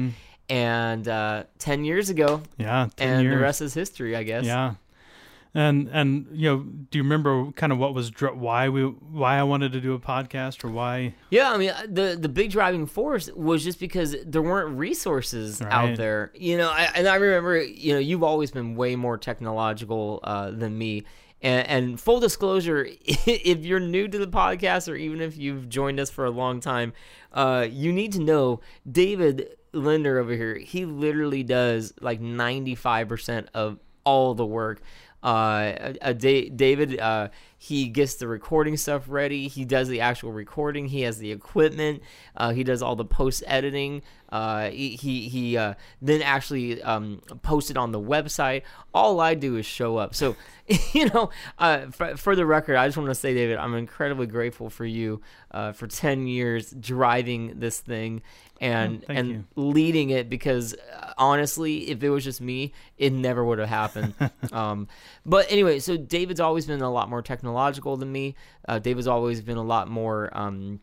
And 0.50 1.08
uh, 1.08 1.44
ten 1.60 1.84
years 1.84 2.10
ago, 2.10 2.42
yeah, 2.58 2.86
Mm-hmm. 2.86 2.90
10 2.98 3.08
and 3.10 3.24
years. 3.24 3.36
the 3.36 3.42
rest 3.42 3.62
is 3.62 3.74
history, 3.74 4.16
I 4.16 4.24
guess. 4.24 4.46
Yeah. 4.46 4.76
And 5.56 5.90
and 5.92 6.28
you 6.32 6.48
know, 6.50 6.60
do 6.60 7.00
you 7.00 7.04
remember 7.04 7.52
kind 7.54 7.72
of 7.72 7.80
what 7.80 7.96
was 7.96 8.12
dr- 8.12 8.38
why 8.38 8.70
we 8.70 8.84
why 8.84 9.40
I 9.40 9.44
wanted 9.44 9.72
to 9.74 9.82
do 9.82 9.94
a 9.94 10.00
podcast 10.00 10.64
or 10.64 10.70
why? 10.70 11.16
Yeah, 11.32 11.52
I 11.52 11.58
mean 11.58 11.72
the 11.88 12.18
the 12.20 12.30
big 12.30 12.52
driving 12.52 12.86
force 12.86 13.32
was 13.36 13.64
just 13.64 13.80
because 13.80 14.16
there 14.26 14.44
weren't 14.44 14.78
resources 14.78 15.60
out 15.62 15.98
there. 15.98 16.32
You 16.36 16.58
know, 16.58 16.70
I, 16.70 16.90
and 16.94 17.08
I 17.08 17.16
remember, 17.16 17.60
you 17.62 17.94
know, 17.94 18.00
you've 18.00 18.24
always 18.24 18.52
been 18.52 18.76
way 18.76 18.96
more 18.96 19.18
technological 19.18 20.20
uh, 20.24 20.52
than 20.52 20.78
me. 20.78 21.06
And, 21.42 21.68
and 21.68 22.00
full 22.00 22.20
disclosure, 22.20 22.86
if 23.06 23.66
you're 23.66 23.80
new 23.80 24.08
to 24.08 24.18
the 24.18 24.28
podcast 24.28 24.92
or 24.92 24.96
even 24.96 25.22
if 25.22 25.38
you've 25.38 25.70
joined 25.70 26.00
us 26.00 26.12
for 26.12 26.26
a 26.26 26.32
long 26.32 26.60
time, 26.60 26.94
uh, 27.34 27.66
you 27.70 27.94
need 27.94 28.12
to 28.14 28.20
know 28.20 28.60
David 28.90 29.56
Lindner 29.74 30.18
over 30.18 30.34
here. 30.34 30.58
He 30.58 30.86
literally 30.86 31.44
does 31.44 31.94
like 32.02 32.22
95% 32.22 33.48
of 33.54 33.80
all 34.04 34.34
the 34.34 34.46
work. 34.46 34.82
Uh, 35.22 35.94
Da- 36.14 36.50
David, 36.50 37.00
uh, 37.00 37.30
he 37.58 37.90
gets 37.90 38.16
the 38.16 38.28
recording 38.28 38.78
stuff 38.78 39.04
ready. 39.08 39.50
He 39.50 39.66
does 39.66 39.90
the 39.90 40.00
actual 40.00 40.32
recording. 40.32 40.88
He 40.88 41.02
has 41.02 41.18
the 41.18 41.32
equipment. 41.32 42.02
Uh, 42.38 42.52
he 42.52 42.64
does 42.64 42.82
all 42.82 42.96
the 42.96 43.06
post 43.06 43.44
editing. 43.46 44.02
Uh, 44.30 44.70
he 44.70 44.96
he, 44.96 45.28
he 45.28 45.58
uh, 45.58 45.74
then 46.02 46.22
actually 46.22 46.82
um, 46.84 47.22
posts 47.42 47.70
it 47.70 47.76
on 47.76 47.92
the 47.92 48.00
website. 48.00 48.62
All 48.94 49.20
I 49.20 49.34
do 49.34 49.58
is 49.58 49.66
show 49.66 49.98
up. 49.98 50.16
So, 50.16 50.38
you 50.94 51.10
know, 51.10 51.32
uh, 51.58 51.88
for, 51.88 52.16
for 52.16 52.36
the 52.36 52.46
record, 52.46 52.78
I 52.78 52.88
just 52.88 52.98
want 52.98 53.10
to 53.10 53.16
say, 53.16 53.34
David, 53.34 53.58
I'm 53.58 53.76
incredibly 53.76 54.28
grateful 54.28 54.70
for 54.70 54.86
you 54.86 55.22
uh, 55.52 55.74
for 55.74 55.88
10 55.88 56.28
years 56.28 56.72
driving 56.72 57.60
this 57.60 57.80
thing 57.80 58.22
and 58.60 59.04
Oh, 59.10 59.14
and 59.14 59.28
you. 59.30 59.44
leading 59.56 60.10
it 60.12 60.30
because 60.30 60.74
uh, 60.76 61.14
honestly, 61.18 61.90
if 61.90 62.04
it 62.04 62.10
was 62.10 62.24
just 62.24 62.42
me, 62.42 62.74
it 62.98 63.12
never 63.14 63.44
would 63.44 63.60
have 63.60 63.70
happened. 63.70 64.14
um, 64.52 64.88
but 65.26 65.46
anyway, 65.52 65.80
so 65.80 65.98
David's 65.98 66.40
always 66.40 66.66
been 66.66 66.82
a 66.82 66.92
lot 66.92 67.10
more 67.10 67.22
technological 67.22 67.98
than 67.98 68.12
me. 68.12 68.36
Uh, 68.68 68.80
David's 68.80 69.08
always 69.08 69.42
been 69.42 69.58
a 69.58 69.64
lot 69.64 69.88
more. 69.88 70.30
Um, 70.38 70.80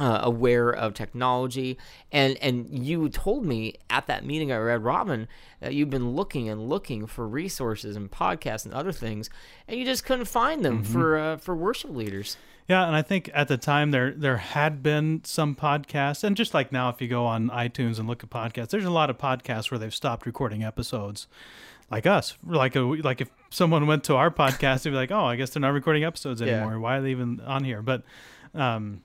uh, 0.00 0.20
aware 0.22 0.70
of 0.70 0.94
technology, 0.94 1.76
and 2.12 2.36
and 2.40 2.68
you 2.70 3.08
told 3.08 3.44
me 3.44 3.74
at 3.90 4.06
that 4.06 4.24
meeting 4.24 4.52
at 4.52 4.58
Red 4.58 4.84
Robin 4.84 5.26
that 5.58 5.74
you've 5.74 5.90
been 5.90 6.10
looking 6.12 6.48
and 6.48 6.68
looking 6.68 7.04
for 7.08 7.26
resources 7.26 7.96
and 7.96 8.08
podcasts 8.08 8.64
and 8.64 8.72
other 8.72 8.92
things, 8.92 9.28
and 9.66 9.76
you 9.76 9.84
just 9.84 10.04
couldn't 10.04 10.26
find 10.26 10.64
them 10.64 10.84
Mm-hmm. 10.84 10.92
for 10.92 11.18
uh, 11.18 11.36
for 11.38 11.56
worship 11.56 11.90
leaders. 11.90 12.36
Yeah, 12.68 12.86
and 12.86 12.94
I 12.94 13.00
think 13.00 13.30
at 13.32 13.48
the 13.48 13.56
time 13.56 13.92
there 13.92 14.10
there 14.12 14.36
had 14.36 14.82
been 14.82 15.22
some 15.24 15.56
podcasts, 15.56 16.22
and 16.22 16.36
just 16.36 16.52
like 16.52 16.70
now, 16.70 16.90
if 16.90 17.00
you 17.00 17.08
go 17.08 17.24
on 17.24 17.48
iTunes 17.48 17.98
and 17.98 18.06
look 18.06 18.22
at 18.22 18.28
podcasts, 18.30 18.68
there's 18.68 18.84
a 18.84 18.90
lot 18.90 19.08
of 19.08 19.16
podcasts 19.16 19.70
where 19.70 19.78
they've 19.78 19.94
stopped 19.94 20.26
recording 20.26 20.62
episodes. 20.62 21.26
Like 21.90 22.06
us, 22.06 22.36
like 22.46 22.76
a 22.76 22.80
like 22.80 23.22
if 23.22 23.30
someone 23.48 23.86
went 23.86 24.04
to 24.04 24.16
our 24.16 24.30
podcast, 24.30 24.82
they'd 24.82 24.90
be 24.90 24.96
like, 24.96 25.10
"Oh, 25.10 25.24
I 25.24 25.36
guess 25.36 25.48
they're 25.50 25.60
not 25.62 25.72
recording 25.72 26.04
episodes 26.04 26.42
Yeah. 26.42 26.48
anymore. 26.48 26.78
Why 26.78 26.98
are 26.98 27.00
they 27.00 27.10
even 27.12 27.40
on 27.40 27.64
here?" 27.64 27.80
But 27.80 28.02
um, 28.54 29.00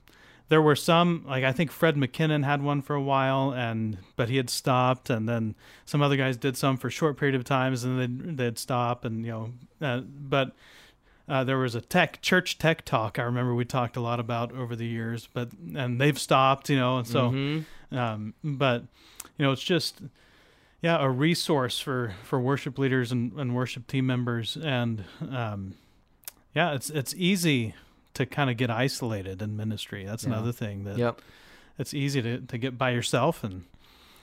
there 0.50 0.60
were 0.60 0.76
some, 0.76 1.24
like 1.26 1.44
I 1.44 1.52
think 1.52 1.70
Fred 1.70 1.96
McKinnon 1.96 2.44
had 2.44 2.60
one 2.62 2.82
for 2.82 2.94
a 2.94 3.00
while, 3.02 3.54
and 3.54 3.96
but 4.16 4.28
he 4.28 4.36
had 4.36 4.50
stopped, 4.50 5.08
and 5.08 5.26
then 5.26 5.54
some 5.86 6.02
other 6.02 6.16
guys 6.16 6.36
did 6.36 6.58
some 6.58 6.76
for 6.76 6.88
a 6.88 6.90
short 6.90 7.16
period 7.16 7.34
of 7.34 7.44
times, 7.44 7.82
and 7.84 7.98
then 7.98 8.18
they'd, 8.18 8.36
they'd 8.36 8.58
stop, 8.58 9.06
and 9.06 9.24
you 9.24 9.32
know, 9.32 9.52
uh, 9.80 10.00
but 10.00 10.52
uh, 11.28 11.42
there 11.44 11.58
was 11.58 11.74
a 11.74 11.80
tech 11.80 12.20
church 12.20 12.58
tech 12.58 12.84
talk 12.84 13.18
I 13.18 13.22
remember 13.22 13.54
we 13.54 13.64
talked 13.64 13.96
a 13.96 14.00
lot 14.00 14.20
about 14.20 14.52
over 14.52 14.76
the 14.76 14.86
years, 14.86 15.28
but 15.32 15.50
and 15.74 16.00
they've 16.00 16.18
stopped, 16.18 16.68
you 16.70 16.76
know, 16.76 16.98
and 16.98 17.06
so, 17.06 17.30
Mm-hmm. 17.30 17.96
um, 17.98 18.34
but 18.42 18.82
you 19.38 19.44
know, 19.44 19.52
it's 19.52 19.62
just 19.64 20.00
yeah, 20.82 20.98
a 21.02 21.08
resource 21.08 21.78
for 21.80 22.12
for 22.24 22.38
worship 22.38 22.78
leaders 22.78 23.10
and, 23.10 23.32
and 23.34 23.54
worship 23.54 23.86
team 23.86 24.06
members, 24.06 24.56
and 24.56 25.04
um, 25.30 25.74
yeah, 26.54 26.74
it's 26.74 26.90
it's 26.90 27.14
easy 27.16 27.74
to 28.14 28.26
kind 28.26 28.50
of 28.50 28.56
get 28.56 28.70
isolated 28.70 29.40
in 29.42 29.56
ministry. 29.56 30.04
That's 30.04 30.24
Yeah. 30.24 30.30
another 30.34 30.52
thing 30.52 30.84
that 30.84 30.98
Yep. 30.98 31.20
it's 31.78 31.94
easy 31.94 32.20
to 32.22 32.38
to 32.40 32.58
get 32.58 32.76
by 32.76 32.90
yourself 32.90 33.42
and 33.42 33.64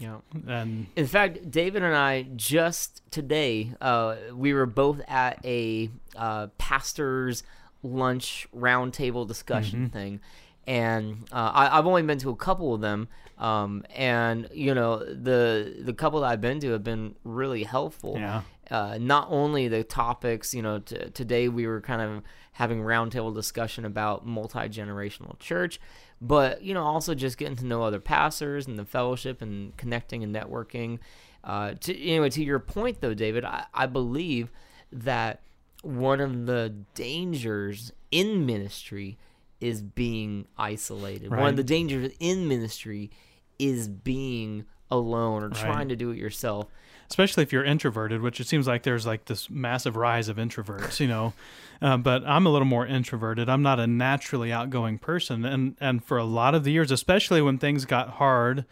Yeah. 0.02 0.18
And 0.48 0.88
In 0.96 1.06
fact, 1.06 1.52
David 1.52 1.84
and 1.84 1.96
I 1.96 2.24
just 2.36 3.04
today, 3.12 3.74
uh, 3.80 4.16
we 4.34 4.54
were 4.54 4.66
both 4.66 5.00
at 5.08 5.40
a 5.46 5.92
uh, 6.16 6.48
pastor's 6.58 7.44
lunch 7.84 8.48
roundtable 8.56 9.28
discussion 9.28 9.90
thing, 9.90 10.20
and 10.66 11.28
uh, 11.32 11.52
I, 11.54 11.78
I've 11.78 11.86
only 11.86 12.02
been 12.02 12.18
to 12.20 12.32
a 12.32 12.36
couple 12.36 12.74
of 12.74 12.82
them, 12.82 13.10
um, 13.38 13.84
and 13.96 14.50
you 14.52 14.74
know 14.74 14.98
the 15.00 15.76
the 15.80 15.94
couple 15.94 16.22
that 16.22 16.32
I've 16.32 16.42
been 16.42 16.60
to 16.62 16.72
have 16.72 16.84
been 16.84 17.16
really 17.24 17.64
helpful. 17.64 18.16
Yeah. 18.18 18.42
Uh, 18.72 18.98
not 19.00 19.28
only 19.30 19.68
the 19.68 19.84
topics, 19.84 20.54
you 20.54 20.62
know, 20.62 20.80
t- 20.80 20.96
today 21.14 21.50
we 21.50 21.68
were 21.68 21.82
kind 21.82 22.02
of 22.02 22.24
having 22.54 22.80
roundtable 22.80 23.36
discussion 23.36 23.84
about 23.84 24.26
multi 24.26 24.60
generational 24.70 25.38
church, 25.40 25.80
but 26.22 26.62
you 26.62 26.74
know, 26.74 26.84
also 26.84 27.16
just 27.16 27.38
getting 27.38 27.56
to 27.58 27.66
know 27.66 27.84
other 27.84 28.00
pastors 28.00 28.68
and 28.68 28.78
the 28.78 28.86
fellowship 28.86 29.42
and 29.42 29.76
connecting 29.78 30.24
and 30.24 30.34
networking. 30.34 31.00
Uh, 31.44 31.74
to, 31.80 32.00
anyway, 32.00 32.30
to 32.30 32.44
your 32.44 32.60
point 32.60 33.02
though, 33.02 33.16
David, 33.16 33.44
I, 33.44 33.66
I 33.74 33.88
believe 33.88 34.52
that 34.92 35.42
one 35.82 36.22
of 36.22 36.46
the 36.46 36.74
dangers 36.94 37.92
in 38.12 38.46
ministry 38.46 39.18
is 39.60 39.82
being 39.82 40.46
isolated. 40.58 41.32
One 41.40 41.50
of 41.50 41.56
the 41.56 41.64
dangers 41.64 42.12
in 42.20 42.48
ministry 42.48 43.10
is 43.58 43.88
being 43.88 44.66
alone 44.90 45.44
or 45.44 45.50
trying 45.50 45.90
to 45.90 45.96
do 45.96 46.12
it 46.12 46.18
yourself. 46.18 46.68
Especially 47.12 47.44
if 47.44 47.52
you're 47.54 47.64
introverted, 47.66 48.22
which 48.22 48.40
it 48.40 48.48
seems 48.48 48.66
like 48.68 48.84
there's 48.84 49.06
like 49.06 49.26
this 49.26 49.50
massive 49.50 49.96
rise 49.98 50.30
of 50.30 50.38
introverts, 50.38 51.00
you 51.00 51.08
know. 51.08 51.34
Uh, 51.84 51.98
but 51.98 52.24
I'm 52.28 52.46
a 52.46 52.50
little 52.52 52.68
more 52.68 52.86
introverted. 52.86 53.50
I'm 53.50 53.64
not 53.64 53.80
a 53.80 53.88
naturally 53.88 54.52
outgoing 54.52 55.00
person, 55.00 55.44
and 55.44 55.76
and 55.82 56.04
for 56.06 56.20
a 56.20 56.24
lot 56.24 56.54
of 56.54 56.64
the 56.64 56.72
years, 56.72 56.92
especially 56.92 57.42
when 57.42 57.58
things 57.58 57.86
got 57.86 58.08
hard, 58.22 58.66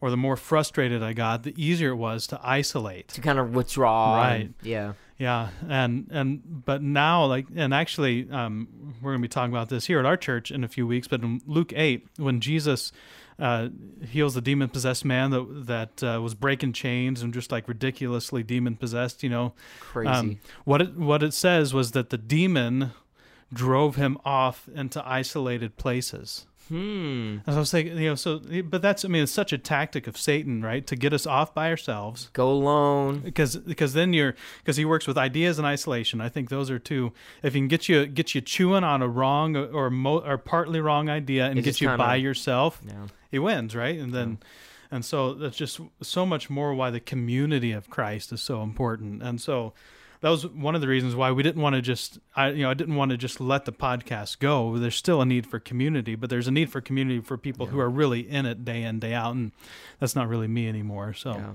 or 0.00 0.10
the 0.10 0.16
more 0.16 0.36
frustrated 0.36 1.00
I 1.00 1.12
got, 1.12 1.44
the 1.44 1.54
easier 1.56 1.90
it 1.90 1.94
was 1.94 2.26
to 2.26 2.40
isolate. 2.42 3.06
to 3.10 3.20
kind 3.20 3.38
of 3.38 3.54
withdraw. 3.54 4.20
and- 4.20 4.42
Right. 4.42 4.50
yeah. 4.68 4.94
Yeah, 5.18 5.48
and 5.66 6.08
and 6.10 6.64
but 6.64 6.82
now 6.82 7.24
like 7.24 7.46
and 7.54 7.72
actually 7.72 8.28
um, 8.30 8.94
we're 9.00 9.12
gonna 9.12 9.22
be 9.22 9.28
talking 9.28 9.52
about 9.52 9.70
this 9.70 9.86
here 9.86 9.98
at 9.98 10.04
our 10.04 10.16
church 10.16 10.50
in 10.50 10.62
a 10.62 10.68
few 10.68 10.86
weeks. 10.86 11.08
But 11.08 11.22
in 11.22 11.40
Luke 11.46 11.72
eight, 11.74 12.06
when 12.16 12.40
Jesus 12.40 12.92
uh, 13.38 13.68
heals 14.06 14.34
the 14.34 14.40
demon 14.40 14.68
possessed 14.68 15.04
man 15.04 15.30
that 15.30 15.66
that 15.66 16.02
uh, 16.02 16.20
was 16.20 16.34
breaking 16.34 16.74
chains 16.74 17.22
and 17.22 17.32
just 17.32 17.50
like 17.50 17.66
ridiculously 17.66 18.42
demon 18.42 18.76
possessed, 18.76 19.22
you 19.22 19.30
know, 19.30 19.54
Crazy. 19.80 20.08
um, 20.08 20.38
what 20.64 20.82
it 20.82 20.96
what 20.96 21.22
it 21.22 21.32
says 21.32 21.72
was 21.72 21.92
that 21.92 22.10
the 22.10 22.18
demon 22.18 22.92
drove 23.52 23.96
him 23.96 24.18
off 24.24 24.68
into 24.74 25.06
isolated 25.06 25.76
places. 25.76 26.46
Hmm. 26.68 27.38
As 27.46 27.56
I 27.56 27.58
was 27.58 27.70
saying, 27.70 27.86
you 27.98 28.08
know, 28.08 28.14
so 28.14 28.40
but 28.64 28.82
that's 28.82 29.04
I 29.04 29.08
mean 29.08 29.22
it's 29.22 29.32
such 29.32 29.52
a 29.52 29.58
tactic 29.58 30.06
of 30.06 30.16
Satan, 30.16 30.62
right, 30.62 30.86
to 30.86 30.96
get 30.96 31.12
us 31.12 31.26
off 31.26 31.54
by 31.54 31.68
ourselves 31.70 32.30
Go 32.32 32.50
alone. 32.50 33.20
because 33.20 33.56
because 33.56 33.92
then 33.92 34.12
you're 34.12 34.34
because 34.58 34.76
he 34.76 34.84
works 34.84 35.06
with 35.06 35.16
ideas 35.18 35.58
and 35.58 35.66
isolation. 35.66 36.20
I 36.20 36.28
think 36.28 36.48
those 36.48 36.70
are 36.70 36.78
two. 36.78 37.12
If 37.42 37.54
he 37.54 37.60
can 37.60 37.68
get 37.68 37.88
you 37.88 38.06
get 38.06 38.34
you 38.34 38.40
chewing 38.40 38.84
on 38.84 39.02
a 39.02 39.08
wrong 39.08 39.56
or 39.56 39.90
mo, 39.90 40.18
or 40.18 40.38
partly 40.38 40.80
wrong 40.80 41.08
idea 41.08 41.46
and 41.46 41.58
It 41.58 41.62
get 41.62 41.80
you 41.80 41.88
kinda- 41.88 41.98
by 42.02 42.16
yourself, 42.16 42.80
Yeah. 42.86 43.06
he 43.30 43.38
wins, 43.38 43.74
right? 43.76 43.98
And 43.98 44.12
then 44.12 44.38
and 44.90 45.04
so 45.04 45.34
that's 45.34 45.56
just 45.56 45.80
so 46.00 46.24
much 46.24 46.48
more 46.48 46.72
why 46.74 46.90
the 46.90 47.00
community 47.00 47.72
of 47.72 47.90
Christ 47.90 48.32
is 48.32 48.40
so 48.40 48.62
important. 48.62 49.22
And 49.22 49.40
so 49.40 49.72
that 50.20 50.30
was 50.30 50.46
one 50.46 50.74
of 50.74 50.80
the 50.80 50.88
reasons 50.88 51.14
why 51.14 51.30
we 51.32 51.42
didn't 51.42 51.60
want 51.62 51.74
to 51.76 51.82
just 51.82 52.18
I 52.34 52.50
you 52.50 52.62
know 52.62 52.70
I 52.70 52.74
didn't 52.74 52.94
want 52.96 53.10
to 53.10 53.16
just 53.16 53.40
let 53.40 53.64
the 53.64 53.72
podcast 53.72 54.38
go. 54.38 54.76
There's 54.78 54.96
still 54.96 55.20
a 55.20 55.26
need 55.26 55.46
for 55.46 55.58
community, 55.58 56.14
but 56.14 56.30
there's 56.30 56.48
a 56.48 56.52
need 56.52 56.70
for 56.70 56.80
community 56.80 57.20
for 57.20 57.36
people 57.36 57.66
who 57.66 57.78
are 57.78 57.90
really 57.90 58.20
in 58.28 58.46
it 58.46 58.64
day 58.64 58.82
in 58.82 58.98
day 58.98 59.14
out, 59.14 59.34
and 59.34 59.52
that's 60.00 60.14
not 60.16 60.28
really 60.28 60.48
me 60.48 60.68
anymore. 60.68 61.14
So. 61.14 61.32
Yeah. 61.32 61.50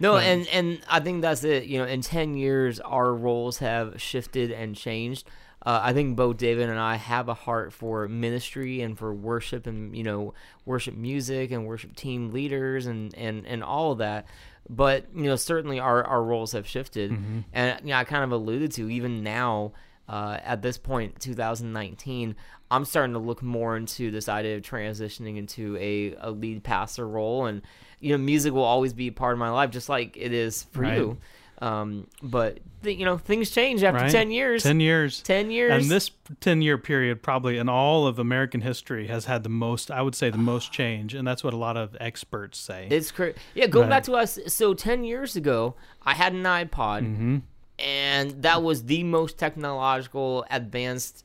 No, 0.00 0.14
Right. 0.14 0.24
and 0.24 0.48
and 0.48 0.80
I 0.90 0.98
think 1.00 1.22
that's 1.22 1.44
it. 1.44 1.64
You 1.64 1.78
know, 1.78 1.84
in 1.84 2.00
ten 2.00 2.34
years, 2.34 2.80
our 2.80 3.14
roles 3.14 3.58
have 3.58 4.00
shifted 4.02 4.50
and 4.50 4.74
changed. 4.74 5.28
Uh, 5.64 5.78
I 5.80 5.92
think 5.92 6.16
both 6.16 6.38
David 6.38 6.68
and 6.68 6.78
I 6.80 6.96
have 6.96 7.28
a 7.28 7.34
heart 7.34 7.72
for 7.72 8.08
ministry 8.08 8.80
and 8.80 8.98
for 8.98 9.14
worship 9.14 9.64
and 9.68 9.96
you 9.96 10.02
know 10.02 10.34
worship 10.64 10.96
music 10.96 11.52
and 11.52 11.66
worship 11.68 11.94
team 11.94 12.32
leaders 12.32 12.86
and 12.86 13.14
and 13.16 13.46
and 13.46 13.62
all 13.62 13.92
of 13.92 13.98
that. 13.98 14.26
But 14.68 15.06
you 15.14 15.24
know, 15.24 15.36
certainly 15.36 15.80
our 15.80 16.04
our 16.04 16.22
roles 16.22 16.52
have 16.52 16.66
shifted, 16.66 17.10
Mm-hmm. 17.10 17.40
and 17.52 17.80
you 17.82 17.88
know, 17.88 17.96
I 17.96 18.04
kind 18.04 18.24
of 18.24 18.32
alluded 18.32 18.72
to 18.72 18.88
even 18.90 19.22
now. 19.22 19.72
Uh, 20.08 20.36
at 20.44 20.60
this 20.60 20.76
point, 20.76 21.18
2019, 21.20 22.34
I'm 22.70 22.84
starting 22.84 23.12
to 23.14 23.18
look 23.20 23.40
more 23.42 23.76
into 23.76 24.10
this 24.10 24.28
idea 24.28 24.56
of 24.56 24.62
transitioning 24.62 25.38
into 25.38 25.76
a, 25.78 26.14
a 26.20 26.30
lead 26.30 26.64
pastor 26.64 27.06
role, 27.06 27.46
and 27.46 27.62
you 28.00 28.10
know, 28.10 28.18
music 28.18 28.52
will 28.52 28.64
always 28.64 28.92
be 28.92 29.06
a 29.08 29.12
part 29.12 29.32
of 29.32 29.38
my 29.38 29.48
life, 29.50 29.70
just 29.70 29.88
like 29.88 30.16
it 30.16 30.32
is 30.32 30.64
for 30.72 30.82
Right. 30.82 30.96
you. 30.98 31.18
Um, 31.62 32.08
but 32.22 32.58
th- 32.82 32.98
you 32.98 33.04
know, 33.04 33.16
things 33.18 33.50
change 33.50 33.84
after 33.84 34.00
Right. 34.02 34.10
10 34.10 34.30
years. 34.32 34.64
10 34.64 34.80
years 34.80 35.22
10 35.22 35.50
years. 35.52 35.70
and 35.82 35.90
this 35.90 36.10
10 36.40 36.60
year 36.60 36.76
period 36.76 37.22
probably 37.22 37.56
in 37.58 37.68
all 37.68 38.06
of 38.06 38.18
american 38.18 38.62
history 38.62 39.06
has 39.06 39.26
had 39.26 39.42
the 39.44 39.48
most 39.48 39.88
i 39.90 40.02
would 40.02 40.14
say 40.16 40.28
the 40.30 40.38
most 40.38 40.72
change 40.80 41.14
and 41.14 41.26
that's 41.28 41.44
what 41.44 41.52
a 41.54 41.56
lot 41.56 41.76
of 41.76 41.96
experts 42.00 42.58
say 42.58 42.88
It's 42.90 43.12
crazy. 43.12 43.36
Yeah, 43.54 43.66
going 43.68 43.84
Right. 43.88 43.96
back 43.96 44.04
to 44.04 44.14
us. 44.14 44.38
So 44.48 44.74
ten 44.74 45.04
years 45.04 45.36
ago, 45.36 45.76
I 46.04 46.14
had 46.14 46.32
an 46.32 46.42
iPod, 46.42 47.02
Mm-hmm. 47.06 47.36
and 47.78 48.42
that 48.42 48.62
was 48.62 48.84
the 48.86 49.02
most 49.04 49.38
technological, 49.38 50.44
advanced, 50.50 51.24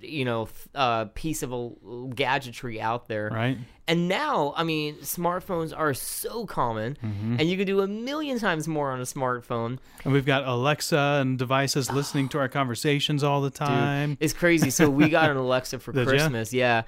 you 0.00 0.24
know, 0.24 0.48
uh, 0.74 1.04
piece 1.14 1.42
of 1.42 1.52
a 1.52 1.70
gadgetry 2.14 2.80
out 2.80 3.08
there. 3.08 3.30
right 3.32 3.58
And 3.88 4.08
now, 4.08 4.52
I 4.56 4.64
mean, 4.64 4.96
smartphones 4.96 5.76
are 5.76 5.94
so 5.94 6.46
common, 6.46 6.96
Mm-hmm. 7.04 7.36
and 7.38 7.48
you 7.48 7.56
can 7.56 7.66
do 7.66 7.80
a 7.80 7.86
million 7.86 8.38
times 8.38 8.66
more 8.68 8.90
on 8.92 9.00
a 9.00 9.04
smartphone. 9.04 9.78
and 10.04 10.12
we've 10.12 10.26
got 10.26 10.46
alexa 10.46 11.18
and 11.20 11.38
devices 11.38 11.90
listening 11.90 12.28
to 12.30 12.38
our 12.38 12.48
conversations 12.48 13.22
all 13.24 13.40
the 13.42 13.50
Dude, 13.50 13.58
time 13.58 14.16
it's 14.20 14.32
crazy. 14.32 14.70
So 14.70 14.88
we 14.90 15.08
got 15.08 15.30
an 15.30 15.36
Alexa 15.46 15.78
for 15.80 15.92
ya? 15.92 16.04
Christmas, 16.04 16.52
yeah. 16.52 16.82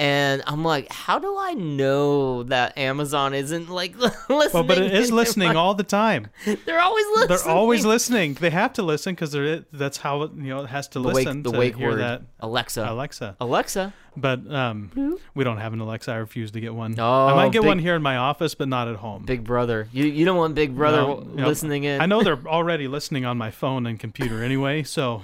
And 0.00 0.42
I'm 0.46 0.64
like, 0.64 0.90
how 0.90 1.18
do 1.18 1.36
I 1.38 1.52
know 1.52 2.42
that 2.44 2.78
Amazon 2.78 3.34
isn't 3.34 3.68
like 3.68 3.94
listening? 3.98 4.50
well 4.54 4.62
but 4.64 4.78
it 4.78 4.94
is 4.94 5.12
listening 5.12 5.56
all 5.56 5.74
the 5.74 5.84
time 5.84 6.28
They're 6.64 6.80
always 6.80 7.06
listening. 7.16 7.28
they're 7.28 7.48
always 7.54 7.84
listening 7.84 8.34
they 8.34 8.48
have 8.50 8.72
to 8.74 8.82
listen 8.82 9.14
because 9.14 9.32
they're 9.32 9.64
that's 9.72 9.98
how 9.98 10.22
it 10.22 10.30
you 10.34 10.48
know 10.48 10.60
it 10.62 10.68
has 10.68 10.88
to 10.88 11.00
The 11.00 11.08
wake, 11.08 11.14
listen 11.16 11.42
the 11.42 11.52
to 11.52 11.58
wake 11.58 11.76
hear 11.76 11.90
word, 11.90 12.00
that 12.00 12.22
Alexa. 12.40 12.86
alexa 12.88 13.36
Alexa. 13.40 13.92
but 14.16 14.40
um 14.52 15.18
we 15.34 15.44
don't 15.44 15.58
have 15.58 15.72
an 15.74 15.80
alexa 15.80 16.10
i 16.12 16.16
refuse 16.16 16.50
to 16.52 16.60
get 16.60 16.74
one 16.74 16.94
Oh, 16.98 17.26
i 17.26 17.34
might 17.34 17.52
get 17.52 17.60
big- 17.62 17.68
one 17.68 17.78
here 17.78 17.94
in 17.94 18.02
my 18.02 18.16
office 18.16 18.54
but 18.54 18.68
not 18.68 18.88
at 18.88 18.96
home 18.96 19.24
Big 19.24 19.44
Brother. 19.44 19.88
You 19.92 20.04
you 20.06 20.24
don't 20.24 20.38
want 20.38 20.54
Big 20.54 20.74
Brother 20.74 21.02
no. 21.02 21.46
listening 21.46 21.84
in. 21.84 22.00
I 22.00 22.06
know 22.06 22.22
they're 22.22 22.40
already 22.58 22.88
listening 22.88 23.24
on 23.26 23.36
my 23.36 23.50
phone 23.50 23.86
and 23.86 23.98
computer 24.00 24.42
anyway, 24.42 24.82
so 24.82 25.22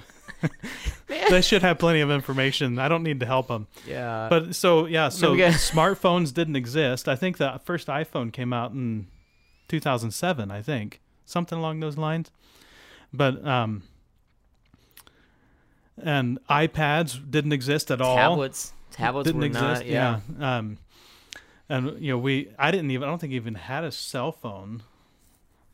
they 1.29 1.41
should 1.41 1.61
have 1.61 1.79
plenty 1.79 2.01
of 2.01 2.11
information. 2.11 2.79
I 2.79 2.87
don't 2.87 3.03
need 3.03 3.19
to 3.21 3.25
help 3.25 3.47
them. 3.47 3.67
Yeah. 3.87 4.27
But 4.29 4.55
so 4.55 4.85
yeah, 4.85 5.09
so 5.09 5.35
got- 5.35 5.53
smartphones 5.53 6.33
didn't 6.33 6.55
exist. 6.55 7.07
I 7.07 7.15
think 7.15 7.37
the 7.37 7.59
first 7.65 7.87
iPhone 7.87 8.31
came 8.31 8.53
out 8.53 8.71
in 8.71 9.07
2007. 9.69 10.51
I 10.51 10.61
think 10.61 11.01
something 11.25 11.57
along 11.57 11.79
those 11.79 11.97
lines. 11.97 12.31
But 13.13 13.45
um, 13.45 13.83
and 16.01 16.39
iPads 16.49 17.19
didn't 17.29 17.53
exist 17.53 17.89
at 17.91 18.01
all 18.01 18.15
tablets. 18.15 18.73
Tablets 18.91 19.25
didn't 19.25 19.39
were 19.41 19.47
exist. 19.47 19.63
not. 19.81 19.85
Yeah. 19.85 20.19
Um, 20.39 20.77
and 21.69 21.99
you 22.01 22.11
know, 22.11 22.17
we 22.17 22.49
I 22.57 22.71
didn't 22.71 22.91
even 22.91 23.07
I 23.07 23.11
don't 23.11 23.19
think 23.19 23.33
even 23.33 23.55
had 23.55 23.83
a 23.83 23.91
cell 23.91 24.31
phone. 24.31 24.83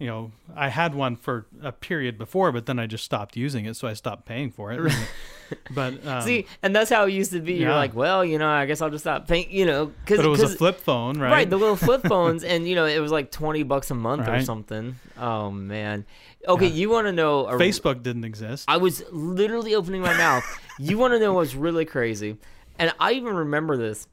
You 0.03 0.09
know, 0.09 0.31
I 0.53 0.67
had 0.67 0.95
one 0.95 1.15
for 1.15 1.45
a 1.61 1.71
period 1.71 2.17
before, 2.17 2.51
but 2.51 2.65
then 2.65 2.77
I 2.77 2.87
just 2.87 3.05
stopped 3.05 3.37
using 3.37 3.65
it, 3.65 3.77
so 3.77 3.87
I 3.87 3.93
stopped 3.93 4.25
paying 4.25 4.51
for 4.51 4.73
it. 4.73 4.93
but 5.73 6.05
um, 6.05 6.21
See, 6.23 6.45
and 6.61 6.75
that's 6.75 6.89
how 6.89 7.05
it 7.05 7.11
used 7.11 7.31
to 7.31 7.39
be. 7.39 7.53
You're 7.53 7.71
like, 7.73 7.95
well, 7.95 8.25
you 8.25 8.37
know, 8.37 8.49
I 8.49 8.65
guess 8.65 8.81
I'll 8.81 8.89
just 8.89 9.05
stop 9.05 9.29
paying. 9.29 9.49
You 9.49 9.65
know, 9.65 9.85
because 9.85 10.19
it 10.19 10.27
was 10.27 10.41
a 10.41 10.49
flip 10.49 10.81
phone, 10.81 11.17
right? 11.21 11.31
Right, 11.31 11.49
the 11.49 11.55
little 11.55 11.77
flip 11.77 12.01
phones, 12.05 12.43
and 12.43 12.67
you 12.67 12.75
know, 12.75 12.85
it 12.85 12.99
was 12.99 13.13
like 13.13 13.31
twenty 13.31 13.63
bucks 13.63 13.91
a 13.91 13.95
month 13.95 14.27
or 14.27 14.41
something. 14.41 14.97
Oh 15.17 15.49
man. 15.51 16.05
Okay, 16.49 16.67
Yeah. 16.67 16.73
you 16.73 16.89
want 16.89 17.07
to 17.07 17.13
know? 17.13 17.45
A, 17.45 17.57
Facebook 17.57 18.03
didn't 18.03 18.25
exist. 18.25 18.65
I 18.67 18.75
was 18.75 19.01
literally 19.09 19.73
opening 19.73 20.01
my 20.01 20.17
mouth. 20.17 20.43
You 20.79 20.97
want 20.97 21.13
to 21.13 21.19
know 21.19 21.31
what's 21.31 21.55
really 21.55 21.85
crazy? 21.85 22.35
And 22.77 22.93
I 22.99 23.13
even 23.13 23.33
remember 23.33 23.77
this 23.77 24.09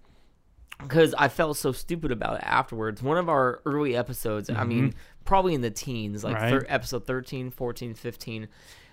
because 0.83 1.14
I 1.14 1.29
felt 1.29 1.57
so 1.57 1.72
stupid 1.72 2.12
about 2.12 2.37
it 2.37 2.42
afterwards. 2.44 3.03
One 3.03 3.18
of 3.18 3.29
our 3.29 3.61
early 3.66 3.96
episodes, 3.96 4.48
I 4.48 4.64
mean, 4.64 4.94
probably 5.31 5.55
in 5.55 5.61
the 5.62 5.71
teens, 5.71 6.23
like 6.25 6.35
Right. 6.37 6.51
thir- 6.51 6.66
episode 6.69 7.07
13, 7.07 7.51
14, 7.51 7.95
15. 7.95 8.49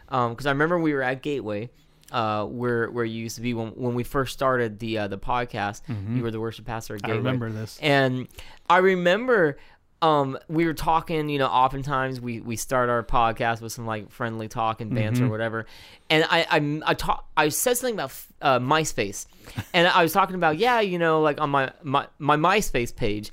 Because 0.07 0.45
I 0.45 0.51
remember 0.51 0.79
we 0.79 0.93
were 0.93 1.03
at 1.03 1.21
Gateway. 1.21 1.69
Uh, 2.09 2.45
where 2.45 2.89
where 2.89 3.03
you 3.03 3.21
used 3.23 3.35
to 3.35 3.41
be 3.41 3.53
when 3.53 3.67
when 3.71 3.93
we 3.93 4.01
first 4.01 4.31
started 4.31 4.79
the 4.79 4.97
uh, 4.97 5.07
the 5.09 5.17
podcast, 5.17 5.81
you 6.15 6.23
were 6.23 6.31
the 6.31 6.39
worship 6.39 6.63
pastor 6.65 6.95
at 6.95 7.01
I 7.03 7.09
remember 7.09 7.49
this. 7.51 7.77
And 7.81 8.29
I 8.69 8.77
remember 8.77 9.57
um, 10.01 10.37
we 10.47 10.65
were 10.65 10.73
talking, 10.73 11.27
you 11.27 11.37
know, 11.39 11.47
oftentimes 11.47 12.21
we, 12.21 12.39
we 12.39 12.55
start 12.55 12.87
our 12.89 13.03
podcast 13.03 13.59
with 13.61 13.73
some 13.73 13.85
like 13.87 14.09
friendly 14.11 14.47
talk 14.47 14.79
and 14.79 14.93
banter 14.95 15.15
Mm-hmm. 15.21 15.25
or 15.27 15.31
whatever. 15.31 15.65
And 16.09 16.23
I, 16.29 16.45
I, 16.49 16.81
I, 16.85 16.93
talk, 16.93 17.27
I 17.35 17.49
said 17.49 17.75
something 17.77 17.95
about 17.95 18.13
uh, 18.41 18.59
MySpace. 18.59 19.25
and 19.73 19.87
I 19.87 20.03
was 20.03 20.13
talking 20.13 20.35
about, 20.35 20.59
yeah, 20.59 20.79
you 20.81 20.99
know, 20.99 21.21
like 21.21 21.41
on 21.41 21.49
my, 21.49 21.71
my, 21.81 22.05
my 22.19 22.37
MySpace 22.37 22.95
page. 22.95 23.31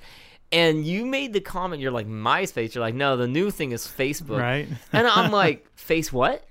And 0.53 0.87
you 0.87 1.05
made 1.05 1.33
the 1.33 1.41
comment, 1.41 1.83
you're 1.83 1.91
like 1.91 2.07
MySpace. 2.07 2.75
You're 2.75 2.83
like, 2.83 2.95
no, 2.95 3.17
the 3.17 3.27
new 3.27 3.51
thing 3.51 3.73
is 3.73 3.87
Facebook. 3.87 4.41
Right. 4.41 4.69
And 4.93 5.07
I'm 5.07 5.33
like, 5.43 5.67
face 5.75 6.13
what? 6.13 6.45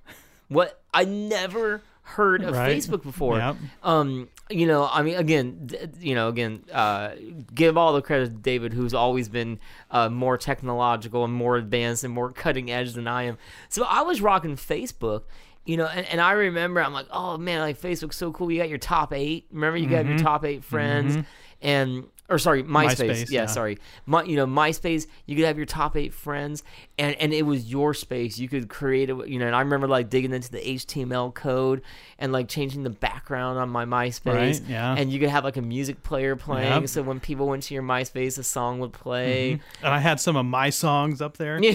What? 0.49 0.81
I 0.93 1.05
never 1.05 1.81
heard 2.01 2.43
of 2.43 2.53
Right. 2.53 2.75
Facebook 2.77 3.01
before. 3.01 3.37
Yep. 3.37 3.55
Um, 3.81 4.27
you 4.49 4.67
know, 4.67 4.89
I 4.91 5.03
mean, 5.03 5.15
again, 5.15 5.69
you 6.01 6.15
know, 6.15 6.27
again, 6.27 6.63
uh, 6.71 7.11
give 7.55 7.77
all 7.77 7.93
the 7.93 8.01
credit 8.01 8.25
to 8.25 8.31
David, 8.35 8.73
who's 8.73 8.93
always 8.93 9.29
been 9.29 9.57
uh, 9.89 10.09
more 10.09 10.37
technological 10.37 11.23
and 11.23 11.33
more 11.33 11.55
advanced 11.55 12.03
and 12.03 12.13
more 12.13 12.31
cutting 12.31 12.69
edge 12.69 12.93
than 12.93 13.07
I 13.07 13.23
am. 13.23 13.37
So 13.69 13.85
I 13.85 14.01
was 14.01 14.19
rocking 14.21 14.57
Facebook. 14.57 15.23
You 15.65 15.77
know, 15.77 15.85
and, 15.85 16.05
and 16.07 16.19
I 16.19 16.33
remember 16.33 16.81
I'm 16.83 16.91
like, 16.91 17.05
oh 17.09 17.37
man, 17.37 17.61
like 17.61 17.79
Facebook's 17.79 18.17
so 18.17 18.33
cool. 18.33 18.51
You 18.51 18.59
got 18.59 18.67
your 18.67 18.77
top 18.77 19.13
eight. 19.13 19.47
Remember, 19.49 19.77
you 19.77 19.87
got 19.87 20.05
your 20.05 20.17
top 20.17 20.43
eight 20.43 20.61
friends, 20.61 21.25
and 21.61 22.03
or 22.29 22.39
sorry, 22.39 22.63
MySpace. 22.63 22.67
Mm-hmm. 22.67 23.03
MySpace, 23.03 23.31
yeah, 23.31 23.41
yeah. 23.41 23.45
sorry, 23.47 23.77
My, 24.05 24.23
you 24.23 24.35
know, 24.35 24.47
MySpace. 24.47 25.07
You 25.25 25.35
could 25.35 25.45
have 25.45 25.57
your 25.57 25.65
top 25.65 25.97
eight 25.97 26.13
friends, 26.13 26.63
and 26.97 27.15
and 27.15 27.33
it 27.33 27.45
was 27.45 27.69
your 27.69 27.93
space. 27.93 28.39
You 28.39 28.47
could 28.47 28.69
create 28.69 29.09
it. 29.09 29.27
You 29.27 29.39
know, 29.39 29.45
and 29.47 29.55
I 29.55 29.59
remember 29.59 29.87
like 29.87 30.09
digging 30.09 30.33
into 30.33 30.49
the 30.49 30.59
HTML 30.59 31.33
code 31.33 31.81
and 32.17 32.31
like 32.31 32.47
changing 32.47 32.83
the 32.83 32.89
background 32.89 33.59
on 33.59 33.69
my 33.69 33.85
MySpace. 33.85 34.33
Right, 34.33 34.61
yeah. 34.67 34.95
And 34.97 35.11
you 35.11 35.19
could 35.19 35.29
have 35.29 35.43
like 35.43 35.57
a 35.57 35.61
music 35.61 36.01
player 36.03 36.35
playing, 36.35 36.67
Yep. 36.69 36.77
Mm-hmm. 36.77 36.85
so 36.87 37.01
when 37.03 37.19
people 37.19 37.47
went 37.47 37.63
to 37.63 37.73
your 37.73 37.83
MySpace, 37.83 38.37
a 38.39 38.43
song 38.43 38.79
would 38.79 38.93
play. 38.93 39.59
And 39.81 39.93
I 39.93 39.99
had 39.99 40.19
some 40.19 40.35
of 40.35 40.45
my 40.45 40.69
songs 40.69 41.21
up 41.21 41.37
there. 41.37 41.59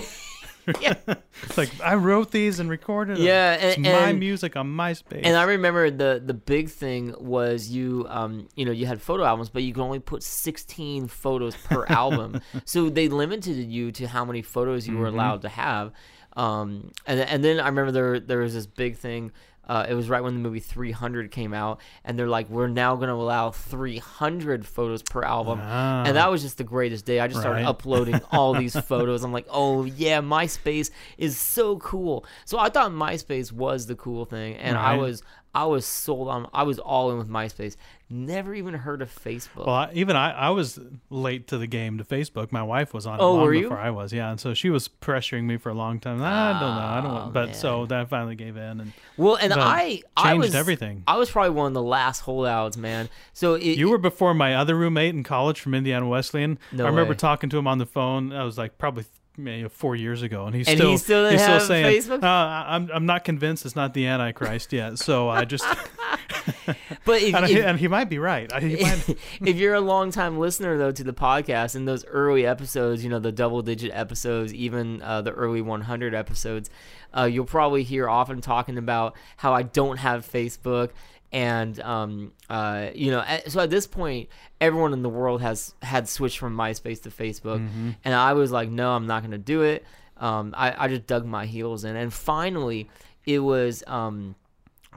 yeah. 0.81 0.94
It's 1.42 1.57
like 1.59 1.70
I 1.83 1.94
wrote 1.94 2.31
these 2.31 2.61
and 2.61 2.68
recorded 2.70 3.16
them. 3.16 3.24
Yeah, 3.24 3.54
it's 3.54 3.76
and- 3.76 3.85
my 3.85 4.12
music 4.12 4.57
on 4.57 4.66
MySpace. 4.68 5.22
And 5.24 5.37
I 5.37 5.44
remember 5.44 5.90
the 5.90 6.22
the 6.24 6.35
big 6.35 6.68
thing 6.68 7.14
was 7.18 7.68
you 7.70 8.07
um 8.09 8.48
you 8.54 8.64
know 8.64 8.72
you 8.72 8.87
had 8.87 9.00
photo 9.00 9.24
albums, 9.24 9.48
but 9.50 9.62
you 9.62 9.72
could 9.72 9.83
only 9.83 9.98
put 10.00 10.22
16 10.22 11.09
photos 11.09 11.57
per 11.57 11.85
album. 11.88 12.40
So 12.64 12.88
they 12.90 13.09
limited 13.09 13.57
you 13.57 13.92
to 13.92 14.07
how 14.09 14.24
many 14.24 14.42
photos 14.42 14.87
you 14.87 14.96
were 14.98 15.07
Mm-hmm. 15.07 15.14
allowed 15.18 15.42
to 15.42 15.48
have. 15.48 15.92
Um 16.37 16.90
and 17.07 17.20
and 17.20 17.42
then 17.44 17.59
I 17.61 17.66
remember 17.68 17.90
there 17.92 18.20
there 18.20 18.38
was 18.38 18.54
this 18.54 18.66
big 18.66 18.96
thing. 18.96 19.33
Uh, 19.68 19.85
it 19.88 19.94
was 19.94 20.09
right 20.09 20.22
when 20.22 20.35
the 20.35 20.40
movie 20.40 20.61
300 20.61 21.31
came 21.31 21.52
out, 21.52 21.81
and 22.04 22.18
they're 22.18 22.26
like, 22.28 22.48
"We're 22.48 22.68
now 22.68 22.96
going 22.96 23.09
to 23.09 23.14
allow 23.14 23.50
300 23.50 24.66
photos 24.66 25.02
per 25.02 25.22
album," 25.22 25.61
Ah. 25.62 26.04
and 26.07 26.16
that 26.16 26.31
was 26.31 26.42
just 26.42 26.59
the 26.59 26.64
greatest 26.64 27.04
day. 27.04 27.20
I 27.20 27.28
just 27.28 27.40
started 27.40 27.61
Right. 27.61 27.66
uploading 27.68 28.20
all 28.33 28.54
these 28.54 28.78
photos. 28.81 29.22
I'm 29.24 29.33
like, 29.33 29.46
"Oh 29.50 29.85
yeah, 29.85 30.20
MySpace 30.20 30.90
is 31.18 31.38
so 31.38 31.76
cool." 31.78 32.24
So 32.44 32.59
I 32.59 32.68
thought 32.70 32.90
MySpace 32.92 33.52
was 33.52 33.87
the 33.87 33.94
cool 33.94 34.24
thing, 34.24 34.57
and 34.57 34.76
I 34.78 34.96
was 34.96 35.22
I 35.54 35.64
was 35.64 35.87
sold 35.87 36.28
on. 36.28 36.48
I 36.52 36.62
was 36.62 36.78
all 36.78 37.11
in 37.11 37.18
with 37.18 37.28
MySpace. 37.28 37.76
Never 38.11 38.54
even 38.54 38.74
heard 38.74 39.02
of 39.02 39.14
Facebook. 39.14 39.66
Well, 39.66 39.74
I, 39.74 39.90
even 39.92 40.14
I, 40.16 40.30
I 40.30 40.50
was 40.50 40.78
late 41.11 41.46
to 41.48 41.58
the 41.58 41.66
game 41.66 41.98
to 41.98 42.04
Facebook. 42.04 42.52
My 42.52 42.62
wife 42.62 42.94
was 42.94 43.06
on 43.06 43.18
it 43.18 43.22
Oh, 43.22 43.34
long 43.34 43.42
were 43.42 43.52
you? 43.54 43.62
before 43.64 43.78
I 43.78 43.90
was. 43.90 44.12
Yeah, 44.12 44.30
and 44.30 44.38
so 44.40 44.54
she 44.54 44.70
was 44.70 44.88
pressuring 44.88 45.44
me 45.44 45.56
for 45.58 45.68
a 45.70 45.74
long 45.74 46.00
time. 46.00 46.22
I 46.22 46.52
don't 46.52 46.61
know. 46.61 46.66
I 46.66 47.00
don't. 47.02 47.11
Oh, 47.11 47.14
want, 47.14 47.34
but 47.34 47.56
so 47.56 47.87
that 47.87 48.00
I 48.00 48.04
finally 48.06 48.34
gave 48.34 48.56
in 48.56 48.80
and 48.80 48.92
Well, 49.16 49.37
and 49.37 49.52
I 49.52 50.02
I 50.16 50.30
changed 50.32 50.38
was 50.46 50.54
everything. 50.54 51.02
I 51.06 51.16
was 51.16 51.30
probably 51.30 51.50
one 51.50 51.66
of 51.66 51.74
the 51.74 51.82
last 51.82 52.20
holdouts, 52.20 52.76
man. 52.76 53.08
So 53.32 53.54
it, 53.54 53.76
You 53.76 53.90
were 53.90 53.98
before 53.98 54.32
my 54.34 54.54
other 54.54 54.74
roommate 54.74 55.14
in 55.14 55.22
college 55.22 55.61
from 55.61 55.74
Indiana 55.74 56.08
Wesleyan. 56.08 56.58
No 56.72 56.84
I 56.84 56.88
remember 56.88 57.12
way. 57.12 57.16
talking 57.18 57.50
to 57.50 57.58
him 57.58 57.66
on 57.66 57.78
the 57.78 57.87
phone. 57.87 58.32
I 58.32 58.44
was 58.44 58.56
like 58.56 58.78
probably 58.78 59.04
maybe 59.38 59.68
four 59.68 59.96
years 59.96 60.22
ago, 60.22 60.46
and 60.46 60.55
he's 60.55 60.68
And 60.68 60.79
still 60.79 60.90
he 60.90 60.96
still 60.96 61.31
didn't 61.31 61.40
have 61.40 61.62
saying, 61.62 62.03
Facebook? 62.03 62.22
"Uh, 62.22 62.27
I'm 62.27 62.90
I'm 62.92 63.07
not 63.07 63.24
convinced 63.24 63.64
it's 63.64 63.77
not 63.77 63.94
the 63.94 64.07
Antichrist 64.07 64.72
yet." 64.72 64.98
So 64.98 65.29
I 65.29 65.44
just 65.44 65.64
but 67.05 67.22
if, 67.22 67.35
and, 67.35 67.46
he, 67.46 67.55
if- 67.55 67.64
and 67.64 67.79
he 67.79 67.88
might 67.88 68.09
be 68.09 68.18
right. 68.18 68.51
He 68.61 68.77
might, 68.83 69.09
if 69.40 69.57
you're 69.57 69.74
a 69.74 69.81
long 69.81 70.11
time 70.11 70.38
listener 70.38 70.77
though 70.79 70.92
to 70.92 71.05
the 71.05 71.12
podcast 71.12 71.77
in 71.77 71.85
those 71.85 72.05
early 72.07 72.46
episodes 72.46 73.03
you 73.03 73.11
know 73.11 73.18
the 73.18 73.33
double 73.33 73.62
digit 73.62 73.90
episodes 73.92 74.53
even 74.55 75.03
uh, 75.03 75.22
the 75.22 75.31
early 75.33 75.62
100 75.62 76.14
episodes 76.14 76.70
uh, 77.16 77.24
you'll 77.24 77.44
probably 77.44 77.83
hear 77.83 78.09
often 78.09 78.40
talking 78.40 78.77
about 78.79 79.14
how 79.38 79.55
i 79.55 79.62
don't 79.62 79.98
have 79.98 80.27
facebook 80.31 80.90
and 81.33 81.79
um, 81.81 82.33
uh, 82.49 82.88
you 82.95 83.11
know 83.11 83.25
so 83.47 83.61
at 83.61 83.71
this 83.71 83.87
point 83.87 84.29
everyone 84.61 84.93
in 84.93 85.03
the 85.03 85.09
world 85.09 85.41
has 85.43 85.75
had 85.83 86.09
switched 86.09 86.38
from 86.38 86.57
myspace 86.57 87.03
to 87.03 87.11
facebook. 87.11 87.67
And 88.05 88.14
i 88.14 88.33
was 88.33 88.51
like 88.51 88.69
no 88.71 88.93
i'm 88.93 89.07
not 89.07 89.21
going 89.23 89.33
to 89.33 89.38
do 89.38 89.62
it. 89.62 89.85
Um, 90.17 90.53
I, 90.57 90.75
I 90.85 90.88
just 90.88 91.07
dug 91.07 91.25
my 91.25 91.47
heels 91.47 91.85
in. 91.85 91.95
And 91.95 92.12
finally 92.12 92.88
it 93.25 93.38
was 93.38 93.85
um, 93.87 94.35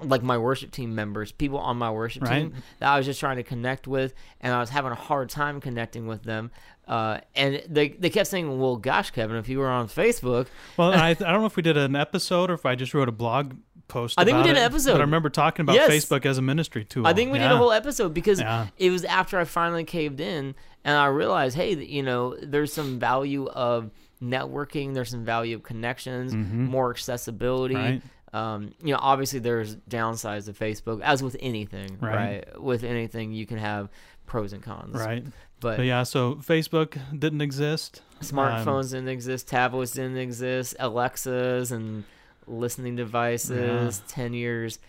like 0.02 0.24
my 0.24 0.38
worship 0.38 0.72
team 0.72 0.96
members, 0.96 1.32
people 1.32 1.60
on 1.60 1.78
my 1.78 1.92
worship 1.92 2.24
Right. 2.24 2.40
team 2.50 2.54
that 2.80 2.90
I 2.90 2.98
was 2.98 3.06
just 3.06 3.20
trying 3.20 3.36
to 3.38 3.44
connect 3.44 3.88
with, 3.88 4.14
and 4.40 4.52
I 4.52 4.60
was 4.60 4.70
having 4.72 4.92
a 4.92 4.96
hard 4.96 5.30
time 5.30 5.62
connecting 5.62 6.08
with 6.08 6.24
them. 6.24 6.50
Uh, 6.88 7.20
and 7.36 7.62
they 7.70 7.90
they 7.90 8.10
kept 8.10 8.28
saying, 8.30 8.60
"Well, 8.60 8.78
gosh, 8.78 9.12
Kevin, 9.12 9.38
if 9.38 9.48
you 9.48 9.60
were 9.60 9.68
on 9.70 9.88
Facebook, 9.88 10.48
well, 10.76 10.92
I, 10.92 11.10
I 11.10 11.14
don't 11.14 11.42
know 11.42 11.46
if 11.46 11.56
we 11.56 11.62
did 11.62 11.78
an 11.78 11.96
episode 11.96 12.50
or 12.50 12.56
if 12.56 12.66
I 12.66 12.74
just 12.76 12.94
wrote 12.96 13.08
a 13.08 13.12
blog 13.14 13.54
post. 13.92 14.20
I 14.20 14.24
think 14.26 14.38
we 14.38 14.44
did 14.44 14.52
an 14.58 14.64
it, 14.64 14.66
episode. 14.66 14.94
But 14.94 15.02
I 15.02 15.04
remember 15.04 15.30
talking 15.30 15.64
about 15.64 15.76
Yes. 15.76 15.90
Facebook 15.92 16.26
as 16.26 16.38
a 16.38 16.42
ministry 16.42 16.84
tool. 16.86 17.06
I 17.06 17.14
think 17.14 17.32
we 17.32 17.38
did 17.40 17.52
a 17.52 17.58
whole 17.58 17.72
episode 17.72 18.14
because 18.14 18.40
Yeah. 18.40 18.68
it 18.78 18.90
was 18.90 19.04
after 19.06 19.38
I 19.40 19.44
finally 19.44 19.84
caved 19.84 20.20
in 20.20 20.56
and 20.84 20.98
I 20.98 21.08
realized, 21.08 21.56
hey, 21.56 21.76
you 21.76 22.02
know, 22.04 22.36
there's 22.42 22.74
some 22.74 23.00
value 23.00 23.48
of 23.48 23.92
networking, 24.22 24.94
there's 24.94 25.10
some 25.10 25.26
value 25.26 25.56
of 25.56 25.64
connections, 25.64 26.34
more 26.34 26.90
accessibility. 26.92 27.76
Mm-hmm. 27.76 27.84
Right. 27.84 28.02
Um, 28.34 28.74
you 28.82 28.94
know, 28.94 29.00
obviously 29.02 29.40
there's 29.40 29.76
downsides 29.90 30.46
to 30.46 30.54
Facebook, 30.54 31.02
as 31.02 31.22
with 31.22 31.36
anything, 31.42 31.98
Right. 32.00 32.16
right? 32.16 32.62
With 32.62 32.84
anything, 32.86 33.34
you 33.34 33.46
can 33.46 33.58
have 33.58 33.90
pros 34.26 34.54
and 34.54 34.64
cons. 34.64 34.96
Right. 34.96 35.26
But, 35.60 35.78
But 35.78 35.86
yeah, 35.86 36.04
so 36.04 36.36
Facebook 36.36 36.98
didn't 37.18 37.42
exist. 37.42 38.02
Um, 38.22 38.28
smartphones 38.28 38.92
didn't 38.92 39.10
exist, 39.10 39.48
tablets 39.50 39.92
didn't 39.92 40.18
exist, 40.18 40.76
Alexas 40.80 41.72
and 41.72 42.06
listening 42.52 42.96
devices, 42.96 44.02
10 44.08 44.34
years. 44.34 44.80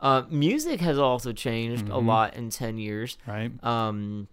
Uh, 0.00 0.22
music 0.28 0.80
has 0.80 0.98
also 0.98 1.32
changed 1.32 1.84
Mm-hmm. 1.84 1.92
a 1.92 1.98
lot 1.98 2.34
in 2.34 2.50
10 2.50 2.76
years. 2.78 3.16
right. 3.26 3.50
Um, 3.64 4.28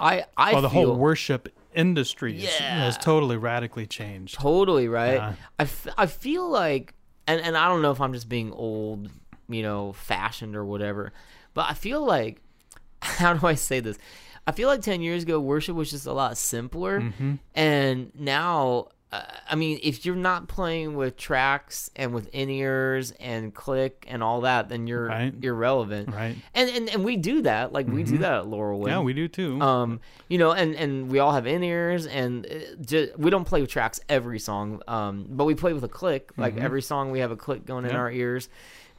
I 0.00 0.24
I 0.36 0.52
well, 0.52 0.62
the 0.62 0.70
feel 0.70 0.86
whole 0.86 0.96
worship 0.96 1.48
industry 1.74 2.34
Yeah. 2.34 2.84
has 2.84 2.96
totally 2.98 3.36
radically 3.36 3.86
changed. 3.86 4.34
totally 4.34 4.86
right. 4.88 5.14
Yeah. 5.14 5.32
I, 5.58 5.62
f- 5.62 5.86
I 5.96 6.06
feel 6.06 6.48
like, 6.48 6.94
and 7.26 7.40
and 7.40 7.56
I 7.56 7.68
don't 7.68 7.82
know 7.82 7.90
if 7.90 8.00
I'm 8.00 8.12
just 8.12 8.28
being 8.28 8.52
old, 8.52 9.10
you 9.48 9.62
know, 9.62 9.92
fashioned 9.94 10.54
or 10.56 10.64
whatever, 10.64 11.12
but 11.54 11.66
I 11.70 11.74
feel 11.74 12.04
like, 12.04 12.40
how 13.02 13.34
do 13.34 13.46
I 13.46 13.54
say 13.54 13.80
this? 13.80 13.98
I 14.46 14.52
feel 14.52 14.68
like 14.68 14.82
ten 14.82 15.00
years 15.00 15.22
ago 15.24 15.40
worship 15.40 15.74
was 15.74 15.90
just 15.90 16.06
a 16.06 16.12
lot 16.12 16.36
simpler, 16.38 17.00
Mm-hmm. 17.00 17.34
and 17.54 18.12
now. 18.14 18.88
Uh, 19.10 19.22
I 19.48 19.54
mean, 19.54 19.80
if 19.82 20.04
you're 20.04 20.14
not 20.14 20.48
playing 20.48 20.94
with 20.94 21.16
tracks 21.16 21.90
and 21.96 22.12
with 22.12 22.28
in 22.34 22.50
ears 22.50 23.10
and 23.12 23.54
click 23.54 24.04
and 24.06 24.22
all 24.22 24.42
that, 24.42 24.68
then 24.68 24.86
you're 24.86 25.06
Right. 25.06 25.32
irrelevant. 25.42 26.12
Right. 26.14 26.36
And, 26.54 26.68
and 26.68 26.88
and 26.90 27.04
we 27.06 27.16
do 27.16 27.40
that, 27.42 27.72
like 27.72 27.86
we 27.86 28.02
do 28.02 28.18
that 28.18 28.32
at 28.40 28.44
Laurelwood. 28.44 28.88
Yeah, 28.88 29.00
we 29.00 29.14
do 29.14 29.26
too. 29.26 29.60
um 29.62 30.00
you 30.28 30.36
know 30.36 30.52
and 30.52 30.74
and 30.74 31.10
we 31.10 31.20
all 31.20 31.32
have 31.32 31.46
in 31.46 31.62
ears 31.64 32.06
and 32.06 32.44
it 32.44 32.82
ju- 32.86 33.10
we 33.16 33.30
don't 33.30 33.46
play 33.46 33.62
with 33.62 33.70
tracks 33.70 33.98
every 34.10 34.38
song 34.38 34.82
um 34.86 35.24
but 35.30 35.46
we 35.46 35.54
play 35.54 35.72
with 35.72 35.84
a 35.84 35.88
click. 35.88 36.32
Like 36.36 36.58
every 36.58 36.82
song 36.82 37.10
we 37.10 37.20
have 37.20 37.30
a 37.30 37.36
click 37.36 37.64
going 37.64 37.86
in 37.86 37.96
our 37.96 38.10
ears. 38.10 38.50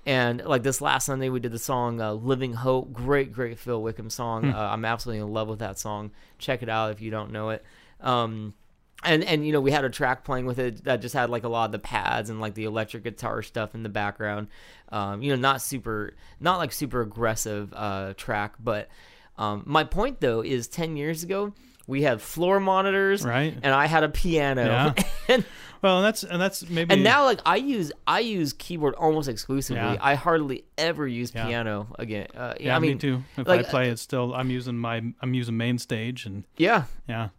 And 0.08 0.44
like 0.44 0.64
this 0.64 0.82
last 0.82 1.06
sunday 1.06 1.30
we 1.30 1.40
did 1.40 1.52
the 1.52 1.60
song 1.60 2.02
uh, 2.02 2.14
living 2.14 2.54
hope. 2.54 2.94
Great 2.94 3.32
great 3.32 3.60
phil 3.60 3.80
wickham 3.84 4.10
song. 4.10 4.46
Uh, 4.50 4.70
i'm 4.74 4.86
absolutely 4.86 5.22
in 5.22 5.32
love 5.32 5.48
with 5.50 5.60
that 5.60 5.78
song. 5.78 6.10
Check 6.40 6.64
it 6.64 6.70
out 6.70 6.90
if 6.90 7.00
you 7.00 7.12
don't 7.12 7.32
know 7.32 7.52
it. 7.52 7.64
Um 8.02 8.56
and 9.04 9.24
and 9.24 9.46
you 9.46 9.52
know 9.54 9.62
we 9.62 9.72
had 9.72 9.86
a 9.86 9.90
track 9.90 10.24
playing 10.24 10.46
with 10.46 10.60
it 10.60 10.84
that 10.84 11.02
just 11.02 11.14
had 11.14 11.30
like 11.30 11.44
a 11.44 11.48
lot 11.50 11.66
of 11.66 11.72
the 11.72 11.80
pads 11.80 12.30
and 12.30 12.42
like 12.42 12.54
the 12.54 12.66
electric 12.66 13.04
guitar 13.04 13.42
stuff 13.42 13.74
in 13.76 13.84
the 13.84 13.90
background 13.90 14.48
um 14.90 15.22
you 15.22 15.30
know 15.30 15.36
not 15.40 15.62
super 15.62 16.14
not 16.40 16.58
like 16.58 16.72
super 16.72 17.02
aggressive 17.02 17.74
uh 17.76 18.14
track 18.18 18.56
but 18.60 18.90
um 19.38 19.64
my 19.66 19.84
point 19.84 20.20
though 20.20 20.42
is 20.42 20.68
10 20.68 20.98
years 20.98 21.24
ago 21.24 21.54
we 21.88 22.02
had 22.04 22.22
floor 22.22 22.60
monitors 22.60 23.24
Right. 23.24 23.54
and 23.64 23.74
i 23.74 23.86
had 23.88 24.04
a 24.04 24.10
piano 24.10 24.66
Yeah. 24.66 24.94
and, 25.30 25.46
well, 25.82 25.98
and 26.00 26.06
that's 26.06 26.24
and 26.24 26.42
that's 26.42 26.70
maybe 26.70 26.94
and 26.94 27.02
now 27.04 27.24
like 27.24 27.40
i 27.46 27.56
use 27.56 27.94
i 28.06 28.20
use 28.20 28.52
keyboard 28.52 28.96
almost 28.96 29.30
exclusively 29.30 29.82
Yeah. 29.82 29.98
i 30.02 30.16
hardly 30.16 30.66
ever 30.78 31.08
use 31.08 31.32
Yeah. 31.34 31.46
piano 31.48 31.88
again 31.98 32.28
uh, 32.36 32.56
yeah, 32.60 32.76
i 32.76 32.80
mean 32.80 32.94
me 32.94 32.98
too. 32.98 33.24
If 33.38 33.48
like, 33.48 33.66
I 33.66 33.70
play 33.70 33.90
it, 33.90 33.98
still 34.00 34.34
I'm 34.34 34.50
using 34.50 34.78
my 34.78 35.02
I'm 35.22 35.34
using 35.34 35.56
main 35.56 35.78
stage 35.78 36.26
and 36.26 36.44
yeah 36.58 36.84
yeah, 37.08 37.30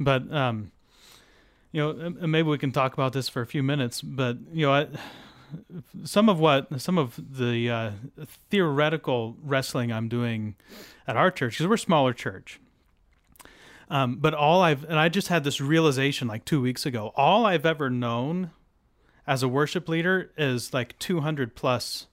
but 0.00 0.30
um, 0.32 0.72
you 1.72 1.80
know, 1.80 2.10
maybe 2.26 2.48
we 2.48 2.58
can 2.58 2.72
talk 2.72 2.94
about 2.94 3.12
this 3.12 3.28
for 3.28 3.42
a 3.42 3.46
few 3.46 3.62
minutes. 3.62 4.00
But 4.02 4.38
you 4.52 4.66
know, 4.66 4.72
I, 4.72 4.86
some 6.04 6.28
of 6.28 6.38
what 6.38 6.80
some 6.80 6.98
of 6.98 7.20
the 7.38 7.70
uh, 7.70 7.90
theoretical 8.50 9.36
wrestling 9.42 9.92
I'm 9.92 10.08
doing 10.08 10.54
at 11.06 11.16
our 11.16 11.30
church 11.30 11.54
because 11.54 11.66
we're 11.66 11.74
a 11.74 11.78
smaller 11.78 12.12
church. 12.12 12.60
Um, 13.90 14.16
but 14.16 14.34
all 14.34 14.62
I've 14.62 14.84
and 14.84 14.98
I 14.98 15.08
just 15.08 15.28
had 15.28 15.44
this 15.44 15.60
realization 15.60 16.28
like 16.28 16.44
two 16.44 16.60
weeks 16.60 16.84
ago. 16.84 17.12
All 17.16 17.46
I've 17.46 17.64
ever 17.66 17.88
known 17.88 18.50
as 19.26 19.42
a 19.42 19.48
worship 19.48 19.88
leader 19.88 20.30
is 20.36 20.72
like 20.72 20.98
200 20.98 21.54
plus 21.54 22.06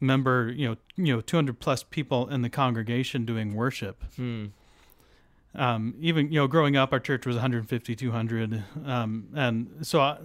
member, 0.00 0.52
you 0.54 0.68
know, 0.68 0.76
you 0.96 1.14
know, 1.14 1.20
200 1.20 1.58
plus 1.60 1.82
people 1.82 2.28
in 2.28 2.42
the 2.42 2.50
congregation 2.50 3.24
doing 3.24 3.54
worship. 3.54 4.02
hmm. 4.16 4.46
Um, 5.54 5.94
even 6.00 6.30
you 6.32 6.38
know 6.40 6.46
growing 6.46 6.76
up, 6.76 6.92
our 6.92 7.00
church 7.00 7.26
was 7.26 7.36
150, 7.36 7.94
200, 7.96 8.64
um, 8.84 9.28
and 9.34 9.70
so. 9.82 10.00
I, 10.00 10.18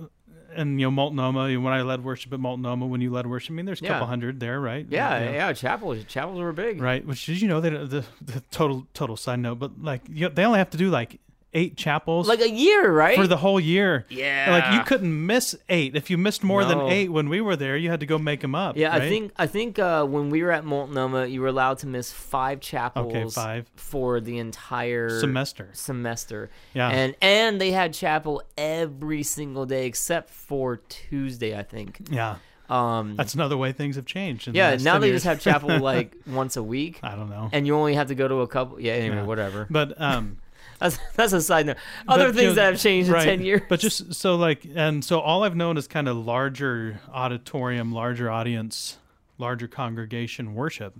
and 0.56 0.80
you 0.80 0.88
know 0.88 0.92
Multnomah. 0.92 1.60
When 1.60 1.72
I 1.72 1.84
led 1.84 2.04
worship 2.04 2.34
at 2.34 2.40
Multnomah, 2.40 2.88
when 2.88 3.02
you 3.02 3.12
led 3.12 3.28
worship, 3.28 3.52
I 3.52 3.54
mean, 3.54 3.68
there's 3.68 3.82
a 3.82 3.84
Yeah. 3.84 3.92
couple 3.92 4.08
hundred 4.08 4.40
there, 4.40 4.60
right? 4.60 4.84
Yeah, 4.90 5.20
You 5.20 5.26
know, 5.26 5.32
yeah, 5.32 5.54
chapels 5.54 6.04
chapels 6.06 6.40
were 6.40 6.52
big. 6.52 6.82
Right. 6.82 7.06
Which 7.06 7.24
did 7.28 7.40
you 7.40 7.48
know 7.48 7.62
that 7.62 7.70
the, 7.92 8.04
the 8.20 8.40
total 8.50 8.88
total 8.96 9.16
side 9.16 9.40
note, 9.40 9.60
but 9.60 9.80
like 9.80 10.02
you 10.10 10.28
they 10.28 10.44
only 10.44 10.58
have 10.58 10.72
to 10.72 10.78
do 10.78 10.90
like 10.90 11.20
eight 11.54 11.76
chapels 11.76 12.28
Like 12.28 12.42
a 12.42 12.50
year, 12.50 12.92
right? 12.92 13.16
for 13.16 13.26
the 13.26 13.38
whole 13.38 13.60
year. 13.60 14.06
Yeah. 14.10 14.48
Like 14.52 14.74
you 14.78 14.84
couldn't 14.86 15.26
miss 15.26 15.56
eight. 15.68 15.96
If 15.96 16.10
you 16.12 16.18
missed 16.18 16.44
more 16.44 16.62
No. 16.62 16.68
than 16.70 16.80
eight 16.90 17.10
when 17.10 17.28
we 17.28 17.42
were 17.42 17.56
there, 17.56 17.76
you 17.76 17.90
had 17.90 18.00
to 18.02 18.06
go 18.06 18.18
make 18.20 18.42
them 18.42 18.54
up. 18.54 18.78
Yeah, 18.78 18.94
I 18.94 19.00
think 19.10 19.32
I 19.38 19.48
think 19.48 19.80
uh, 19.80 20.06
when 20.06 20.30
we 20.30 20.44
were 20.44 20.52
at 20.52 20.64
Multnomah, 20.64 21.26
you 21.26 21.42
were 21.42 21.48
allowed 21.48 21.80
to 21.80 21.88
miss 21.88 22.12
five 22.12 22.60
chapels 22.60 23.08
Okay, 23.14 23.28
five. 23.30 23.72
for 23.76 24.20
the 24.22 24.38
entire 24.38 25.20
semester. 25.20 25.70
semester. 25.74 26.50
Yeah. 26.74 26.90
and 26.90 27.16
and 27.22 27.60
they 27.60 27.72
had 27.72 27.94
chapel 27.94 28.44
every 28.58 29.24
single 29.24 29.66
day 29.66 29.86
except 29.88 30.30
for 30.30 30.78
Tuesday, 30.78 31.58
I 31.58 31.64
think. 31.64 32.00
Yeah. 32.12 32.36
Um, 32.70 33.16
That's 33.16 33.34
another 33.34 33.58
way 33.58 33.72
things 33.72 33.96
have 33.96 34.06
changed. 34.06 34.48
the 34.48 34.52
yeah, 34.56 34.70
last 34.70 34.84
now 34.84 35.00
they 35.00 35.08
years. 35.08 35.24
just 35.24 35.26
have 35.26 35.40
chapel 35.42 35.80
like 35.82 36.14
once 36.28 36.56
a 36.56 36.62
week, 36.62 37.00
I 37.02 37.16
don't 37.16 37.32
know. 37.32 37.50
and 37.52 37.66
you 37.66 37.76
only 37.76 37.96
have 37.96 38.10
to 38.10 38.16
go 38.16 38.28
to 38.28 38.42
a 38.42 38.48
couple. 38.48 38.80
Yeah, 38.80 38.94
anyway, 38.94 39.16
Yeah. 39.16 39.24
whatever. 39.24 39.66
But 39.72 40.00
um 40.00 40.38
That's 40.80 40.98
that's 41.16 41.34
a 41.34 41.42
side 41.42 41.68
note. 41.68 41.78
Other 42.08 42.28
but, 42.28 42.36
things 42.36 42.42
you 42.42 42.48
know, 42.50 42.56
that 42.56 42.72
have 42.74 42.80
changed 42.82 43.10
right. 43.10 43.28
in 43.28 43.38
ten 43.38 43.46
years. 43.46 43.62
But 43.68 43.80
just 43.80 44.14
so 44.14 44.36
like 44.36 44.66
and 44.74 45.04
so 45.04 45.20
all 45.20 45.44
I've 45.44 45.56
known 45.56 45.78
is 45.78 45.88
kind 45.88 46.08
of 46.08 46.18
larger 46.18 47.02
auditorium, 47.12 47.92
larger 47.92 48.30
audience, 48.30 48.98
larger 49.38 49.68
congregation 49.68 50.56
worship. 50.56 50.98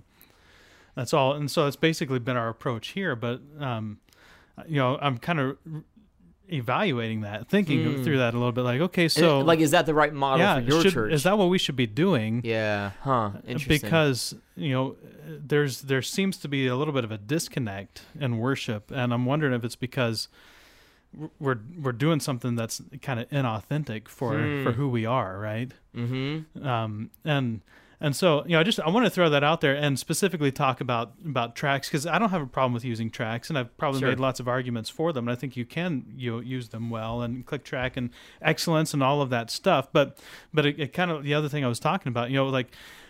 That's 0.94 1.14
all. 1.14 1.32
And 1.34 1.50
so 1.50 1.66
it's 1.66 1.76
basically 1.76 2.18
been 2.18 2.36
our 2.36 2.48
approach 2.48 2.88
here, 2.88 3.16
but 3.16 3.40
um 3.58 3.98
you 4.68 4.76
know, 4.76 4.98
I'm 5.00 5.16
kind 5.16 5.40
of 5.40 5.56
evaluating 6.52 7.20
that, 7.22 7.48
thinking 7.48 8.02
through 8.04 8.18
that 8.18 8.34
a 8.34 8.36
little 8.38 8.52
bit 8.52 8.62
like 8.62 8.80
okay, 8.80 9.08
so 9.08 9.40
like, 9.40 9.60
is 9.60 9.70
that 9.72 9.86
the 9.86 9.94
right 9.94 10.12
model 10.12 10.40
yeah, 10.40 10.54
for 10.56 10.60
your 10.60 10.82
should- 10.82 10.92
church? 10.92 11.12
is 11.12 11.22
that 11.22 11.36
what 11.38 11.48
we 11.48 11.58
should 11.58 11.76
be 11.76 11.86
doing? 11.86 12.40
yeah, 12.44 12.90
huh? 13.02 13.30
Interesting. 13.46 13.80
because 13.80 14.34
you 14.56 14.72
know 14.72 14.96
there's 15.26 15.82
there 15.82 16.02
seems 16.02 16.36
to 16.38 16.48
be 16.48 16.66
a 16.66 16.74
little 16.76 16.92
bit 16.94 17.04
of 17.04 17.12
a 17.12 17.18
disconnect 17.18 18.02
in 18.18 18.36
worship 18.38 18.90
and 18.90 19.14
i'm 19.14 19.24
wondering 19.24 19.52
if 19.54 19.62
it's 19.64 19.76
because 19.76 20.26
we're 21.38 21.58
we're 21.80 21.92
doing 21.92 22.18
something 22.20 22.56
that's 22.56 22.82
kind 23.00 23.20
of 23.20 23.28
inauthentic 23.30 24.08
for 24.08 24.36
Hmm. 24.36 24.64
for 24.64 24.72
who 24.72 24.88
we 24.88 25.06
are 25.06 25.38
right 25.38 25.70
mm-hmm. 25.96 26.66
um 26.66 27.10
and 27.24 27.60
and 28.00 28.16
so 28.16 28.42
you 28.44 28.52
know 28.52 28.60
i 28.60 28.62
just 28.62 28.80
i 28.80 28.88
want 28.88 29.04
to 29.04 29.10
throw 29.10 29.28
that 29.28 29.44
out 29.44 29.60
there 29.60 29.74
and 29.74 29.98
specifically 29.98 30.50
talk 30.50 30.80
about 30.80 31.12
about 31.24 31.54
tracks 31.54 31.88
because 31.88 32.06
i 32.06 32.18
don't 32.18 32.30
have 32.30 32.42
a 32.42 32.46
problem 32.46 32.72
with 32.72 32.84
using 32.84 33.10
tracks 33.10 33.48
and 33.50 33.58
i've 33.58 33.76
probably 33.76 34.00
Sure. 34.00 34.08
made 34.08 34.18
lots 34.20 34.40
of 34.40 34.48
arguments 34.48 34.88
for 34.90 35.12
them 35.12 35.28
and 35.28 35.36
i 35.36 35.38
think 35.38 35.56
you 35.56 35.64
can 35.66 36.04
you 36.16 36.32
know, 36.32 36.40
use 36.40 36.68
them 36.70 36.88
well 36.90 37.22
and 37.22 37.44
click 37.46 37.64
track 37.64 37.96
and 37.96 38.10
excellence 38.40 38.94
and 38.94 39.02
all 39.02 39.20
of 39.22 39.30
that 39.30 39.50
stuff 39.50 39.88
but 39.92 40.18
but 40.52 40.64
it, 40.66 40.78
it 40.80 40.92
kind 40.92 41.10
of 41.10 41.22
the 41.24 41.34
other 41.34 41.48
thing 41.48 41.64
i 41.64 41.68
was 41.68 41.78
talking 41.80 42.08
about 42.08 42.30
you 42.30 42.36
know 42.36 42.48
like 42.48 42.68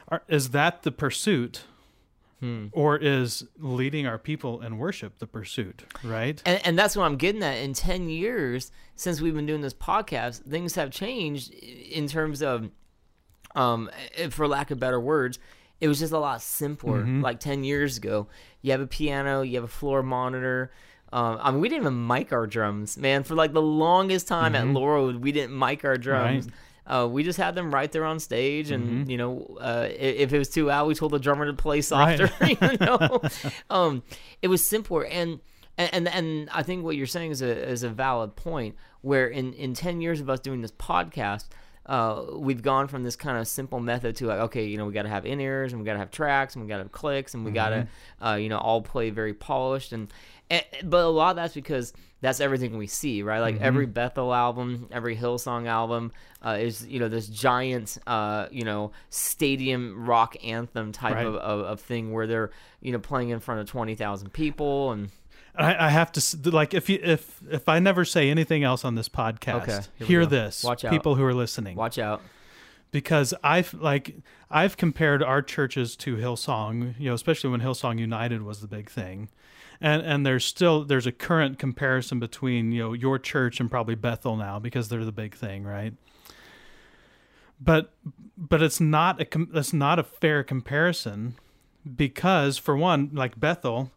are, 0.08 0.22
is 0.28 0.50
that 0.50 0.82
the 0.82 0.92
pursuit 0.92 1.64
Hmm. 2.40 2.68
or 2.72 2.96
is 2.96 3.44
leading 3.58 4.06
our 4.06 4.16
people 4.16 4.62
in 4.62 4.78
worship 4.78 5.18
the 5.18 5.26
pursuit 5.26 5.84
right 6.02 6.40
And, 6.46 6.58
and 6.66 6.78
that's 6.78 6.96
what 6.96 7.04
I'm 7.04 7.16
getting 7.16 7.42
at. 7.42 7.58
In 7.58 7.74
10 7.74 8.08
years 8.08 8.72
since 8.96 9.20
we've 9.20 9.34
been 9.34 9.44
doing 9.44 9.60
this 9.60 9.74
podcast, 9.74 10.48
things 10.48 10.74
have 10.76 10.90
changed 10.90 11.52
in 11.52 12.06
terms 12.08 12.40
of, 12.42 12.70
um, 13.54 13.90
eh, 14.16 14.28
for 14.28 14.46
lack 14.46 14.70
of 14.70 14.78
better 14.78 15.00
words, 15.00 15.38
it 15.80 15.88
was 15.88 15.98
just 15.98 16.12
a 16.12 16.18
lot 16.18 16.42
simpler. 16.42 17.00
Mm-hmm. 17.00 17.22
Like 17.22 17.40
10 17.40 17.64
years 17.64 17.96
ago, 17.96 18.28
you 18.62 18.72
have 18.72 18.80
a 18.80 18.86
piano, 18.86 19.42
you 19.42 19.56
have 19.56 19.64
a 19.64 19.68
floor 19.68 20.02
monitor. 20.02 20.70
Um, 21.12 21.38
I 21.40 21.50
mean, 21.50 21.60
we 21.60 21.68
didn't 21.68 21.82
even 21.82 22.06
mic 22.06 22.32
our 22.32 22.46
drums, 22.46 22.96
man. 22.96 23.24
For 23.24 23.34
like 23.34 23.52
the 23.52 23.62
longest 23.62 24.28
time 24.28 24.54
at 24.54 24.66
Laurel, 24.66 25.18
we 25.18 25.32
didn't 25.32 25.58
mic 25.58 25.84
our 25.84 25.96
drums. 25.96 26.46
Mm-hmm. 26.46 26.54
Right. 26.54 27.02
Uh, 27.02 27.06
we 27.06 27.22
just 27.22 27.38
had 27.38 27.54
them 27.54 27.72
right 27.72 27.90
there 27.92 28.04
on 28.04 28.18
stage, 28.18 28.70
and 28.70 28.84
Mm-hmm. 28.84 29.10
you 29.10 29.16
know, 29.16 29.58
uh, 29.60 29.86
if 29.90 30.32
it 30.32 30.38
was 30.38 30.48
too 30.48 30.66
loud, 30.66 30.88
we 30.88 30.94
told 30.94 31.12
the 31.12 31.18
drummer 31.20 31.46
to 31.46 31.52
play 31.52 31.82
softer. 31.82 32.30
you 32.46 32.56
know, 32.80 33.20
um, 33.68 34.02
it 34.42 34.48
was 34.48 34.66
simpler, 34.66 35.04
and 35.04 35.40
and 35.78 35.90
and, 35.92 36.08
and 36.08 36.50
I 36.50 36.62
think 36.62 36.84
what 36.84 36.96
you're 36.96 37.06
saying 37.06 37.30
is 37.30 37.42
a 37.42 37.68
is 37.68 37.82
a 37.84 37.88
valid 37.88 38.34
point. 38.34 38.74
Where 39.02 39.28
in 39.28 39.52
in 39.52 39.74
ten 39.74 40.00
years 40.00 40.20
of 40.20 40.28
us 40.28 40.40
doing 40.40 40.62
this 40.62 40.72
podcast, 40.72 41.46
uh, 41.86 42.24
we've 42.34 42.62
gone 42.62 42.86
from 42.88 43.02
this 43.02 43.16
kind 43.16 43.38
of 43.38 43.48
simple 43.48 43.80
method 43.80 44.16
to 44.16 44.26
like, 44.26 44.40
okay, 44.40 44.66
you 44.66 44.76
know, 44.76 44.86
we 44.86 44.92
got 44.92 45.02
to 45.02 45.08
have 45.08 45.26
in 45.26 45.40
ears, 45.40 45.72
and 45.72 45.80
we 45.80 45.86
got 45.86 45.94
to 45.94 45.98
have 45.98 46.10
tracks, 46.10 46.54
and 46.54 46.64
we 46.64 46.68
got 46.68 46.76
to 46.76 46.84
have 46.84 46.92
clicks, 46.92 47.34
and 47.34 47.44
we 47.44 47.50
got 47.50 47.70
to, 47.70 47.88
uh, 48.24 48.34
you 48.34 48.48
know, 48.48 48.58
all 48.58 48.82
play 48.82 49.10
very 49.10 49.34
polished, 49.34 49.92
and, 49.92 50.12
and 50.50 50.64
but 50.84 51.04
a 51.04 51.08
lot 51.08 51.30
of 51.30 51.36
that's 51.36 51.54
because 51.54 51.92
that's 52.20 52.38
everything 52.40 52.76
we 52.76 52.86
see, 52.86 53.22
right? 53.22 53.40
Like 53.40 53.60
every 53.62 53.86
Bethel 53.86 54.34
album, 54.34 54.88
every 54.92 55.16
Hillsong 55.16 55.66
album 55.66 56.12
uh, 56.44 56.58
is, 56.60 56.86
you 56.86 57.00
know, 57.00 57.08
this 57.08 57.26
giant, 57.28 57.96
uh, 58.06 58.46
you 58.50 58.64
know, 58.64 58.92
stadium 59.08 60.04
rock 60.06 60.36
anthem 60.44 60.92
type 60.92 61.14
Right. 61.14 61.26
of, 61.26 61.34
of, 61.36 61.60
of 61.60 61.80
thing 61.80 62.12
where 62.12 62.26
they're, 62.26 62.50
you 62.82 62.92
know, 62.92 62.98
playing 62.98 63.30
in 63.30 63.40
front 63.40 63.60
of 63.62 63.68
twenty 63.68 63.94
thousand 63.94 64.34
people, 64.34 64.92
and 64.92 65.10
I, 65.56 65.86
I 65.86 65.88
have 65.90 66.12
to 66.12 66.50
like 66.50 66.74
if 66.74 66.88
you 66.88 66.98
if 67.02 67.40
if 67.50 67.68
I 67.68 67.78
never 67.78 68.04
say 68.04 68.30
anything 68.30 68.62
else 68.64 68.84
on 68.84 68.94
this 68.94 69.08
podcast, 69.08 69.62
Okay, 69.98 70.04
hear 70.06 70.20
go. 70.20 70.26
this, 70.26 70.62
Watch 70.64 70.84
out. 70.84 70.92
people 70.92 71.14
who 71.16 71.24
are 71.24 71.34
listening, 71.34 71.76
watch 71.76 71.98
out. 71.98 72.22
because 72.92 73.34
I've 73.42 73.74
like 73.74 74.16
I've 74.50 74.76
compared 74.76 75.22
our 75.22 75.42
churches 75.42 75.96
to 75.96 76.16
Hillsong, 76.16 76.94
you 76.98 77.08
know, 77.08 77.14
especially 77.14 77.50
when 77.50 77.60
Hillsong 77.60 77.98
United 77.98 78.42
was 78.42 78.60
the 78.60 78.68
big 78.68 78.88
thing, 78.90 79.28
and 79.80 80.02
and 80.02 80.24
there's 80.24 80.44
still 80.44 80.84
there's 80.84 81.06
a 81.06 81.12
current 81.12 81.58
comparison 81.58 82.18
between 82.20 82.72
you 82.72 82.82
know 82.84 82.92
your 82.92 83.18
church 83.18 83.60
and 83.60 83.70
probably 83.70 83.94
Bethel 83.96 84.36
now 84.36 84.58
because 84.58 84.88
they're 84.88 85.04
the 85.04 85.12
big 85.12 85.34
thing, 85.34 85.64
right? 85.64 85.94
But 87.60 87.92
but 88.38 88.62
it's 88.62 88.80
not 88.80 89.20
a 89.20 89.26
it's 89.52 89.72
not 89.72 89.98
a 89.98 90.02
fair 90.04 90.42
comparison 90.42 91.34
because 91.96 92.56
for 92.56 92.76
one, 92.76 93.10
like 93.12 93.38
Bethel, 93.38 93.90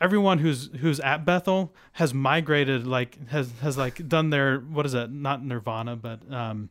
everyone 0.00 0.38
who's 0.38 0.68
who's 0.80 1.00
at 1.00 1.24
Bethel 1.24 1.72
has 1.92 2.12
migrated 2.12 2.86
like 2.86 3.28
has 3.28 3.50
has 3.62 3.76
like 3.78 4.08
done 4.08 4.30
their 4.30 4.58
what 4.58 4.86
is 4.86 4.92
that? 4.92 5.10
Not 5.10 5.44
Nirvana, 5.44 5.96
but 5.96 6.20
um, 6.32 6.68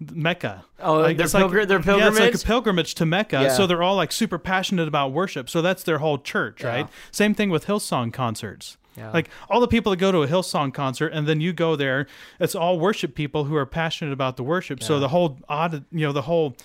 Mecca. 0.00 0.64
Oh, 0.80 0.98
Like, 0.98 1.16
their 1.16 1.24
it's 1.26 1.34
like- 1.34 1.44
pilgr- 1.44 1.66
their 1.68 1.80
Yeah, 1.80 2.08
it's 2.08 2.18
like 2.18 2.34
a 2.34 2.38
pilgrimage 2.38 2.94
to 2.96 3.06
Mecca. 3.06 3.42
Yeah. 3.42 3.48
So 3.54 3.66
they're 3.66 3.82
all 3.82 3.96
like 3.96 4.12
super 4.12 4.38
passionate 4.38 4.88
about 4.88 5.12
worship. 5.12 5.48
So 5.48 5.62
that's 5.62 5.82
their 5.82 5.98
whole 5.98 6.18
church, 6.18 6.62
right? 6.64 6.88
Same 7.10 7.34
thing 7.34 7.50
with 7.50 7.66
Hillsong 7.66 8.12
concerts. 8.12 8.76
Yeah. 8.96 9.10
Like 9.10 9.28
all 9.50 9.60
the 9.60 9.66
people 9.68 9.90
that 9.90 9.96
go 9.96 10.12
to 10.12 10.22
a 10.22 10.28
Hillsong 10.28 10.72
concert 10.72 11.08
and 11.08 11.26
then 11.26 11.40
you 11.40 11.52
go 11.52 11.74
there, 11.74 12.06
it's 12.38 12.54
all 12.54 12.78
worship 12.78 13.14
people 13.16 13.44
who 13.44 13.56
are 13.56 13.66
passionate 13.66 14.12
about 14.12 14.36
the 14.36 14.44
worship. 14.44 14.82
So 14.84 15.00
the 15.00 15.08
whole 15.08 15.38
odd, 15.48 15.84
you 15.90 16.06
know, 16.06 16.12
the 16.12 16.22
whole 16.22 16.56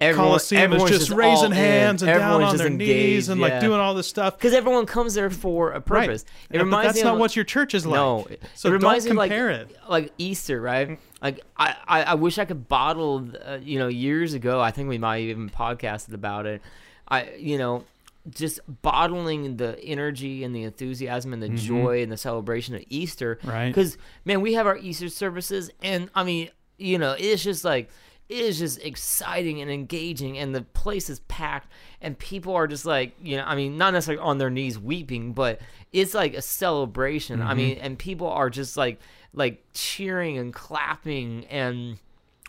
Everyone- 0.00 0.28
Coliseum 0.28 0.72
is 0.74 0.82
just, 0.82 0.92
just 1.06 1.10
raising 1.10 1.46
in. 1.46 1.52
hands 1.52 2.02
and 2.02 2.10
down 2.18 2.42
on 2.42 2.56
their 2.58 2.66
engaged, 2.66 2.90
knees 2.90 3.28
and 3.30 3.40
yeah. 3.40 3.46
like 3.48 3.60
doing 3.60 3.80
all 3.80 3.94
this 3.94 4.06
stuff. 4.06 4.36
because 4.36 4.52
everyone 4.52 4.84
comes 4.84 5.14
there 5.14 5.30
for 5.30 5.70
a 5.70 5.74
Right. 5.76 5.84
purpose. 5.86 6.22
It 6.22 6.28
Yeah, 6.56 6.58
but 6.58 6.64
reminds 6.64 6.86
that's 6.88 6.96
me 6.98 7.04
not 7.04 7.14
of, 7.14 7.20
what 7.20 7.34
your 7.34 7.46
church 7.46 7.74
is 7.74 7.86
like. 7.86 7.94
No, 7.94 8.26
So 8.54 8.68
it 8.68 8.72
reminds 8.72 9.06
don't 9.06 9.14
me 9.14 9.18
like, 9.18 9.30
it. 9.32 9.74
Like 9.88 10.12
Easter, 10.18 10.60
right? 10.60 10.98
Like 11.22 11.40
I, 11.56 11.74
I, 11.88 12.02
I 12.02 12.14
wish 12.14 12.38
I 12.38 12.44
could 12.44 12.68
bottle. 12.68 13.26
Uh, 13.44 13.58
you 13.62 13.78
know, 13.78 13.88
years 13.88 14.34
ago, 14.34 14.60
I 14.60 14.70
think 14.70 14.88
we 14.90 14.98
might 14.98 15.20
have 15.20 15.28
even 15.30 15.48
podcasted 15.48 16.12
about 16.12 16.44
it. 16.44 16.60
I, 17.08 17.30
you 17.38 17.56
know, 17.56 17.84
just 18.28 18.60
bottling 18.82 19.56
the 19.56 19.82
energy 19.82 20.44
and 20.44 20.54
the 20.54 20.64
enthusiasm 20.64 21.32
and 21.32 21.42
the 21.42 21.48
joy 21.48 22.02
and 22.02 22.10
the 22.12 22.16
celebration 22.16 22.74
of 22.74 22.82
Easter. 22.90 23.36
Mm-hmm. 23.36 23.48
Right. 23.48 23.68
Because 23.68 23.96
man, 24.24 24.40
we 24.42 24.54
have 24.54 24.66
our 24.66 24.76
Easter 24.76 25.08
services, 25.08 25.70
and 25.82 26.10
I 26.14 26.22
mean, 26.24 26.50
you 26.76 26.98
know, 26.98 27.14
it's 27.18 27.42
just 27.42 27.64
like 27.64 27.88
it 28.28 28.38
is 28.38 28.58
just 28.58 28.80
exciting 28.80 29.60
and 29.60 29.70
engaging, 29.70 30.36
and 30.38 30.54
the 30.54 30.62
place 30.62 31.08
is 31.08 31.20
packed, 31.20 31.68
and 32.00 32.18
people 32.18 32.54
are 32.54 32.66
just 32.66 32.84
like, 32.84 33.14
you 33.22 33.36
know, 33.36 33.44
I 33.44 33.54
mean, 33.54 33.76
not 33.76 33.92
necessarily 33.92 34.22
on 34.22 34.38
their 34.38 34.50
knees 34.50 34.78
weeping, 34.78 35.32
but 35.32 35.60
it's 35.92 36.14
like 36.14 36.34
a 36.34 36.42
celebration. 36.42 37.40
I 37.40 37.54
mean, 37.54 37.78
and 37.78 37.98
people 37.98 38.28
are 38.28 38.50
just 38.50 38.76
like 38.76 39.00
like 39.32 39.62
cheering 39.74 40.38
and 40.38 40.52
clapping 40.52 41.44
and 41.46 41.98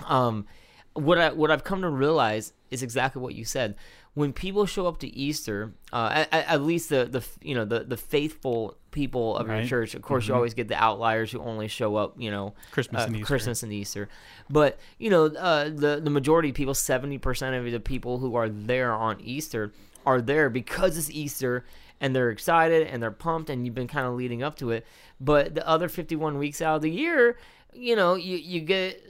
um 0.05 0.45
what 0.93 1.17
I 1.17 1.31
what 1.31 1.51
I've 1.51 1.63
come 1.63 1.81
to 1.81 1.89
realize 1.89 2.53
is 2.71 2.81
exactly 2.81 3.21
what 3.21 3.35
you 3.35 3.45
said. 3.45 3.75
When 4.17 4.33
people 4.33 4.65
show 4.65 4.87
up 4.87 4.97
to 5.01 5.07
Easter, 5.15 5.73
uh, 5.93 6.25
at, 6.31 6.33
at- 6.33 6.61
least 6.63 6.89
the 6.89 7.05
the 7.05 7.23
you 7.39 7.53
know 7.53 7.65
the 7.65 7.81
the 7.81 7.97
faithful 7.97 8.75
people 8.89 9.37
of 9.37 9.47
your 9.47 9.63
church. 9.65 9.93
Of 9.93 10.01
course, 10.01 10.27
you 10.27 10.33
always 10.33 10.55
get 10.55 10.67
the 10.67 10.75
outliers 10.75 11.31
who 11.31 11.39
only 11.39 11.67
show 11.67 11.95
up, 11.97 12.15
you 12.17 12.31
know, 12.31 12.55
Christmas 12.71 13.03
uh, 13.03 13.05
and 13.05 13.15
Easter. 13.17 13.25
Christmas 13.27 13.61
and 13.61 13.71
Easter. 13.71 14.09
But 14.49 14.79
you 14.97 15.11
know, 15.11 15.25
uh, 15.25 15.65
the 15.65 16.01
the 16.03 16.09
majority 16.09 16.49
of 16.49 16.55
people, 16.55 16.73
seventy 16.73 17.19
percent 17.19 17.55
of 17.55 17.71
the 17.71 17.79
people 17.79 18.17
who 18.17 18.33
are 18.33 18.49
there 18.49 18.91
on 18.91 19.21
Easter 19.21 19.71
are 20.03 20.19
there 20.19 20.49
because 20.49 20.97
it's 20.97 21.11
Easter 21.11 21.63
and 21.99 22.15
they're 22.15 22.29
excited 22.29 22.87
and 22.87 23.01
they're 23.01 23.11
pumped 23.11 23.49
and 23.49 23.65
you've 23.65 23.75
been 23.75 23.87
kind 23.87 24.07
of 24.07 24.13
leading 24.13 24.43
up 24.43 24.55
to 24.57 24.71
it. 24.71 24.85
But 25.19 25.55
the 25.55 25.67
other 25.67 25.89
51 25.89 26.37
weeks 26.37 26.61
out 26.61 26.77
of 26.77 26.81
the 26.81 26.91
year, 26.91 27.37
you 27.73 27.95
know, 27.95 28.15
you 28.15 28.37
you 28.37 28.61
get 28.61 29.03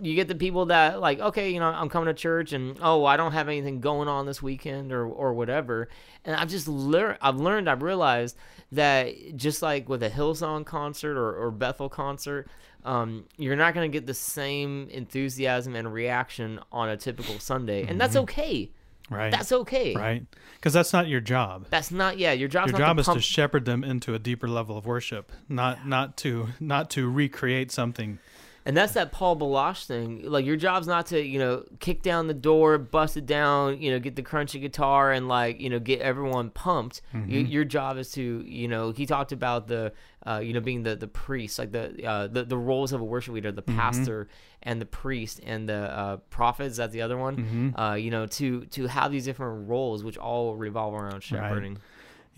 you 0.00 0.14
get 0.14 0.28
the 0.28 0.34
people 0.34 0.66
that 0.66 1.00
like, 1.00 1.20
okay, 1.20 1.50
you 1.50 1.58
know, 1.58 1.66
I'm 1.66 1.88
coming 1.88 2.06
to 2.06 2.14
church 2.14 2.52
and 2.52 2.76
oh, 2.82 3.04
I 3.04 3.16
don't 3.16 3.32
have 3.32 3.48
anything 3.48 3.80
going 3.80 4.08
on 4.08 4.26
this 4.26 4.42
weekend 4.42 4.92
or 4.92 5.06
or 5.06 5.32
whatever. 5.32 5.88
And 6.24 6.36
I've 6.36 6.48
just 6.48 6.68
learned, 6.68 7.18
I've 7.22 7.36
learned, 7.36 7.68
I've 7.68 7.82
realized 7.82 8.36
that 8.72 9.36
just 9.36 9.62
like 9.62 9.88
with 9.88 10.02
a 10.02 10.10
Hillsong 10.10 10.66
concert 10.66 11.16
or, 11.16 11.34
or 11.34 11.50
Bethel 11.50 11.88
concert, 11.88 12.48
um, 12.84 13.24
you're 13.36 13.56
not 13.56 13.74
going 13.74 13.90
to 13.90 13.94
get 13.94 14.06
the 14.06 14.14
same 14.14 14.88
enthusiasm 14.90 15.74
and 15.74 15.92
reaction 15.92 16.60
on 16.70 16.88
a 16.88 16.96
typical 16.96 17.38
Sunday, 17.38 17.86
and 17.86 18.00
that's 18.00 18.16
okay. 18.16 18.70
Right. 19.10 19.30
That's 19.32 19.50
okay. 19.50 19.94
right. 19.94 20.24
Because 20.54 20.72
that's 20.72 20.92
not 20.92 21.08
your 21.08 21.20
job. 21.20 21.66
That's 21.68 21.90
not 21.90 22.16
yeah. 22.16 22.32
Your 22.32 22.48
job's 22.48 22.70
Your 22.70 22.78
job 22.78 22.96
to 22.96 23.00
is 23.00 23.06
pump, 23.06 23.18
to 23.18 23.22
shepherd 23.22 23.64
them 23.64 23.82
into 23.82 24.14
a 24.14 24.18
deeper 24.20 24.46
level 24.46 24.78
of 24.78 24.86
worship, 24.86 25.32
not 25.48 25.86
not 25.86 26.16
to 26.18 26.48
not 26.60 26.90
to 26.90 27.10
recreate 27.10 27.72
something. 27.72 28.20
And 28.66 28.76
that's 28.76 28.92
that 28.92 29.10
Paul 29.10 29.36
Baloche 29.36 29.86
thing. 29.86 30.22
Like 30.24 30.44
your 30.44 30.56
job's 30.56 30.86
not 30.86 31.06
to 31.06 31.20
you 31.24 31.38
know 31.38 31.64
kick 31.78 32.02
down 32.02 32.26
the 32.26 32.34
door, 32.34 32.76
bust 32.76 33.16
it 33.16 33.24
down, 33.24 33.80
you 33.80 33.90
know, 33.90 33.98
get 33.98 34.16
the 34.16 34.22
crunchy 34.22 34.60
guitar 34.60 35.12
and 35.12 35.28
like 35.28 35.60
you 35.60 35.70
know 35.70 35.78
get 35.78 36.00
everyone 36.00 36.50
pumped. 36.50 37.00
Y- 37.14 37.20
your 37.48 37.64
job 37.64 37.96
is 37.96 38.12
to 38.12 38.44
you 38.46 38.68
know 38.68 38.92
he 38.92 39.06
talked 39.06 39.32
about 39.32 39.66
the 39.66 39.92
uh, 40.26 40.40
you 40.44 40.52
know 40.52 40.60
being 40.60 40.82
the 40.82 40.94
the 40.94 41.08
priest, 41.08 41.58
like 41.58 41.72
the 41.72 42.04
uh, 42.06 42.26
the 42.26 42.44
the 42.44 42.58
roles 42.58 42.92
of 42.92 43.00
a 43.00 43.04
worship 43.04 43.32
leader, 43.34 43.50
the 43.50 43.62
pastor 43.62 44.28
and 44.62 44.78
the 44.78 44.86
priest 44.86 45.40
and 45.46 45.66
the 45.66 45.74
uh, 45.98 46.16
prophet. 46.28 46.64
Is 46.64 46.76
that 46.76 46.92
the 46.92 47.00
other 47.00 47.16
one? 47.16 47.74
Uh, 47.76 47.94
you 47.94 48.10
know 48.10 48.26
to 48.26 48.66
to 48.66 48.86
have 48.88 49.10
these 49.10 49.24
different 49.24 49.68
roles, 49.70 50.04
which 50.04 50.18
all 50.18 50.54
revolve 50.54 50.92
around 50.94 51.22
shepherding. 51.22 51.78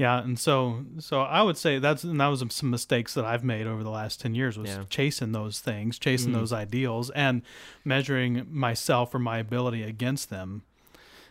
Yeah, 0.02 0.18
and 0.20 0.36
so 0.36 0.84
so 0.98 1.20
I 1.20 1.42
would 1.42 1.56
say 1.56 1.78
that's 1.78 2.02
and 2.02 2.20
that 2.20 2.26
was 2.26 2.44
some 2.50 2.70
mistakes 2.70 3.14
that 3.14 3.24
I've 3.24 3.44
made 3.44 3.68
over 3.68 3.84
the 3.84 3.90
last 3.90 4.20
ten 4.20 4.34
years 4.34 4.58
was 4.58 4.70
Yeah. 4.70 4.82
chasing 4.90 5.30
those 5.30 5.60
things, 5.60 5.96
chasing 5.96 6.32
those 6.32 6.52
ideals, 6.52 7.10
and 7.10 7.42
measuring 7.84 8.46
myself 8.50 9.14
or 9.14 9.20
my 9.20 9.38
ability 9.38 9.84
against 9.84 10.28
them, 10.28 10.62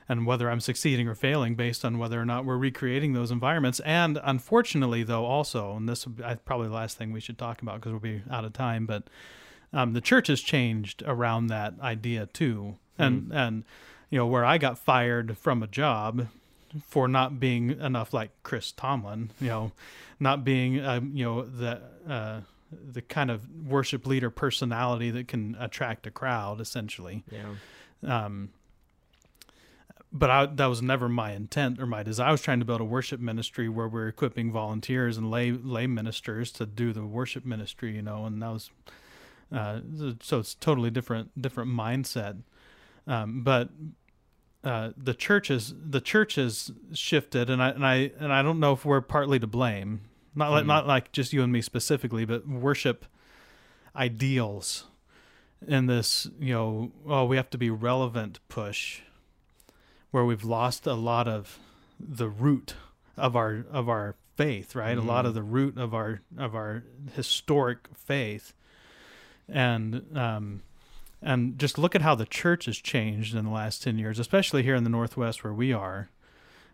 and 0.08 0.26
whether 0.26 0.50
I'm 0.50 0.62
succeeding 0.62 1.06
or 1.10 1.16
failing 1.16 1.56
based 1.56 1.84
on 1.84 1.98
whether 1.98 2.18
or 2.22 2.26
not 2.26 2.46
we're 2.46 2.56
recreating 2.58 3.12
those 3.12 3.30
environments. 3.30 3.82
And 3.82 4.18
unfortunately, 4.24 5.04
though, 5.04 5.26
also, 5.26 5.76
and 5.76 5.90
this 5.90 6.06
would 6.08 6.16
be, 6.16 6.24
I- 6.24 6.36
probably 6.36 6.70
the 6.70 6.74
last 6.76 6.98
thing 6.98 7.12
we 7.12 7.20
should 7.20 7.38
talk 7.38 7.62
about 7.62 7.76
because 7.82 7.92
we'll 7.92 8.00
be 8.00 8.22
out 8.32 8.46
of 8.46 8.54
time, 8.54 8.86
but 8.86 9.04
um, 9.74 9.92
the 9.92 10.02
church 10.02 10.28
has 10.28 10.40
changed 10.40 11.04
around 11.06 11.48
that 11.48 11.74
idea 11.82 12.26
too, 12.26 12.78
and 12.98 13.32
and 13.34 13.66
you 14.10 14.18
know 14.18 14.28
where 14.28 14.46
I 14.46 14.58
got 14.58 14.78
fired 14.78 15.38
from 15.38 15.62
a 15.62 15.68
job 15.68 16.28
for 16.88 17.08
not 17.08 17.40
being 17.40 17.72
enough 17.80 18.14
like 18.14 18.32
Chris 18.44 18.72
Tomlin, 18.72 19.32
you 19.40 19.48
know, 19.48 19.72
not 20.20 20.44
being 20.44 20.84
um, 20.84 21.12
you 21.14 21.26
know 21.26 21.42
the 21.44 21.82
uh, 22.08 22.42
the 22.72 23.02
kind 23.02 23.30
of 23.32 23.48
worship 23.66 24.06
leader 24.06 24.30
personality 24.30 25.12
that 25.12 25.28
can 25.28 25.56
attract 25.60 26.08
a 26.08 26.12
crowd 26.12 26.62
essentially. 26.62 27.24
Yeah. 27.32 27.56
Um, 28.08 28.50
but 30.14 30.30
I, 30.30 30.46
that 30.46 30.66
was 30.66 30.82
never 30.82 31.08
my 31.08 31.32
intent 31.32 31.80
or 31.80 31.86
my 31.86 32.04
desire. 32.04 32.28
I 32.28 32.32
was 32.32 32.42
trying 32.42 32.60
to 32.60 32.66
build 32.66 32.82
a 32.82 32.86
worship 32.86 33.22
ministry 33.22 33.70
where 33.70 33.88
we're 33.88 34.10
equipping 34.10 34.52
volunteers 34.52 35.18
and 35.18 35.32
lay 35.32 35.52
lay 35.52 35.88
ministers 35.88 36.52
to 36.54 36.66
do 36.66 36.92
the 36.92 37.06
worship 37.06 37.46
ministry, 37.46 37.96
you 37.96 38.02
know, 38.02 38.26
and 38.26 38.42
that 38.42 38.50
was 38.50 38.72
uh, 39.56 39.80
so 40.22 40.40
it's 40.40 40.54
totally 40.54 40.90
different 40.90 41.42
different 41.42 41.72
mindset. 41.72 42.42
Um, 43.08 43.44
but 43.44 43.70
uh, 44.64 44.92
the 44.96 45.14
church 45.14 45.50
is 45.50 45.74
the 45.84 46.02
church 46.02 46.36
has 46.36 46.72
shifted, 46.94 47.50
and 47.50 47.62
I 47.62 47.70
and 47.70 47.86
I 47.86 48.12
and 48.20 48.32
I 48.32 48.42
don't 48.42 48.60
know 48.60 48.74
if 48.74 48.86
we're 48.86 49.02
partly 49.02 49.40
to 49.40 49.48
blame. 49.48 50.02
Not 50.36 50.52
like 50.52 50.66
not 50.66 50.88
like 50.88 51.12
just 51.12 51.34
you 51.34 51.44
and 51.44 51.52
me 51.52 51.62
specifically, 51.62 52.26
but 52.26 52.48
worship 52.48 53.06
ideals 53.96 54.86
in 55.68 55.86
this, 55.86 56.28
you 56.40 56.54
know, 56.54 56.92
oh, 57.08 57.26
we 57.26 57.38
have 57.38 57.50
to 57.52 57.58
be 57.58 57.70
relevant 57.70 58.40
push, 58.50 59.02
where 60.12 60.26
we've 60.26 60.44
lost 60.44 60.88
a 60.88 60.94
lot 60.94 61.28
of 61.28 61.60
the 62.00 62.30
root 62.30 62.76
of 63.18 63.36
our 63.36 63.66
of 63.72 63.90
our 63.90 64.16
faith, 64.36 64.76
right? 64.76 64.98
A 64.98 65.02
lot 65.02 65.26
of 65.26 65.34
the 65.34 65.44
root 65.44 65.78
of 65.78 65.94
our 65.94 66.22
of 66.38 66.56
our 66.56 66.84
historic 67.16 67.88
faith, 67.94 68.54
and 69.48 70.06
um, 70.18 70.62
and 71.22 71.60
just 71.60 71.78
look 71.78 71.96
at 71.96 72.02
how 72.02 72.16
the 72.16 72.26
church 72.26 72.66
has 72.66 72.78
changed 72.78 73.36
in 73.36 73.46
the 73.46 73.52
last 73.52 73.84
10 73.84 73.98
years 74.00 74.18
especially 74.20 74.64
here 74.64 74.76
in 74.76 74.84
the 74.84 74.90
northwest 74.90 75.44
where 75.44 75.54
we 75.54 75.72
are 75.74 76.10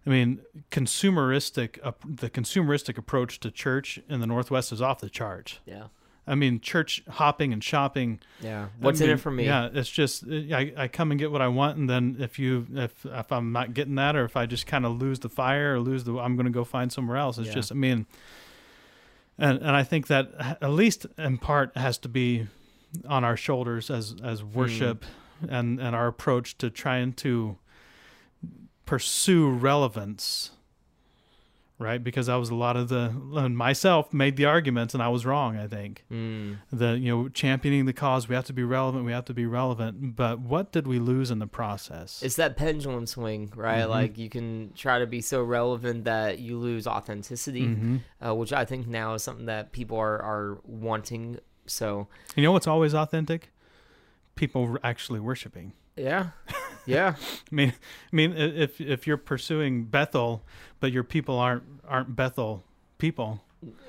i 0.05 0.09
mean 0.09 0.39
consumeristic 0.71 1.79
uh, 1.83 1.91
the 2.05 2.29
consumeristic 2.29 2.97
approach 2.97 3.39
to 3.39 3.51
church 3.51 3.99
in 4.09 4.19
the 4.19 4.27
northwest 4.27 4.71
is 4.71 4.81
off 4.81 4.99
the 4.99 5.09
charts 5.09 5.59
Yeah. 5.65 5.87
i 6.25 6.33
mean 6.35 6.59
church 6.61 7.03
hopping 7.09 7.51
and 7.53 7.63
shopping 7.63 8.19
Yeah. 8.41 8.65
I 8.65 8.67
What's 8.85 9.01
in 9.01 9.09
it 9.09 9.19
for 9.19 9.31
me? 9.31 9.45
yeah 9.45 9.69
it's 9.73 9.89
just 9.89 10.23
I, 10.29 10.73
I 10.77 10.87
come 10.87 11.11
and 11.11 11.19
get 11.19 11.31
what 11.31 11.41
i 11.41 11.47
want 11.47 11.77
and 11.77 11.89
then 11.89 12.15
if 12.19 12.39
you 12.39 12.65
if 12.73 13.05
if 13.05 13.31
i'm 13.31 13.51
not 13.51 13.73
getting 13.73 13.95
that 13.95 14.15
or 14.15 14.23
if 14.25 14.35
i 14.37 14.45
just 14.45 14.65
kind 14.65 14.85
of 14.85 14.99
lose 15.01 15.19
the 15.19 15.29
fire 15.29 15.75
or 15.75 15.79
lose 15.79 16.03
the 16.05 16.17
i'm 16.19 16.35
going 16.35 16.45
to 16.45 16.51
go 16.51 16.63
find 16.63 16.91
somewhere 16.91 17.17
else 17.17 17.37
it's 17.37 17.47
Yeah. 17.49 17.53
just 17.55 17.71
i 17.71 17.75
mean 17.75 18.05
and 19.37 19.57
and 19.59 19.71
i 19.75 19.83
think 19.83 20.07
that 20.07 20.31
at 20.61 20.69
least 20.71 21.05
in 21.17 21.37
part 21.37 21.75
has 21.77 21.97
to 21.99 22.09
be 22.09 22.47
on 23.07 23.23
our 23.23 23.37
shoulders 23.37 23.89
as 23.89 24.15
as 24.23 24.43
worship 24.43 25.03
and 25.49 25.79
and 25.79 25.95
our 25.95 26.07
approach 26.07 26.57
to 26.57 26.69
trying 26.69 27.13
to 27.13 27.57
pursue 28.85 29.49
relevance 29.49 30.51
right 31.79 32.03
because 32.03 32.27
i 32.29 32.35
was 32.35 32.49
a 32.49 32.55
lot 32.55 32.75
of 32.75 32.87
the 32.89 33.09
myself 33.49 34.11
made 34.13 34.35
the 34.37 34.45
arguments 34.45 34.93
and 34.95 35.03
i 35.03 35.07
was 35.09 35.25
wrong 35.25 35.57
i 35.57 35.67
think 35.67 36.03
Mm. 36.09 36.57
the 36.71 36.97
you 36.97 37.09
know 37.15 37.29
championing 37.29 37.85
the 37.85 37.93
cause 37.93 38.27
we 38.29 38.33
have 38.33 38.45
to 38.45 38.53
be 38.53 38.63
relevant 38.63 39.05
we 39.05 39.11
have 39.11 39.25
to 39.25 39.33
be 39.33 39.45
relevant 39.45 40.15
but 40.15 40.39
what 40.39 40.71
did 40.71 40.87
we 40.87 40.97
lose 40.99 41.29
in 41.29 41.37
the 41.39 41.45
process 41.47 42.23
It's 42.23 42.37
that 42.37 42.55
pendulum 42.57 43.05
swing, 43.05 43.51
right? 43.55 43.83
Mhm. 43.83 43.89
Like 43.89 44.17
you 44.17 44.29
can 44.29 44.71
try 44.75 44.97
to 44.99 45.05
be 45.05 45.21
so 45.21 45.43
relevant 45.43 46.05
that 46.05 46.39
you 46.39 46.57
lose 46.57 46.87
authenticity, 46.87 47.67
Mhm. 47.67 47.99
uh, 48.25 48.33
which 48.33 48.51
I 48.53 48.65
think 48.65 48.87
now 48.87 49.13
is 49.13 49.21
something 49.21 49.45
that 49.47 49.71
people 49.71 49.97
are, 49.97 50.19
are 50.21 50.59
wanting. 50.63 51.39
So, 51.67 52.07
you 52.35 52.43
know 52.43 52.51
what's 52.51 52.67
always 52.67 52.93
authentic 52.93 53.49
people 54.35 54.77
actually 54.83 55.19
worshiping 55.19 55.73
yeah. 55.95 56.27
Yeah. 56.85 57.15
I 57.51 57.55
mean, 57.55 57.73
I 58.13 58.15
mean, 58.15 58.31
if 58.37 58.79
if 58.79 59.05
you're 59.07 59.17
pursuing 59.17 59.83
Bethel, 59.85 60.43
but 60.79 60.91
your 60.93 61.03
people 61.03 61.37
aren't 61.37 61.63
aren't 61.85 62.15
Bethel 62.15 62.63
people, 62.97 63.43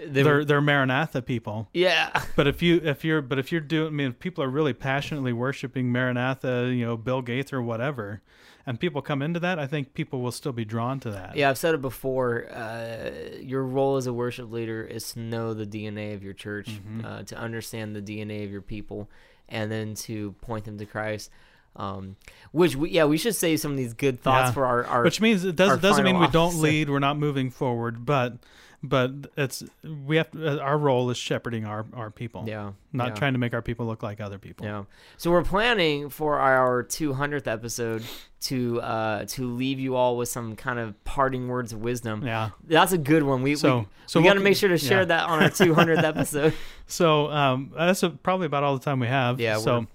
They- 0.04 0.22
they're 0.24 0.44
they're 0.44 0.60
Maranatha 0.60 1.22
people. 1.22 1.68
yeah. 1.72 2.24
But 2.34 2.48
if 2.48 2.60
you 2.60 2.80
if 2.82 3.04
you're 3.04 3.22
but 3.22 3.38
if 3.38 3.52
you're 3.52 3.60
doing, 3.60 3.88
I 3.88 3.90
mean, 3.90 4.08
if 4.08 4.18
people 4.18 4.42
are 4.42 4.48
really 4.50 4.72
passionately 4.72 5.32
worshiping 5.32 5.92
Maranatha, 5.92 6.72
you 6.74 6.84
know, 6.86 6.96
Bill 6.96 7.22
Gaither 7.22 7.58
or 7.58 7.62
whatever, 7.62 8.20
and 8.68 8.78
people 8.78 9.00
come 9.02 9.22
into 9.22 9.40
that, 9.40 9.58
I 9.58 9.66
think 9.66 9.94
people 9.94 10.20
will 10.20 10.30
still 10.32 10.52
be 10.52 10.64
drawn 10.64 11.00
to 11.00 11.10
that. 11.10 11.34
Yeah, 11.36 11.48
I've 11.50 11.58
said 11.58 11.74
it 11.74 11.80
before. 11.80 12.48
Uh, 12.52 13.10
your 13.40 13.64
role 13.64 13.96
as 13.96 14.06
a 14.06 14.12
worship 14.12 14.52
leader 14.52 14.82
is 14.84 15.12
to 15.14 15.20
know 15.20 15.54
the 15.54 15.66
DNA 15.66 16.14
of 16.14 16.22
your 16.22 16.34
church, 16.34 16.68
Mm-hmm. 16.68 17.04
uh, 17.04 17.22
to 17.24 17.36
understand 17.36 17.96
the 17.96 18.02
DNA 18.02 18.44
of 18.44 18.50
your 18.50 18.60
people, 18.60 19.08
and 19.48 19.72
then 19.72 19.94
to 20.06 20.32
point 20.42 20.64
them 20.66 20.78
to 20.78 20.86
Christ. 20.86 21.30
Um, 21.76 22.16
which 22.52 22.74
we, 22.76 22.90
yeah, 22.90 23.04
we 23.04 23.18
should 23.18 23.34
save 23.36 23.60
some 23.60 23.70
of 23.70 23.76
these 23.76 23.94
good 23.94 24.20
thoughts 24.20 24.48
Yeah. 24.48 24.52
for 24.52 24.66
our, 24.66 24.84
our 24.84 25.02
Which 25.04 25.20
means 25.20 25.44
it 25.44 25.54
doesn't 25.56 25.80
doesn't 25.80 26.04
mean 26.04 26.18
we 26.18 26.26
don't 26.28 26.56
lead, 26.60 26.90
we're 26.90 26.98
not 26.98 27.16
moving 27.18 27.50
forward, 27.50 28.04
but 28.04 28.36
but 28.82 29.10
it's 29.36 29.64
we 30.06 30.16
have 30.16 30.30
to, 30.30 30.60
our 30.60 30.78
role 30.78 31.10
is 31.10 31.16
shepherding 31.16 31.64
our 31.64 31.84
our 31.92 32.10
people, 32.10 32.44
yeah, 32.46 32.72
not 32.92 33.08
yeah. 33.08 33.14
trying 33.14 33.32
to 33.32 33.38
make 33.38 33.52
our 33.54 33.62
people 33.62 33.86
look 33.86 34.02
like 34.02 34.20
other 34.20 34.38
people. 34.38 34.66
Yeah. 34.66 34.84
So 35.16 35.30
we're 35.30 35.42
planning 35.42 36.10
for 36.10 36.38
our 36.38 36.84
200th 36.84 37.46
episode 37.46 38.04
to 38.42 38.80
uh, 38.80 39.24
to 39.26 39.50
leave 39.50 39.80
you 39.80 39.96
all 39.96 40.16
with 40.16 40.28
some 40.28 40.54
kind 40.54 40.78
of 40.78 41.02
parting 41.04 41.48
words 41.48 41.72
of 41.72 41.80
wisdom. 41.80 42.24
Yeah. 42.24 42.50
That's 42.64 42.92
a 42.92 42.98
good 42.98 43.24
one. 43.24 43.42
We 43.42 43.56
So- 43.56 43.78
we, 43.80 43.86
so 44.06 44.20
we 44.20 44.24
we'll 44.24 44.30
got 44.34 44.38
to 44.38 44.44
make 44.44 44.56
sure 44.56 44.68
to 44.68 44.78
share 44.78 45.00
yeah. 45.00 45.06
that 45.06 45.28
on 45.28 45.42
our 45.42 45.50
200th 45.50 46.02
episode. 46.02 46.54
So 46.86 47.30
um, 47.30 47.72
that's 47.76 48.02
a, 48.02 48.10
probably 48.10 48.46
about 48.46 48.62
all 48.62 48.78
the 48.78 48.84
time 48.84 49.00
we 49.00 49.08
have. 49.08 49.38
Yeah, 49.40 49.58
So, 49.58 49.86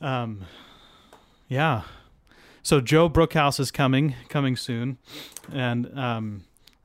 um, 0.00 0.42
yeah. 1.48 1.82
So 2.62 2.80
Joe 2.80 3.08
Brookhouse 3.08 3.58
is 3.58 3.70
coming, 3.70 4.14
coming 4.28 4.54
soon, 4.54 4.98
and 5.50 5.98
um, 5.98 6.44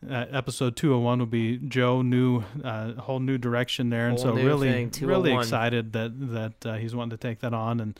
uh, 0.10 0.26
episode 0.32 0.76
two 0.76 0.92
hundred 0.92 1.04
one 1.04 1.20
will 1.20 1.26
be 1.26 1.58
Joe 1.58 2.02
new, 2.02 2.44
uh, 2.64 2.94
whole 2.94 3.20
new 3.20 3.38
direction 3.38 3.90
there, 3.90 4.08
and 4.08 4.18
Whole 4.18 4.36
so 4.36 4.38
really, 4.42 4.88
thing, 4.88 5.08
really 5.08 5.34
excited 5.34 5.94
that 5.94 6.12
that 6.32 6.66
uh, 6.66 6.76
he's 6.76 6.96
wanting 6.96 7.18
to 7.18 7.18
take 7.18 7.40
that 7.40 7.54
on, 7.54 7.80
and 7.80 8.00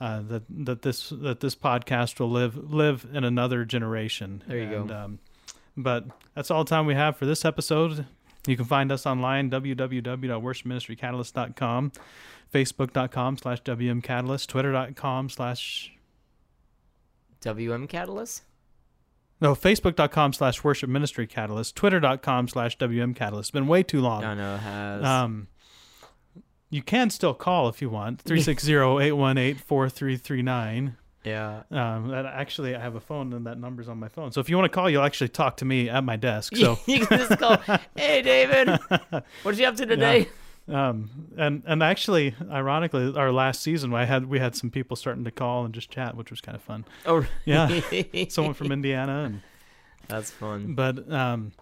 uh, 0.00 0.22
that 0.22 0.42
that 0.48 0.82
this 0.82 1.10
that 1.10 1.40
this 1.40 1.54
podcast 1.54 2.20
will 2.20 2.30
live 2.30 2.70
live 2.70 3.06
in 3.12 3.24
another 3.24 3.64
generation. 3.64 4.42
There 4.46 4.58
you 4.58 4.70
go. 4.70 4.94
Um, 4.94 5.18
but 5.76 6.04
that's 6.34 6.50
all 6.50 6.64
the 6.64 6.70
time 6.70 6.86
we 6.86 6.94
have 6.94 7.16
for 7.16 7.26
this 7.26 7.44
episode. 7.44 8.06
You 8.46 8.56
can 8.56 8.64
find 8.64 8.90
us 8.90 9.06
online, 9.06 9.50
www.worshipministrycatalyst.com, 9.50 11.92
facebook.com 12.52 13.36
slash 13.36 13.62
wmcatalyst, 13.62 14.46
twitter.com 14.46 15.28
slash, 15.28 15.92
WM 17.42 17.86
Catalyst. 17.86 18.42
No, 19.40 19.54
Facebook.com 19.54 20.32
slash 20.32 20.64
Worship 20.64 20.90
Ministry 20.90 21.26
Catalyst. 21.26 21.76
Twitter.com 21.76 22.48
slash 22.48 22.76
WM 22.78 23.14
Catalyst. 23.14 23.48
It's 23.48 23.52
been 23.52 23.68
way 23.68 23.82
too 23.82 24.00
long. 24.00 24.24
I 24.24 24.34
know 24.34 24.54
it 24.56 24.58
has. 24.58 25.04
Um, 25.04 25.48
you 26.70 26.82
can 26.82 27.10
still 27.10 27.34
call 27.34 27.68
if 27.68 27.80
you 27.80 27.88
want. 27.88 28.24
360-818-4339. 28.24 30.96
yeah. 31.24 31.62
Um, 31.70 32.12
actually, 32.12 32.74
I 32.74 32.80
have 32.80 32.94
a 32.94 33.00
phone 33.00 33.32
and 33.32 33.46
that 33.46 33.58
number's 33.58 33.88
on 33.88 33.98
my 33.98 34.08
phone. 34.08 34.32
So 34.32 34.40
if 34.40 34.50
you 34.50 34.56
want 34.56 34.70
to 34.70 34.74
call, 34.74 34.90
you'll 34.90 35.04
actually 35.04 35.28
talk 35.28 35.56
to 35.58 35.64
me 35.64 35.88
at 35.88 36.04
my 36.04 36.16
desk. 36.16 36.56
So, 36.56 36.78
you 36.86 37.06
can 37.06 37.18
just 37.18 37.38
go, 37.38 37.56
hey, 37.96 38.22
David, 38.22 38.68
what 39.42 39.52
did 39.52 39.58
you 39.58 39.66
up 39.66 39.76
to 39.76 39.86
today? 39.86 40.28
um, 40.68 41.10
and 41.36 41.62
and 41.66 41.82
actually, 41.82 42.34
ironically, 42.50 43.14
our 43.16 43.32
last 43.32 43.62
season, 43.62 43.92
I 43.94 44.04
had 44.04 44.26
we 44.26 44.38
had 44.38 44.54
some 44.56 44.70
people 44.70 44.96
starting 44.96 45.24
to 45.24 45.30
call 45.30 45.64
and 45.64 45.72
just 45.74 45.90
chat, 45.90 46.16
which 46.16 46.30
was 46.30 46.40
kind 46.40 46.56
of 46.56 46.62
fun. 46.62 46.84
Oh, 47.06 47.26
Yeah. 47.44 47.80
Someone 48.28 48.54
from 48.54 48.70
Indiana, 48.72 49.24
and 49.24 49.42
That's 50.08 50.30
fun. 50.30 50.74
but 50.74 51.10
um, 51.12 51.52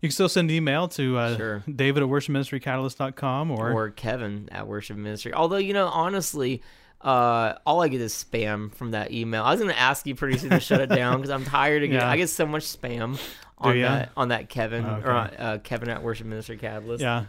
you 0.00 0.08
can 0.08 0.12
still 0.12 0.28
send 0.28 0.50
email 0.50 0.88
to 0.88 1.16
uh, 1.18 1.36
Sure. 1.36 1.62
David 1.74 2.02
at 2.02 2.08
worshipministrycatalyst.com 2.08 3.50
or, 3.50 3.72
Or 3.72 3.90
Kevin 3.90 4.48
at 4.52 4.66
Worship 4.66 4.96
Ministry. 4.96 5.32
Although, 5.32 5.56
you 5.56 5.72
know, 5.72 5.86
honestly, 5.86 6.62
uh, 7.00 7.54
all 7.66 7.82
I 7.82 7.88
get 7.88 8.00
is 8.00 8.12
spam 8.12 8.74
from 8.74 8.92
that 8.92 9.10
email. 9.12 9.42
I 9.44 9.50
was 9.52 9.60
going 9.60 9.72
to 9.72 9.78
ask 9.78 10.06
you 10.06 10.14
pretty 10.14 10.38
soon 10.38 10.50
to 10.50 10.60
shut 10.60 10.80
it 10.80 10.88
down 10.88 11.16
because 11.16 11.30
I'm 11.30 11.44
tired 11.44 11.82
of 11.82 11.88
getting, 11.90 12.00
Yeah. 12.06 12.10
I 12.10 12.16
get 12.16 12.28
so 12.28 12.46
much 12.46 12.64
spam 12.64 13.18
on 13.58 13.80
that, 13.80 14.10
on 14.16 14.28
that 14.28 14.48
Kevin, 14.48 14.84
Okay. 14.84 15.08
or 15.08 15.12
uh, 15.12 15.58
Kevin 15.64 15.88
at 15.88 16.02
Worship 16.02 16.26
Ministry 16.26 16.56
Catalyst. 16.58 17.02
yeah. 17.02 17.24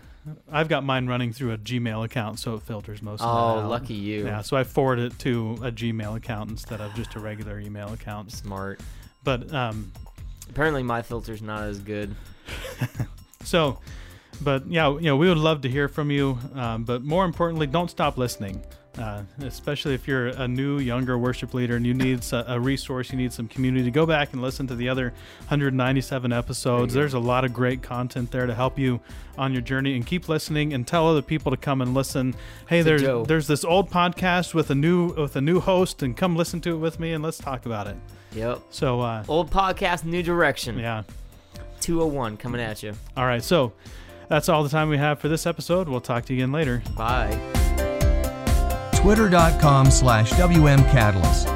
I've 0.51 0.67
got 0.67 0.83
mine 0.83 1.07
running 1.07 1.31
through 1.33 1.53
a 1.53 1.57
Gmail 1.57 2.03
account, 2.05 2.39
so 2.39 2.55
it 2.55 2.63
filters 2.63 3.01
most 3.01 3.21
of 3.21 3.27
Oh, 3.29 3.57
that 3.57 3.63
out. 3.63 3.69
lucky 3.69 3.93
you. 3.93 4.25
Yeah, 4.25 4.41
so 4.41 4.57
I 4.57 4.63
forward 4.63 4.99
it 4.99 5.17
to 5.19 5.53
a 5.63 5.71
Gmail 5.71 6.15
account 6.17 6.49
instead 6.49 6.81
of 6.81 6.93
just 6.95 7.15
a 7.15 7.19
regular 7.19 7.59
email 7.59 7.93
account. 7.93 8.31
Smart. 8.31 8.79
But 9.23 9.53
um, 9.53 9.91
Apparently, 10.49 10.83
my 10.83 11.01
filter's 11.01 11.41
not 11.41 11.63
as 11.63 11.79
good. 11.79 12.15
so, 13.43 13.79
but 14.41 14.67
yeah, 14.69 14.89
you 14.89 15.01
know, 15.01 15.15
we 15.17 15.27
would 15.29 15.37
love 15.37 15.61
to 15.61 15.69
hear 15.69 15.87
from 15.87 16.11
you. 16.11 16.37
Um, 16.55 16.83
but 16.83 17.03
more 17.03 17.25
importantly, 17.25 17.67
don't 17.67 17.89
stop 17.89 18.17
listening. 18.17 18.61
Uh, 18.97 19.21
especially 19.41 19.93
if 19.93 20.07
you're 20.07 20.29
a 20.29 20.47
new, 20.47 20.79
younger 20.79 21.19
worship 21.19 21.53
leader 21.53 21.75
and 21.75 21.85
you 21.85 21.93
need 21.93 22.19
a, 22.31 22.59
resource, 22.59 23.11
you 23.11 23.17
need 23.17 23.31
some 23.31 23.47
community. 23.47 23.91
Go 23.91 24.07
back 24.07 24.33
and 24.33 24.41
listen 24.41 24.65
to 24.65 24.75
the 24.75 24.89
other 24.89 25.13
197 25.49 26.33
episodes. 26.33 26.95
There's 26.95 27.13
a 27.13 27.19
lot 27.19 27.45
of 27.45 27.53
great 27.53 27.83
content 27.83 28.31
there 28.31 28.47
to 28.47 28.55
help 28.55 28.79
you 28.79 28.99
on 29.37 29.53
your 29.53 29.61
journey. 29.61 29.95
And 29.95 30.03
keep 30.03 30.27
listening 30.27 30.73
and 30.73 30.87
tell 30.87 31.07
other 31.07 31.21
people 31.21 31.51
to 31.51 31.57
come 31.57 31.81
and 31.83 31.93
listen. 31.93 32.33
Hey, 32.69 32.81
there's 32.81 33.03
there's 33.27 33.45
this 33.45 33.63
old 33.63 33.91
podcast 33.91 34.55
with 34.55 34.71
a 34.71 34.75
new 34.75 35.13
with 35.13 35.35
a 35.35 35.41
new 35.41 35.59
host, 35.59 36.01
and 36.01 36.17
come 36.17 36.35
listen 36.35 36.59
to 36.61 36.71
it 36.71 36.77
with 36.77 36.99
me 36.99 37.13
and 37.13 37.23
let's 37.23 37.37
talk 37.37 37.67
about 37.67 37.85
it. 37.85 37.97
Yep. 38.33 38.61
So, 38.71 38.99
uh, 39.01 39.23
Old 39.27 39.51
podcast, 39.51 40.05
new 40.05 40.23
direction. 40.23 40.79
yeah. 40.79 41.03
201 41.81 42.37
coming 42.37 42.59
at 42.59 42.81
you. 42.83 42.93
All 43.15 43.25
right. 43.25 43.43
So 43.43 43.73
that's 44.27 44.49
all 44.49 44.63
the 44.63 44.69
time 44.69 44.89
we 44.89 44.97
have 44.97 45.19
for 45.19 45.27
this 45.27 45.45
episode. 45.45 45.87
We'll 45.87 46.01
talk 46.01 46.25
to 46.25 46.33
you 46.33 46.39
again 46.39 46.51
later. 46.51 46.81
Bye. 46.95 47.37
Twitter.com 48.93 49.91
slash 49.91 50.31
WM 50.31 50.83
Catalyst. 50.85 51.47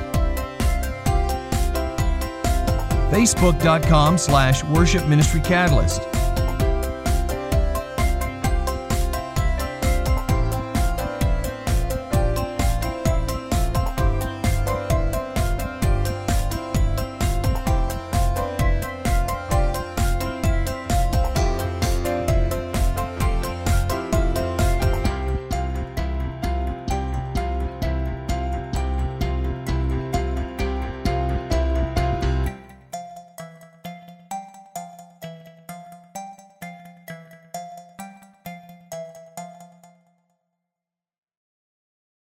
Facebook.com 3.11 4.17
slash 4.17 4.63
Worship 4.63 5.07
Ministry 5.07 5.41
Catalyst. 5.41 6.01